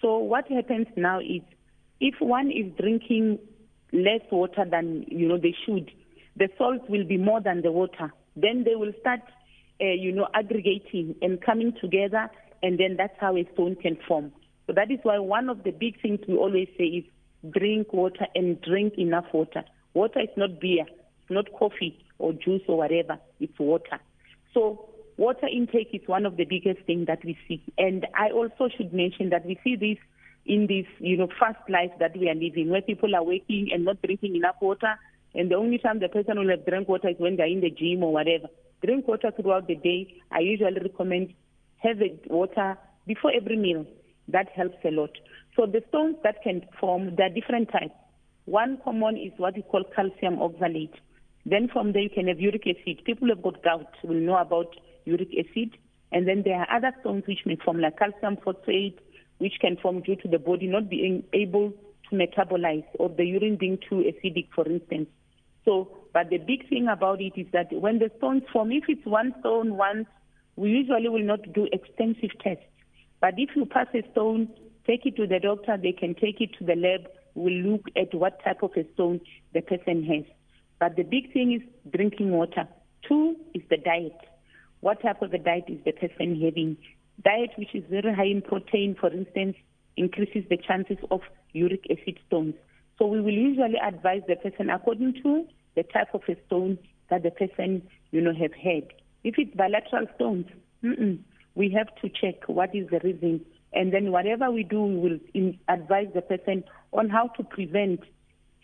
So 0.00 0.18
what 0.18 0.50
happens 0.50 0.86
now 0.96 1.20
is, 1.20 1.42
if 2.00 2.14
one 2.20 2.50
is 2.50 2.72
drinking 2.80 3.40
less 3.92 4.20
water 4.30 4.64
than 4.70 5.04
you 5.08 5.28
know 5.28 5.38
they 5.38 5.54
should, 5.66 5.90
the 6.36 6.48
salt 6.56 6.88
will 6.88 7.04
be 7.04 7.18
more 7.18 7.40
than 7.40 7.62
the 7.62 7.72
water. 7.72 8.12
Then 8.36 8.64
they 8.64 8.76
will 8.76 8.92
start, 9.00 9.20
uh, 9.82 9.86
you 9.86 10.12
know, 10.12 10.28
aggregating 10.34 11.16
and 11.20 11.42
coming 11.42 11.72
together, 11.80 12.30
and 12.62 12.78
then 12.78 12.96
that's 12.96 13.18
how 13.20 13.36
a 13.36 13.46
stone 13.52 13.74
can 13.76 13.98
form. 14.06 14.32
So 14.66 14.72
that 14.74 14.90
is 14.90 15.00
why 15.02 15.18
one 15.18 15.48
of 15.48 15.64
the 15.64 15.72
big 15.72 16.00
things 16.00 16.20
we 16.28 16.36
always 16.36 16.68
say 16.78 16.84
is 16.84 17.04
drink 17.50 17.92
water 17.92 18.26
and 18.34 18.60
drink 18.60 18.94
enough 18.98 19.26
water. 19.32 19.64
Water 19.94 20.20
is 20.20 20.28
not 20.36 20.60
beer, 20.60 20.84
it's 20.86 21.30
not 21.30 21.46
coffee 21.58 22.04
or 22.18 22.32
juice 22.32 22.62
or 22.68 22.78
whatever, 22.78 23.18
it's 23.40 23.58
water. 23.58 23.98
So 24.54 24.88
water 25.16 25.46
intake 25.46 25.90
is 25.92 26.06
one 26.06 26.26
of 26.26 26.36
the 26.36 26.44
biggest 26.44 26.84
things 26.86 27.06
that 27.06 27.24
we 27.24 27.38
see. 27.46 27.62
And 27.76 28.06
I 28.14 28.30
also 28.30 28.68
should 28.76 28.92
mention 28.92 29.30
that 29.30 29.46
we 29.46 29.58
see 29.62 29.76
this 29.76 29.98
in 30.46 30.66
this, 30.66 30.86
you 30.98 31.16
know, 31.16 31.28
fast 31.38 31.58
life 31.68 31.90
that 32.00 32.16
we 32.16 32.28
are 32.28 32.34
living, 32.34 32.70
where 32.70 32.82
people 32.82 33.14
are 33.14 33.22
waking 33.22 33.68
and 33.72 33.84
not 33.84 34.00
drinking 34.02 34.36
enough 34.36 34.56
water, 34.60 34.94
and 35.34 35.50
the 35.50 35.56
only 35.56 35.78
time 35.78 36.00
the 36.00 36.08
person 36.08 36.38
will 36.38 36.48
have 36.48 36.64
drink 36.64 36.88
water 36.88 37.08
is 37.08 37.16
when 37.18 37.36
they're 37.36 37.46
in 37.46 37.60
the 37.60 37.70
gym 37.70 38.02
or 38.02 38.12
whatever. 38.12 38.48
Drink 38.84 39.06
water 39.06 39.30
throughout 39.30 39.66
the 39.66 39.74
day. 39.74 40.22
I 40.30 40.40
usually 40.40 40.80
recommend 40.80 41.34
have 41.78 41.98
water 42.26 42.78
before 43.06 43.32
every 43.32 43.56
meal. 43.56 43.86
That 44.28 44.48
helps 44.54 44.76
a 44.84 44.90
lot. 44.90 45.10
So 45.56 45.66
the 45.66 45.82
stones 45.88 46.16
that 46.22 46.42
can 46.42 46.62
form, 46.78 47.16
there 47.16 47.26
are 47.26 47.34
different 47.34 47.70
types. 47.72 47.94
One 48.44 48.78
common 48.84 49.16
is 49.16 49.32
what 49.36 49.56
we 49.56 49.62
call 49.62 49.84
calcium 49.94 50.36
oxalate. 50.36 50.94
Then 51.44 51.68
from 51.72 51.92
there 51.92 52.02
you 52.02 52.10
can 52.10 52.28
have 52.28 52.40
uric 52.40 52.66
acid. 52.66 53.04
People 53.04 53.28
who 53.28 53.34
have 53.34 53.42
got 53.42 53.62
gout 53.62 53.92
will 54.04 54.20
know 54.20 54.36
about 54.36 54.74
uric 55.04 55.30
acid. 55.38 55.76
And 56.12 56.26
then 56.26 56.42
there 56.44 56.56
are 56.58 56.76
other 56.76 56.92
stones 57.00 57.24
which 57.26 57.40
may 57.46 57.56
form 57.56 57.80
like 57.80 57.98
calcium 57.98 58.36
phosphate, 58.44 58.98
which 59.38 59.54
can 59.60 59.76
form 59.76 60.00
due 60.00 60.16
to 60.16 60.28
the 60.28 60.38
body 60.38 60.66
not 60.66 60.88
being 60.88 61.24
able 61.32 61.72
to 62.10 62.16
metabolize 62.16 62.84
or 62.98 63.08
the 63.08 63.24
urine 63.24 63.56
being 63.56 63.78
too 63.88 64.04
acidic, 64.06 64.48
for 64.54 64.66
instance. 64.66 65.08
So, 65.64 65.96
but 66.14 66.30
the 66.30 66.38
big 66.38 66.68
thing 66.68 66.88
about 66.88 67.20
it 67.20 67.34
is 67.36 67.46
that 67.52 67.72
when 67.72 67.98
the 67.98 68.10
stones 68.16 68.42
form, 68.52 68.72
if 68.72 68.84
it's 68.88 69.04
one 69.04 69.34
stone 69.40 69.76
once, 69.76 70.06
we 70.56 70.70
usually 70.70 71.08
will 71.08 71.24
not 71.24 71.52
do 71.52 71.68
extensive 71.72 72.30
tests. 72.42 72.64
But 73.20 73.34
if 73.36 73.50
you 73.56 73.66
pass 73.66 73.86
a 73.94 74.02
stone 74.12 74.48
take 74.88 75.04
it 75.04 75.16
to 75.16 75.26
the 75.26 75.38
doctor, 75.38 75.76
they 75.76 75.92
can 75.92 76.14
take 76.14 76.40
it 76.40 76.50
to 76.58 76.64
the 76.64 76.74
lab, 76.74 77.08
we'll 77.34 77.52
look 77.52 77.82
at 77.94 78.14
what 78.14 78.42
type 78.42 78.62
of 78.62 78.70
a 78.76 78.84
stone 78.94 79.20
the 79.52 79.60
person 79.60 80.02
has. 80.04 80.24
But 80.80 80.96
the 80.96 81.02
big 81.02 81.32
thing 81.32 81.52
is 81.52 81.92
drinking 81.92 82.30
water. 82.30 82.66
Two 83.06 83.36
is 83.54 83.62
the 83.68 83.76
diet. 83.76 84.16
What 84.80 85.02
type 85.02 85.20
of 85.20 85.34
a 85.34 85.38
diet 85.38 85.64
is 85.68 85.78
the 85.84 85.92
person 85.92 86.40
having? 86.40 86.78
Diet 87.22 87.50
which 87.58 87.74
is 87.74 87.84
very 87.90 88.14
high 88.14 88.26
in 88.26 88.40
protein, 88.40 88.96
for 88.98 89.12
instance, 89.12 89.56
increases 89.96 90.44
the 90.48 90.56
chances 90.56 90.98
of 91.10 91.20
uric 91.52 91.84
acid 91.90 92.18
stones. 92.26 92.54
So 92.98 93.06
we 93.06 93.20
will 93.20 93.32
usually 93.32 93.78
advise 93.84 94.22
the 94.26 94.36
person 94.36 94.70
according 94.70 95.20
to 95.22 95.44
the 95.76 95.82
type 95.82 96.14
of 96.14 96.22
a 96.28 96.36
stone 96.46 96.78
that 97.10 97.22
the 97.24 97.30
person, 97.30 97.82
you 98.10 98.20
know, 98.20 98.32
have 98.32 98.54
had. 98.54 98.88
If 99.24 99.34
it's 99.36 99.54
bilateral 99.54 100.06
stones, 100.14 100.46
we 101.58 101.70
have 101.76 101.88
to 102.00 102.08
check 102.08 102.48
what 102.48 102.72
is 102.74 102.88
the 102.88 103.00
reason 103.00 103.44
and 103.72 103.92
then 103.92 104.12
whatever 104.12 104.50
we 104.50 104.62
do, 104.62 104.80
we 104.80 104.96
will 104.96 105.18
in, 105.34 105.58
advise 105.68 106.06
the 106.14 106.22
person 106.22 106.64
on 106.92 107.10
how 107.10 107.28
to 107.36 107.42
prevent 107.42 108.00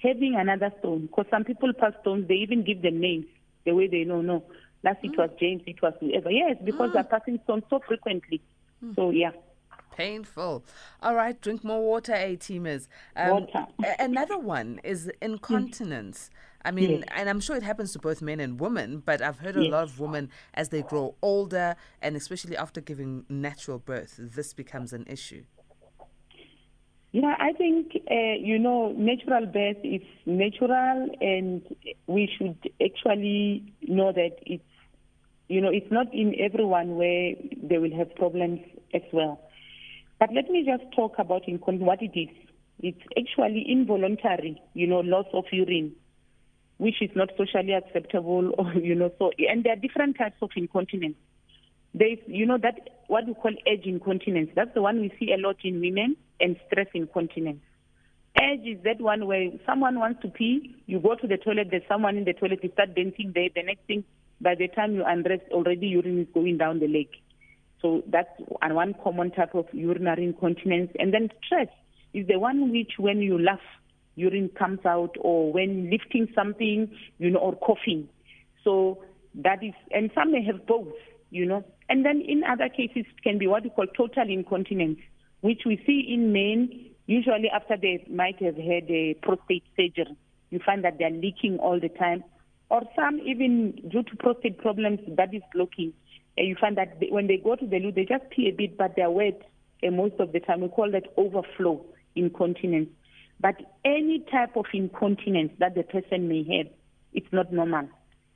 having 0.03 0.37
another 0.37 0.71
stone. 0.79 1.07
Because 1.07 1.27
some 1.31 1.45
people 1.45 1.73
pass 1.73 1.93
stones, 2.01 2.29
they 2.29 2.35
even 2.35 2.65
give 2.65 2.83
them 2.83 3.01
names 3.01 3.27
the 3.67 3.75
way 3.75 3.89
they 3.89 4.05
know. 4.05 4.23
No, 4.23 4.45
Last 4.85 5.03
mm. 5.03 5.13
it 5.13 5.19
was 5.19 5.31
James, 5.41 5.63
it 5.67 5.83
was 5.83 5.93
whoever. 5.99 6.31
Yes, 6.31 6.57
because 6.65 6.91
mm. 6.91 6.93
they're 6.95 7.05
passing 7.05 7.41
stones 7.45 7.65
so 7.69 7.81
frequently. 7.87 8.41
Mm. 8.85 8.95
So 8.97 9.11
yeah. 9.11 9.33
Painful. 9.97 10.65
All 11.03 11.15
right, 11.15 11.41
drink 11.41 11.65
more 11.65 11.81
water, 11.83 12.15
A 12.15 12.37
teamers. 12.37 12.89
Um, 13.17 13.31
water. 13.31 13.67
another 13.99 14.39
one 14.39 14.81
is 14.85 15.11
incontinence. 15.23 16.31
I 16.65 16.71
mean, 16.71 16.91
yes. 16.91 17.05
and 17.15 17.29
I'm 17.29 17.41
sure 17.41 17.57
it 17.57 17.63
happens 17.63 17.93
to 17.93 17.99
both 17.99 18.23
men 18.23 18.41
and 18.41 18.59
women, 18.59 19.03
but 19.05 19.21
I've 19.21 19.39
heard 19.39 19.57
yes. 19.57 19.67
a 19.67 19.69
lot 19.69 19.83
of 19.85 20.01
women 20.01 20.31
as 20.55 20.71
they 20.71 20.83
grow 20.83 21.15
older 21.21 21.77
and 22.01 22.17
especially 22.17 22.57
after 22.57 22.81
giving 22.81 23.27
natural 23.29 23.79
birth, 23.79 24.15
this 24.19 24.55
becomes 24.55 24.93
an 24.93 25.05
issue. 25.07 25.45
Yeah, 27.13 27.37
I 27.39 27.53
think, 27.53 27.93
uh, 28.11 28.35
you 28.41 28.59
know, 28.59 28.93
natural 28.93 29.47
birth 29.47 29.77
is 29.85 30.03
natural 30.27 31.09
and 31.21 31.63
we 32.07 32.29
should 32.37 32.57
actually 32.85 33.73
know 33.83 34.11
that 34.11 34.39
it's, 34.47 34.65
you 35.49 35.61
know, 35.61 35.71
it's 35.71 35.91
not 35.93 36.13
in 36.13 36.35
everyone 36.41 36.97
where 36.97 37.35
they 37.63 37.79
will 37.79 37.97
have 37.97 38.13
problems 38.17 38.61
as 38.93 39.03
well. 39.13 39.41
But 40.19 40.31
let 40.33 40.49
me 40.49 40.65
just 40.65 40.85
talk 40.95 41.15
about 41.19 41.43
what 41.47 42.03
it 42.03 42.19
is. 42.19 42.35
It's 42.81 43.01
actually 43.17 43.65
involuntary, 43.69 44.61
you 44.75 44.87
know, 44.87 45.01
loss 45.01 45.27
of 45.33 45.45
urine 45.53 45.95
which 46.79 47.01
is 47.01 47.11
not 47.15 47.31
socially 47.37 47.73
acceptable 47.73 48.53
or 48.59 48.73
you 48.75 48.95
know 48.95 49.11
so 49.19 49.31
and 49.39 49.65
there 49.65 49.73
are 49.73 49.77
different 49.77 50.17
types 50.19 50.37
of 50.43 50.51
incontinence. 50.57 51.17
There's 51.95 52.19
you 52.27 52.47
know 52.47 52.59
that 52.59 52.91
what 53.07 53.27
we 53.27 53.35
call 53.35 53.53
urge 53.69 53.87
incontinence. 53.87 54.51
That's 54.55 54.75
the 54.75 54.83
one 54.83 55.01
we 55.01 55.13
see 55.19 55.33
a 55.33 55.39
lot 55.39 55.57
in 55.63 55.81
women 55.81 56.17
and 56.41 56.57
stress 56.67 56.89
incontinence. 56.95 57.61
Urge 58.41 58.67
is 58.67 58.83
that 58.85 59.01
one 59.01 59.27
where 59.27 59.51
someone 59.65 59.99
wants 59.99 60.21
to 60.23 60.29
pee 60.29 60.75
you 60.87 60.99
go 60.99 61.15
to 61.15 61.27
the 61.27 61.37
toilet 61.37 61.69
there's 61.71 61.87
someone 61.89 62.17
in 62.17 62.25
the 62.25 62.33
toilet 62.33 62.59
you 62.63 62.71
start 62.73 62.95
dancing 62.95 63.31
there 63.35 63.49
the 63.55 63.63
next 63.63 63.87
thing 63.87 64.03
by 64.41 64.57
the 64.57 64.67
time 64.67 64.97
you 64.97 65.05
undress 65.07 65.39
already 65.53 65.87
urine 65.87 66.19
is 66.19 66.27
going 66.35 66.59
down 66.59 66.81
the 66.81 66.89
leg 66.89 67.07
so 67.85 68.03
that's 68.11 68.31
one 68.63 68.95
common 69.05 69.31
type 69.31 69.55
of 69.55 69.67
urinary 69.73 70.25
incontinence 70.25 70.91
and 70.99 71.13
then 71.13 71.29
stress 71.45 71.69
is 72.15 72.27
the 72.29 72.39
one 72.39 72.73
which 72.73 72.93
when 72.97 73.19
you 73.21 73.39
laugh 73.39 73.61
urine 74.15 74.49
comes 74.59 74.79
out 74.87 75.15
or 75.21 75.53
when 75.53 75.91
lifting 75.91 76.27
something, 76.35 76.91
you 77.19 77.31
know, 77.31 77.41
or 77.41 77.55
coughing. 77.57 78.09
So 78.63 79.05
that 79.35 79.63
is, 79.63 79.75
and 79.91 80.11
some 80.15 80.33
may 80.33 80.43
have 80.45 80.67
both, 80.67 80.95
you 81.29 81.45
know. 81.45 81.63
And 81.91 82.07
then 82.07 82.23
in 82.27 82.43
other 82.45 82.71
cases, 82.71 83.05
it 83.05 83.23
can 83.23 83.37
be 83.37 83.47
what 83.47 83.65
we 83.65 83.69
call 83.69 83.87
total 83.87 84.31
incontinence, 84.31 85.01
which 85.43 85.63
we 85.67 85.83
see 85.85 86.07
in 86.09 86.33
men 86.33 86.71
usually 87.07 87.51
after 87.55 87.77
they 87.77 88.07
might 88.11 88.43
have 88.43 88.57
had 88.57 88.89
a 88.89 89.13
prostate 89.21 89.65
surgery. 89.77 90.17
You 90.49 90.61
find 90.65 90.83
that 90.85 90.97
they're 90.99 91.11
leaking 91.11 91.59
all 91.59 91.79
the 91.79 91.91
time. 91.91 92.25
Or 92.71 92.81
some 92.97 93.21
even 93.27 93.73
due 93.91 94.05
to 94.05 94.17
prostate 94.17 94.57
problems, 94.57 95.01
that 95.19 95.35
is 95.35 95.43
blocking. 95.53 95.93
And 96.37 96.49
you 96.49 96.57
find 96.61 96.77
that 96.77 97.01
they, 97.01 97.09
when 97.11 97.27
they 97.27 97.37
go 97.37 97.57
to 97.57 97.67
the 97.67 97.79
loo, 97.79 97.93
they 97.93 98.05
just 98.05 98.29
pee 98.31 98.49
a 98.49 98.53
bit, 98.53 98.77
but 98.77 98.95
they're 98.97 99.11
wet 99.11 99.41
and 99.83 99.97
most 99.97 100.15
of 100.19 100.33
the 100.33 100.41
time. 100.41 100.61
We 100.61 100.69
call 100.69 100.91
that 100.91 101.05
overflow 101.17 101.85
incontinence. 102.17 102.89
But 103.41 103.57
any 103.85 104.25
type 104.31 104.57
of 104.57 104.67
incontinence 104.73 105.53
that 105.59 105.75
the 105.75 105.83
person 105.83 106.29
may 106.29 106.45
have, 106.57 106.73
it's 107.13 107.33
not 107.33 107.53
normal. 107.53 107.89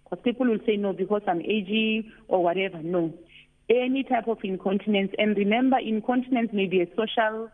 Because 0.04 0.22
people 0.24 0.46
will 0.46 0.58
say, 0.66 0.76
no, 0.76 0.92
because 0.92 1.22
I'm 1.26 1.40
aging 1.40 2.12
or 2.28 2.42
whatever. 2.42 2.82
No. 2.82 3.14
Any 3.68 4.02
type 4.02 4.28
of 4.28 4.38
incontinence. 4.42 5.12
And 5.18 5.36
remember, 5.36 5.78
incontinence 5.78 6.50
may 6.52 6.66
be 6.66 6.80
a 6.80 6.86
social, 6.96 7.50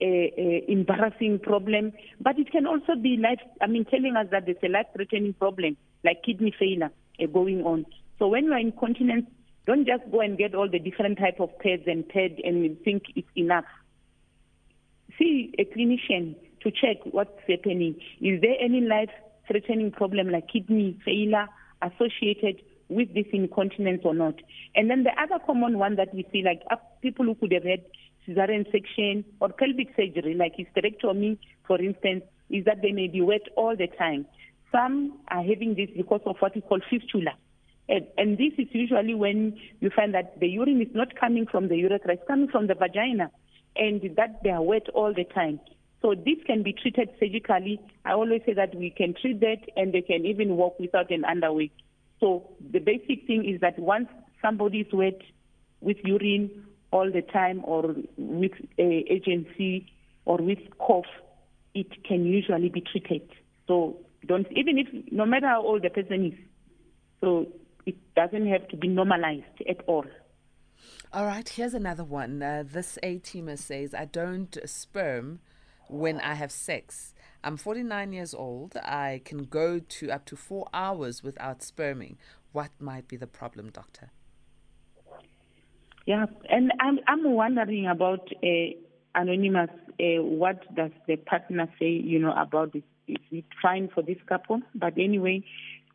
uh, 0.00 0.04
uh, 0.04 0.60
embarrassing 0.66 1.38
problem, 1.40 1.92
but 2.20 2.38
it 2.38 2.50
can 2.50 2.66
also 2.66 2.96
be 3.00 3.16
life, 3.16 3.38
I 3.60 3.68
mean, 3.68 3.84
telling 3.84 4.16
us 4.16 4.26
that 4.32 4.46
there's 4.46 4.56
a 4.64 4.68
life 4.68 4.86
threatening 4.94 5.34
problem, 5.34 5.76
like 6.02 6.24
kidney 6.24 6.52
failure 6.58 6.90
uh, 7.22 7.26
going 7.26 7.62
on. 7.62 7.86
So 8.18 8.26
when 8.28 8.46
you're 8.46 8.58
incontinent, 8.58 9.28
don't 9.66 9.86
just 9.86 10.10
go 10.10 10.20
and 10.20 10.36
get 10.36 10.54
all 10.54 10.68
the 10.68 10.78
different 10.78 11.18
type 11.18 11.38
of 11.38 11.56
pads 11.58 11.82
and 11.86 12.08
pad 12.08 12.32
and 12.42 12.80
think 12.82 13.04
it's 13.14 13.28
enough. 13.36 13.64
See 15.18 15.54
a 15.58 15.64
clinician 15.64 16.34
to 16.62 16.70
check 16.70 16.96
what's 17.04 17.38
happening. 17.48 17.96
Is 18.20 18.40
there 18.40 18.56
any 18.60 18.80
life 18.80 19.10
threatening 19.46 19.92
problem 19.92 20.30
like 20.30 20.48
kidney 20.48 20.98
failure 21.04 21.46
associated 21.80 22.62
with 22.88 23.14
this 23.14 23.26
incontinence 23.32 24.02
or 24.04 24.14
not? 24.14 24.34
And 24.74 24.90
then 24.90 25.04
the 25.04 25.12
other 25.20 25.42
common 25.44 25.78
one 25.78 25.96
that 25.96 26.14
we 26.14 26.26
see, 26.32 26.42
like 26.42 26.62
uh, 26.70 26.76
people 27.00 27.24
who 27.24 27.34
could 27.36 27.52
have 27.52 27.64
had 27.64 27.84
cesarean 28.26 28.70
section 28.72 29.24
or 29.40 29.50
pelvic 29.50 29.94
surgery, 29.96 30.34
like 30.34 30.54
hysterectomy, 30.56 31.38
for 31.66 31.80
instance, 31.80 32.24
is 32.50 32.64
that 32.64 32.82
they 32.82 32.92
may 32.92 33.08
be 33.08 33.20
wet 33.20 33.42
all 33.56 33.76
the 33.76 33.88
time. 33.98 34.26
Some 34.72 35.18
are 35.28 35.42
having 35.42 35.74
this 35.76 35.90
because 35.96 36.22
of 36.26 36.36
what 36.40 36.54
we 36.54 36.62
call 36.62 36.80
fistula. 36.90 37.32
And, 37.92 38.06
and, 38.16 38.38
this 38.38 38.54
is 38.56 38.68
usually 38.72 39.14
when 39.14 39.58
you 39.80 39.90
find 39.94 40.14
that 40.14 40.40
the 40.40 40.48
urine 40.48 40.80
is 40.80 40.94
not 40.94 41.14
coming 41.14 41.44
from 41.44 41.68
the 41.68 41.76
urethra, 41.76 42.14
it's 42.14 42.26
coming 42.26 42.48
from 42.48 42.66
the 42.66 42.74
vagina, 42.74 43.30
and 43.76 44.00
that 44.16 44.42
they 44.42 44.48
are 44.48 44.62
wet 44.62 44.88
all 44.94 45.12
the 45.12 45.24
time. 45.24 45.60
So 46.00 46.14
this 46.14 46.38
can 46.46 46.62
be 46.62 46.72
treated 46.72 47.10
surgically. 47.20 47.78
I 48.06 48.12
always 48.12 48.40
say 48.46 48.54
that 48.54 48.74
we 48.74 48.88
can 48.88 49.14
treat 49.20 49.40
that 49.40 49.58
and 49.76 49.92
they 49.92 50.00
can 50.00 50.24
even 50.24 50.56
walk 50.56 50.80
without 50.80 51.10
an 51.10 51.26
underwear. 51.26 51.68
So 52.18 52.48
the 52.72 52.78
basic 52.78 53.26
thing 53.26 53.44
is 53.44 53.60
that 53.60 53.78
once 53.78 54.08
somebody 54.40 54.80
is 54.80 54.92
wet 54.92 55.20
with 55.82 55.98
urine 56.02 56.64
all 56.92 57.12
the 57.12 57.20
time 57.20 57.60
or 57.62 57.94
with 58.16 58.52
a 58.78 59.04
urgency 59.10 59.92
or 60.24 60.38
with 60.38 60.60
cough, 60.78 61.04
it 61.74 62.04
can 62.04 62.24
usually 62.24 62.70
be 62.70 62.80
treated. 62.80 63.28
So 63.68 63.98
don't 64.26 64.46
even 64.56 64.78
if 64.78 65.12
no 65.12 65.26
matter 65.26 65.48
how 65.48 65.62
old 65.62 65.82
the 65.82 65.90
person 65.90 66.24
is, 66.32 66.38
so 67.20 67.46
it 67.86 67.96
doesn't 68.14 68.46
have 68.48 68.68
to 68.68 68.76
be 68.76 68.88
normalized 68.88 69.60
at 69.68 69.82
all. 69.86 70.04
All 71.12 71.26
right, 71.26 71.48
here's 71.48 71.74
another 71.74 72.04
one. 72.04 72.42
Uh, 72.42 72.64
this 72.66 72.98
A 73.02 73.18
teamer 73.18 73.58
says, 73.58 73.94
I 73.94 74.06
don't 74.06 74.56
sperm 74.64 75.40
when 75.88 76.20
I 76.20 76.34
have 76.34 76.50
sex. 76.50 77.14
I'm 77.44 77.56
49 77.56 78.12
years 78.12 78.34
old. 78.34 78.76
I 78.76 79.20
can 79.24 79.44
go 79.44 79.78
to 79.78 80.10
up 80.10 80.24
to 80.26 80.36
four 80.36 80.68
hours 80.72 81.22
without 81.22 81.62
sperming. 81.62 82.18
What 82.52 82.70
might 82.78 83.08
be 83.08 83.16
the 83.16 83.26
problem, 83.26 83.70
doctor? 83.70 84.10
Yeah, 86.06 86.26
and 86.48 86.72
I'm 86.80 86.98
I'm 87.06 87.32
wondering 87.32 87.86
about 87.86 88.28
uh, 88.42 88.48
anonymous. 89.14 89.70
Uh, 90.00 90.22
what 90.22 90.74
does 90.74 90.90
the 91.06 91.16
partner 91.16 91.68
say? 91.78 91.90
You 91.90 92.18
know 92.18 92.32
about 92.36 92.72
this? 92.72 92.82
Is 93.06 93.18
it 93.30 93.44
fine 93.60 93.88
for 93.94 94.02
this 94.02 94.18
couple? 94.28 94.60
But 94.74 94.94
anyway, 94.98 95.44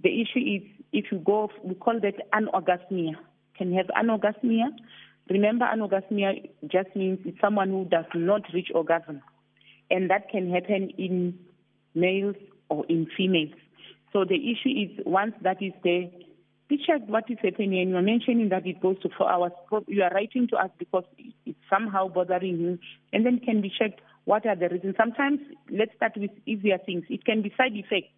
the 0.03 0.21
issue 0.21 0.39
is 0.39 0.61
if 0.93 1.05
you 1.11 1.19
go, 1.19 1.49
we 1.63 1.75
call 1.75 1.99
that 2.01 2.15
anorgasmia. 2.33 3.15
Can 3.57 3.73
have 3.73 3.87
anorgasmia. 3.87 4.69
Remember, 5.29 5.65
anorgasmia 5.65 6.49
just 6.67 6.95
means 6.95 7.19
it's 7.25 7.39
someone 7.41 7.69
who 7.69 7.85
does 7.85 8.05
not 8.13 8.41
reach 8.53 8.69
orgasm 8.73 9.21
and 9.89 10.09
that 10.09 10.29
can 10.29 10.51
happen 10.51 10.91
in 10.97 11.37
males 11.95 12.35
or 12.69 12.85
in 12.87 13.07
females. 13.15 13.53
So 14.13 14.25
the 14.25 14.35
issue 14.35 14.69
is 14.69 15.05
once 15.05 15.33
that 15.41 15.61
is 15.61 15.73
there, 15.83 16.09
we 16.69 16.77
check 16.85 17.01
what 17.07 17.25
is 17.29 17.37
happening. 17.41 17.79
And 17.79 17.91
you're 17.91 18.01
mentioning 18.01 18.49
that 18.49 18.65
it 18.65 18.81
goes 18.81 18.99
to 19.01 19.09
four 19.17 19.29
hours. 19.29 19.51
You 19.87 20.03
are 20.03 20.11
writing 20.11 20.47
to 20.49 20.57
us 20.57 20.69
because 20.77 21.05
it's 21.45 21.57
somehow 21.69 22.09
bothering 22.09 22.59
you, 22.59 22.79
and 23.13 23.25
then 23.25 23.39
can 23.39 23.61
be 23.61 23.71
checked 23.77 24.01
what 24.25 24.45
are 24.45 24.55
the 24.55 24.67
reasons. 24.67 24.95
Sometimes, 24.97 25.39
let's 25.71 25.95
start 25.95 26.13
with 26.17 26.31
easier 26.45 26.77
things. 26.85 27.05
It 27.09 27.23
can 27.23 27.41
be 27.41 27.53
side 27.57 27.73
effects 27.73 28.11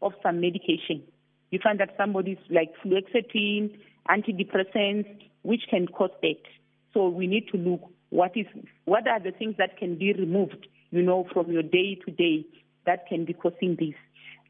of 0.00 0.12
some 0.22 0.40
medication. 0.40 1.02
You 1.52 1.60
find 1.62 1.78
that 1.78 1.94
somebody's 1.96 2.42
like 2.50 2.72
fluoxetine, 2.84 3.78
antidepressants, 4.08 5.06
which 5.42 5.62
can 5.70 5.86
cause 5.86 6.10
that. 6.22 6.42
So 6.92 7.08
we 7.08 7.28
need 7.28 7.46
to 7.52 7.56
look 7.56 7.82
what 8.10 8.36
is 8.36 8.46
what 8.84 9.06
are 9.06 9.20
the 9.20 9.30
things 9.30 9.54
that 9.58 9.78
can 9.78 9.96
be 9.96 10.12
removed 10.12 10.66
you 10.92 11.02
know, 11.02 11.26
from 11.32 11.50
your 11.50 11.62
day 11.62 11.98
to 12.04 12.12
day 12.12 12.46
that 12.86 13.08
can 13.08 13.24
be 13.24 13.32
causing 13.32 13.76
this. 13.80 13.94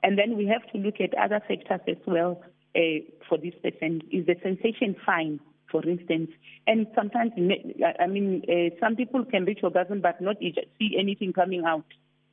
And 0.03 0.19
then 0.19 0.37
we 0.37 0.47
have 0.47 0.71
to 0.73 0.79
look 0.79 0.97
at 1.01 1.15
other 1.17 1.41
factors 1.49 1.81
as 1.89 2.03
well 2.07 2.43
uh, 2.77 3.01
for 3.29 3.39
this 3.39 3.55
person. 3.63 4.03
Is 4.11 4.27
the 4.27 4.35
sensation 4.43 4.97
fine, 5.07 5.39
for 5.71 5.89
instance? 5.89 6.31
And 6.67 6.89
sometimes, 6.95 7.33
I 8.01 8.07
mean, 8.09 8.43
uh, 8.49 8.75
some 8.81 8.97
people 8.97 9.25
can 9.25 9.45
reach 9.45 9.61
orgasm 9.63 10.01
but 10.01 10.21
not 10.21 10.37
see 10.41 10.97
anything 10.99 11.33
coming 11.33 11.65
out. 11.65 11.87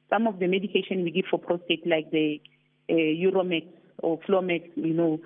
Some 0.09 0.25
of 0.25 0.39
the 0.39 0.47
medication 0.47 1.03
we 1.03 1.11
give 1.11 1.25
for 1.29 1.37
prostate, 1.37 1.85
like 1.85 2.09
the 2.09 2.41
uh, 2.89 2.95
or 3.99 4.19
Flomax, 4.27 4.69
you 4.75 4.93
know, 4.93 5.19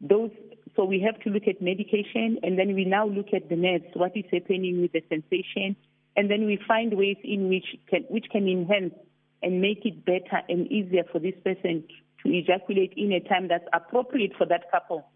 those. 0.00 0.30
So 0.76 0.84
we 0.84 1.00
have 1.00 1.20
to 1.22 1.30
look 1.30 1.48
at 1.48 1.60
medication, 1.60 2.38
and 2.42 2.58
then 2.58 2.74
we 2.74 2.84
now 2.84 3.06
look 3.06 3.28
at 3.34 3.48
the 3.48 3.56
nerves. 3.56 3.84
What 3.94 4.16
is 4.16 4.24
happening 4.30 4.80
with 4.80 4.92
the 4.92 5.02
sensation? 5.08 5.76
and 6.18 6.28
then 6.28 6.46
we 6.46 6.58
find 6.66 6.94
ways 6.94 7.16
in 7.22 7.48
which 7.48 7.64
can, 7.88 8.02
which 8.10 8.26
can 8.32 8.48
enhance 8.48 8.92
and 9.40 9.60
make 9.60 9.86
it 9.86 10.04
better 10.04 10.42
and 10.48 10.66
easier 10.66 11.04
for 11.12 11.20
this 11.20 11.34
person 11.44 11.84
to 12.20 12.28
ejaculate 12.28 12.92
in 12.96 13.12
a 13.12 13.20
time 13.20 13.46
that's 13.46 13.68
appropriate 13.72 14.32
for 14.36 14.44
that 14.44 14.68
couple. 14.72 15.06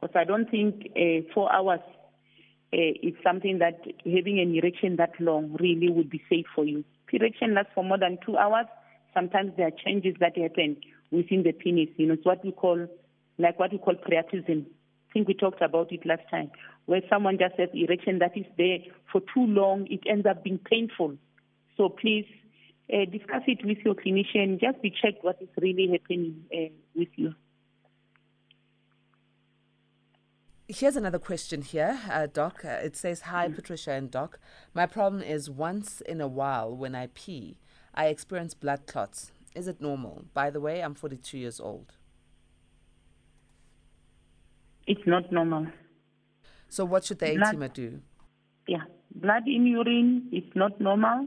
Because 0.00 0.16
I 0.16 0.24
don't 0.24 0.50
think 0.50 0.90
uh, 0.96 1.32
four 1.32 1.52
hours 1.52 1.78
uh, 2.72 2.76
is 2.76 3.14
something 3.22 3.60
that 3.60 3.78
having 4.04 4.40
an 4.40 4.52
erection 4.56 4.96
that 4.96 5.12
long 5.20 5.56
really 5.60 5.90
would 5.90 6.10
be 6.10 6.20
safe 6.28 6.46
for 6.56 6.64
you. 6.64 6.84
Erection 7.12 7.54
lasts 7.54 7.70
for 7.72 7.84
more 7.84 7.98
than 7.98 8.18
two 8.26 8.36
hours. 8.36 8.66
Sometimes 9.14 9.52
there 9.56 9.68
are 9.68 9.84
changes 9.86 10.16
that 10.18 10.36
happen 10.36 10.76
within 11.10 11.42
the 11.42 11.52
penis. 11.52 11.88
You 11.96 12.06
know, 12.06 12.14
it's 12.14 12.24
what 12.24 12.44
we 12.44 12.52
call, 12.52 12.86
like 13.38 13.58
what 13.58 13.72
we 13.72 13.78
call 13.78 13.94
priapism. 13.94 14.66
I 14.66 15.12
think 15.12 15.28
we 15.28 15.34
talked 15.34 15.62
about 15.62 15.90
it 15.92 16.04
last 16.04 16.22
time, 16.30 16.50
where 16.86 17.00
someone 17.08 17.38
just 17.38 17.58
has 17.58 17.70
erection 17.72 18.18
that 18.18 18.36
is 18.36 18.46
there 18.56 18.78
for 19.10 19.20
too 19.20 19.46
long, 19.46 19.86
it 19.90 20.00
ends 20.08 20.26
up 20.26 20.44
being 20.44 20.58
painful. 20.58 21.16
So 21.76 21.88
please 21.88 22.26
uh, 22.92 23.04
discuss 23.10 23.42
it 23.46 23.64
with 23.64 23.78
your 23.84 23.94
clinician. 23.94 24.60
Just 24.60 24.82
be 24.82 24.90
checked 24.90 25.24
what 25.24 25.38
is 25.40 25.48
really 25.60 25.88
happening 25.90 26.44
uh, 26.52 26.72
with 26.94 27.08
you. 27.16 27.34
Here's 30.70 30.96
another 30.96 31.18
question 31.18 31.62
here, 31.62 31.98
uh, 32.10 32.26
Doc. 32.26 32.62
Uh, 32.62 32.68
it 32.68 32.94
says, 32.94 33.22
Hi, 33.22 33.48
mm. 33.48 33.54
Patricia 33.54 33.92
and 33.92 34.10
Doc. 34.10 34.38
My 34.74 34.84
problem 34.84 35.22
is 35.22 35.48
once 35.48 36.02
in 36.02 36.20
a 36.20 36.28
while 36.28 36.76
when 36.76 36.94
I 36.94 37.08
pee, 37.14 37.56
I 37.94 38.08
experience 38.08 38.52
blood 38.52 38.86
clots. 38.86 39.32
Is 39.58 39.66
it 39.66 39.80
normal? 39.80 40.24
By 40.34 40.50
the 40.50 40.60
way, 40.60 40.80
I'm 40.80 40.94
42 40.94 41.36
years 41.36 41.58
old. 41.58 41.92
It's 44.86 45.04
not 45.04 45.32
normal. 45.32 45.66
So, 46.68 46.84
what 46.84 47.04
should 47.04 47.18
the 47.18 47.34
blood, 47.34 47.72
do? 47.74 48.00
Yeah, 48.68 48.84
blood 49.12 49.48
in 49.48 49.66
urine 49.66 50.28
is 50.32 50.44
not 50.54 50.80
normal. 50.80 51.26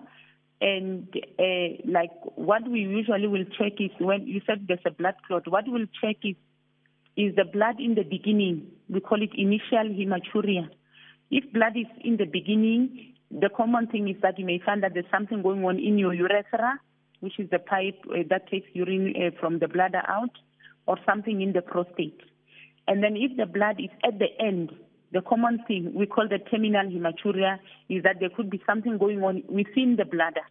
And 0.61 1.13
uh, 1.39 1.81
like 1.85 2.11
what 2.35 2.65
we 2.69 2.79
usually 2.79 3.27
will 3.27 3.43
check 3.59 3.73
is 3.79 3.91
when 3.99 4.27
you 4.27 4.39
said 4.45 4.65
there's 4.65 4.79
a 4.85 4.91
blood 4.91 5.15
clot, 5.27 5.47
what 5.47 5.65
we'll 5.67 5.87
check 6.01 6.17
is 6.23 6.35
is 7.17 7.35
the 7.35 7.43
blood 7.43 7.81
in 7.81 7.95
the 7.95 8.03
beginning. 8.03 8.67
We 8.87 9.01
call 9.01 9.21
it 9.21 9.31
initial 9.35 9.89
hematuria. 9.99 10.69
If 11.29 11.51
blood 11.51 11.75
is 11.75 11.87
in 12.05 12.15
the 12.15 12.25
beginning, 12.25 13.15
the 13.29 13.49
common 13.49 13.87
thing 13.87 14.07
is 14.07 14.15
that 14.21 14.39
you 14.39 14.45
may 14.45 14.61
find 14.65 14.83
that 14.83 14.93
there's 14.93 15.11
something 15.11 15.41
going 15.41 15.65
on 15.65 15.79
in 15.79 15.97
your 15.97 16.13
urethra, 16.13 16.79
which 17.21 17.39
is 17.39 17.49
the 17.49 17.59
pipe 17.59 17.97
uh, 18.09 18.23
that 18.29 18.49
takes 18.49 18.67
urine 18.73 19.13
uh, 19.15 19.31
from 19.39 19.59
the 19.59 19.67
bladder 19.67 20.01
out, 20.07 20.31
or 20.85 20.97
something 21.05 21.41
in 21.41 21.53
the 21.53 21.61
prostate. 21.61 22.19
And 22.87 23.03
then 23.03 23.15
if 23.15 23.37
the 23.37 23.45
blood 23.45 23.79
is 23.79 23.89
at 24.03 24.19
the 24.19 24.27
end, 24.39 24.71
the 25.11 25.21
common 25.21 25.63
thing 25.67 25.91
we 25.95 26.05
call 26.05 26.27
the 26.27 26.39
terminal 26.39 26.85
hematuria 26.85 27.59
is 27.89 28.03
that 28.03 28.17
there 28.19 28.29
could 28.29 28.49
be 28.49 28.61
something 28.65 28.97
going 28.97 29.23
on 29.23 29.43
within 29.47 29.95
the 29.97 30.05
bladder. 30.05 30.45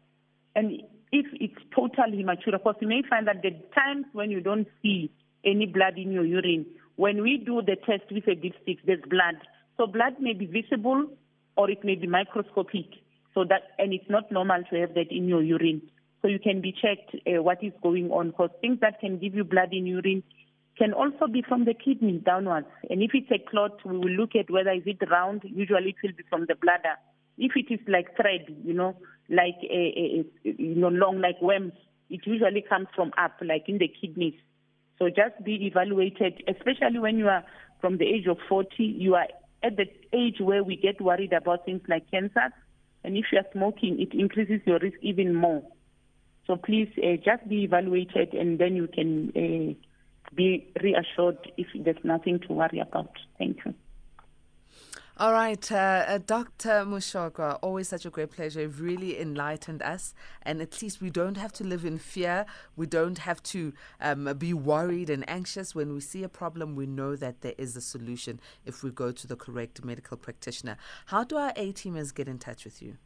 And 0.54 0.82
if 1.12 1.26
it's 1.34 1.60
total 1.74 2.06
hematuria, 2.12 2.62
course, 2.62 2.76
you 2.80 2.88
may 2.88 3.02
find 3.08 3.26
that 3.26 3.42
the 3.42 3.50
times 3.74 4.06
when 4.12 4.30
you 4.30 4.40
don't 4.40 4.68
see 4.82 5.10
any 5.44 5.66
blood 5.66 5.96
in 5.96 6.12
your 6.12 6.24
urine. 6.24 6.66
When 6.96 7.22
we 7.22 7.42
do 7.44 7.62
the 7.62 7.76
test 7.76 8.10
with 8.10 8.26
a 8.26 8.36
dipstick, 8.36 8.78
there's 8.84 9.02
blood. 9.08 9.36
So 9.76 9.86
blood 9.86 10.16
may 10.20 10.34
be 10.34 10.46
visible 10.46 11.06
or 11.56 11.70
it 11.70 11.82
may 11.84 11.94
be 11.94 12.06
microscopic. 12.06 12.86
So 13.34 13.44
that 13.48 13.62
and 13.78 13.92
it's 13.92 14.10
not 14.10 14.30
normal 14.30 14.62
to 14.70 14.80
have 14.80 14.94
that 14.94 15.10
in 15.10 15.28
your 15.28 15.42
urine. 15.42 15.82
So 16.22 16.28
you 16.28 16.38
can 16.38 16.60
be 16.60 16.72
checked 16.72 17.14
uh, 17.26 17.42
what 17.42 17.62
is 17.62 17.72
going 17.82 18.10
on 18.10 18.30
because 18.30 18.50
things 18.60 18.78
that 18.80 19.00
can 19.00 19.18
give 19.18 19.34
you 19.34 19.44
blood 19.44 19.72
in 19.72 19.86
urine 19.86 20.22
can 20.76 20.92
also 20.92 21.26
be 21.26 21.42
from 21.46 21.64
the 21.64 21.74
kidney 21.74 22.22
downwards. 22.24 22.66
And 22.88 23.02
if 23.02 23.10
it's 23.14 23.30
a 23.30 23.50
clot, 23.50 23.84
we 23.84 23.96
will 23.96 24.10
look 24.10 24.30
at 24.34 24.50
whether 24.50 24.72
is 24.72 24.82
it 24.86 24.98
round. 25.10 25.42
Usually 25.44 25.90
it 25.90 25.96
will 26.02 26.16
be 26.16 26.24
from 26.28 26.46
the 26.46 26.54
bladder. 26.54 26.96
If 27.38 27.52
it 27.56 27.72
is 27.72 27.80
like 27.88 28.16
thread, 28.16 28.46
you 28.64 28.74
know, 28.74 28.96
like 29.28 29.56
a, 29.62 29.74
a, 29.74 30.48
a 30.48 30.52
you 30.58 30.74
know 30.74 30.88
long 30.88 31.20
like 31.20 31.40
worms, 31.40 31.72
it 32.10 32.20
usually 32.24 32.64
comes 32.68 32.88
from 32.94 33.12
up, 33.16 33.36
like 33.42 33.64
in 33.68 33.78
the 33.78 33.88
kidneys. 33.88 34.34
So 34.98 35.08
just 35.08 35.42
be 35.44 35.66
evaluated, 35.66 36.42
especially 36.48 36.98
when 36.98 37.18
you 37.18 37.28
are 37.28 37.44
from 37.80 37.96
the 37.96 38.04
age 38.04 38.26
of 38.26 38.36
40, 38.48 38.68
you 38.82 39.14
are 39.14 39.28
at 39.62 39.76
the 39.76 39.86
age 40.12 40.36
where 40.40 40.62
we 40.62 40.76
get 40.76 41.00
worried 41.00 41.32
about 41.32 41.64
things 41.64 41.80
like 41.88 42.10
cancer. 42.10 42.52
And 43.04 43.16
if 43.16 43.26
you 43.32 43.38
are 43.38 43.46
smoking, 43.52 44.00
it 44.00 44.12
increases 44.18 44.60
your 44.66 44.78
risk 44.78 44.98
even 45.00 45.34
more. 45.34 45.62
So 46.50 46.56
please 46.56 46.90
uh, 46.98 47.14
just 47.24 47.48
be 47.48 47.62
evaluated 47.62 48.34
and 48.34 48.58
then 48.58 48.74
you 48.74 48.88
can 48.88 49.28
uh, 49.36 50.34
be 50.34 50.66
reassured 50.82 51.38
if 51.56 51.68
there's 51.76 52.02
nothing 52.02 52.40
to 52.40 52.52
worry 52.52 52.80
about. 52.80 53.12
Thank 53.38 53.58
you. 53.64 53.72
All 55.16 55.32
right, 55.32 55.70
uh, 55.70 55.76
uh, 56.08 56.18
Dr. 56.18 56.84
Moshokoa, 56.86 57.60
always 57.62 57.88
such 57.88 58.04
a 58.04 58.10
great 58.10 58.32
pleasure. 58.32 58.62
You've 58.62 58.80
really 58.80 59.20
enlightened 59.20 59.80
us, 59.80 60.12
and 60.42 60.60
at 60.60 60.82
least 60.82 61.00
we 61.00 61.10
don't 61.10 61.36
have 61.36 61.52
to 61.52 61.64
live 61.64 61.84
in 61.84 61.98
fear. 61.98 62.46
We 62.74 62.86
don't 62.86 63.18
have 63.18 63.40
to 63.44 63.72
um, 64.00 64.34
be 64.36 64.52
worried 64.52 65.08
and 65.08 65.28
anxious. 65.30 65.72
When 65.72 65.92
we 65.92 66.00
see 66.00 66.24
a 66.24 66.28
problem, 66.28 66.74
we 66.74 66.86
know 66.86 67.14
that 67.14 67.42
there 67.42 67.54
is 67.58 67.76
a 67.76 67.80
solution 67.80 68.40
if 68.66 68.82
we 68.82 68.90
go 68.90 69.12
to 69.12 69.26
the 69.28 69.36
correct 69.36 69.84
medical 69.84 70.16
practitioner. 70.16 70.78
How 71.06 71.22
do 71.22 71.36
our 71.36 71.52
A 71.54 71.72
teamers 71.72 72.12
get 72.12 72.26
in 72.26 72.40
touch 72.40 72.64
with 72.64 72.82
you? 72.82 72.96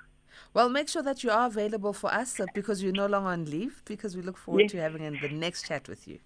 Well, 0.54 0.70
make 0.70 0.88
sure 0.88 1.02
that 1.02 1.22
you 1.22 1.30
are 1.30 1.46
available 1.46 1.92
for 1.92 2.10
us 2.12 2.40
uh, 2.40 2.46
because 2.54 2.82
you're 2.82 2.92
no 2.92 3.06
longer 3.06 3.28
on 3.28 3.44
leave, 3.44 3.82
because 3.84 4.16
we 4.16 4.22
look 4.22 4.38
forward 4.38 4.62
yes. 4.62 4.70
to 4.72 4.80
having 4.80 5.02
the 5.20 5.28
next 5.28 5.66
chat 5.66 5.86
with 5.88 6.08
you. 6.08 6.18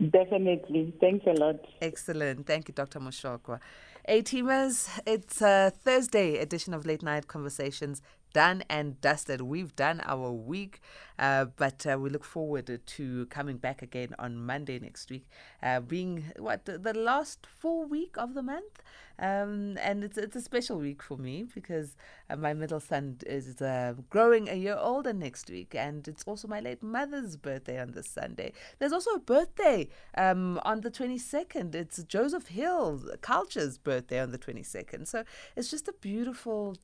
Definitely. 0.00 0.92
Thanks 1.00 1.24
a 1.26 1.32
lot. 1.32 1.56
Excellent. 1.80 2.46
Thank 2.46 2.68
you, 2.68 2.74
Dr. 2.74 2.98
Moshokoa. 2.98 3.60
A 4.06 4.20
teamers, 4.20 4.86
it's 5.06 5.40
a 5.40 5.72
Thursday 5.82 6.36
edition 6.36 6.74
of 6.74 6.84
Late 6.84 7.02
Night 7.02 7.26
Conversations 7.26 8.02
done 8.34 8.62
and 8.68 9.00
dusted. 9.00 9.40
We've 9.40 9.74
done 9.74 10.02
our 10.04 10.30
week, 10.30 10.82
uh, 11.18 11.46
but 11.56 11.86
uh, 11.86 11.98
we 11.98 12.10
look 12.10 12.24
forward 12.24 12.80
to 12.84 13.26
coming 13.26 13.56
back 13.56 13.80
again 13.80 14.14
on 14.18 14.36
Monday 14.36 14.78
next 14.78 15.08
week, 15.08 15.26
uh, 15.62 15.80
being 15.80 16.24
what 16.38 16.66
the 16.66 16.92
last 16.92 17.46
full 17.46 17.86
week 17.86 18.16
of 18.18 18.34
the 18.34 18.42
month. 18.42 18.82
Um, 19.16 19.78
and 19.80 20.02
it's 20.02 20.18
it's 20.18 20.34
a 20.34 20.40
special 20.40 20.78
week 20.78 21.00
for 21.00 21.16
me 21.16 21.44
because 21.54 21.96
uh, 22.28 22.34
my 22.34 22.52
middle 22.52 22.80
son 22.80 23.18
is 23.24 23.62
uh, 23.62 23.94
growing 24.10 24.48
a 24.48 24.54
year 24.54 24.76
older 24.76 25.12
next 25.12 25.48
week, 25.48 25.72
and 25.76 26.06
it's 26.08 26.24
also 26.24 26.48
my 26.48 26.58
late 26.58 26.82
mother's 26.82 27.36
birthday 27.36 27.80
on 27.80 27.92
this 27.92 28.08
Sunday. 28.08 28.52
There's 28.80 28.92
also 28.92 29.12
a 29.12 29.20
birthday 29.20 29.88
um, 30.18 30.60
on 30.64 30.80
the 30.80 30.90
22nd. 30.90 31.76
It's 31.76 32.02
Joseph 32.02 32.48
Hill 32.48 33.02
Culture's 33.20 33.78
birthday 33.78 34.18
on 34.18 34.32
the 34.32 34.38
22nd. 34.38 35.06
So 35.06 35.22
it's 35.54 35.70
just 35.70 35.86
a 35.86 35.92
beautiful 35.92 36.76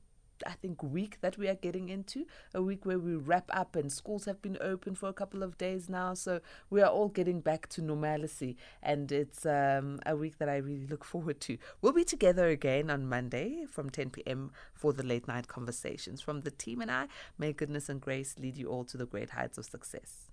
I 0.45 0.51
think, 0.51 0.81
week 0.83 1.19
that 1.21 1.37
we 1.37 1.47
are 1.47 1.55
getting 1.55 1.89
into, 1.89 2.25
a 2.53 2.61
week 2.61 2.85
where 2.85 2.99
we 2.99 3.15
wrap 3.15 3.49
up 3.53 3.75
and 3.75 3.91
schools 3.91 4.25
have 4.25 4.41
been 4.41 4.57
open 4.61 4.95
for 4.95 5.09
a 5.09 5.13
couple 5.13 5.43
of 5.43 5.57
days 5.57 5.89
now. 5.89 6.13
So 6.13 6.41
we 6.69 6.81
are 6.81 6.89
all 6.89 7.09
getting 7.09 7.41
back 7.41 7.67
to 7.69 7.81
normalcy. 7.81 8.57
And 8.81 9.11
it's 9.11 9.45
um, 9.45 9.99
a 10.05 10.15
week 10.15 10.37
that 10.39 10.49
I 10.49 10.57
really 10.57 10.87
look 10.87 11.03
forward 11.11 11.39
to. 11.41 11.57
We'll 11.81 11.93
be 11.93 12.03
together 12.03 12.47
again 12.47 12.89
on 12.89 13.07
Monday 13.07 13.65
from 13.69 13.89
10 13.89 14.09
p.m. 14.11 14.51
for 14.73 14.93
the 14.93 15.03
late 15.03 15.27
night 15.27 15.47
conversations. 15.47 16.21
From 16.21 16.41
the 16.41 16.51
team 16.51 16.81
and 16.81 16.91
I, 16.91 17.07
may 17.37 17.53
goodness 17.53 17.89
and 17.89 18.01
grace 18.01 18.35
lead 18.39 18.57
you 18.57 18.67
all 18.67 18.85
to 18.85 18.97
the 18.97 19.05
great 19.05 19.31
heights 19.31 19.57
of 19.57 19.65
success. 19.65 20.30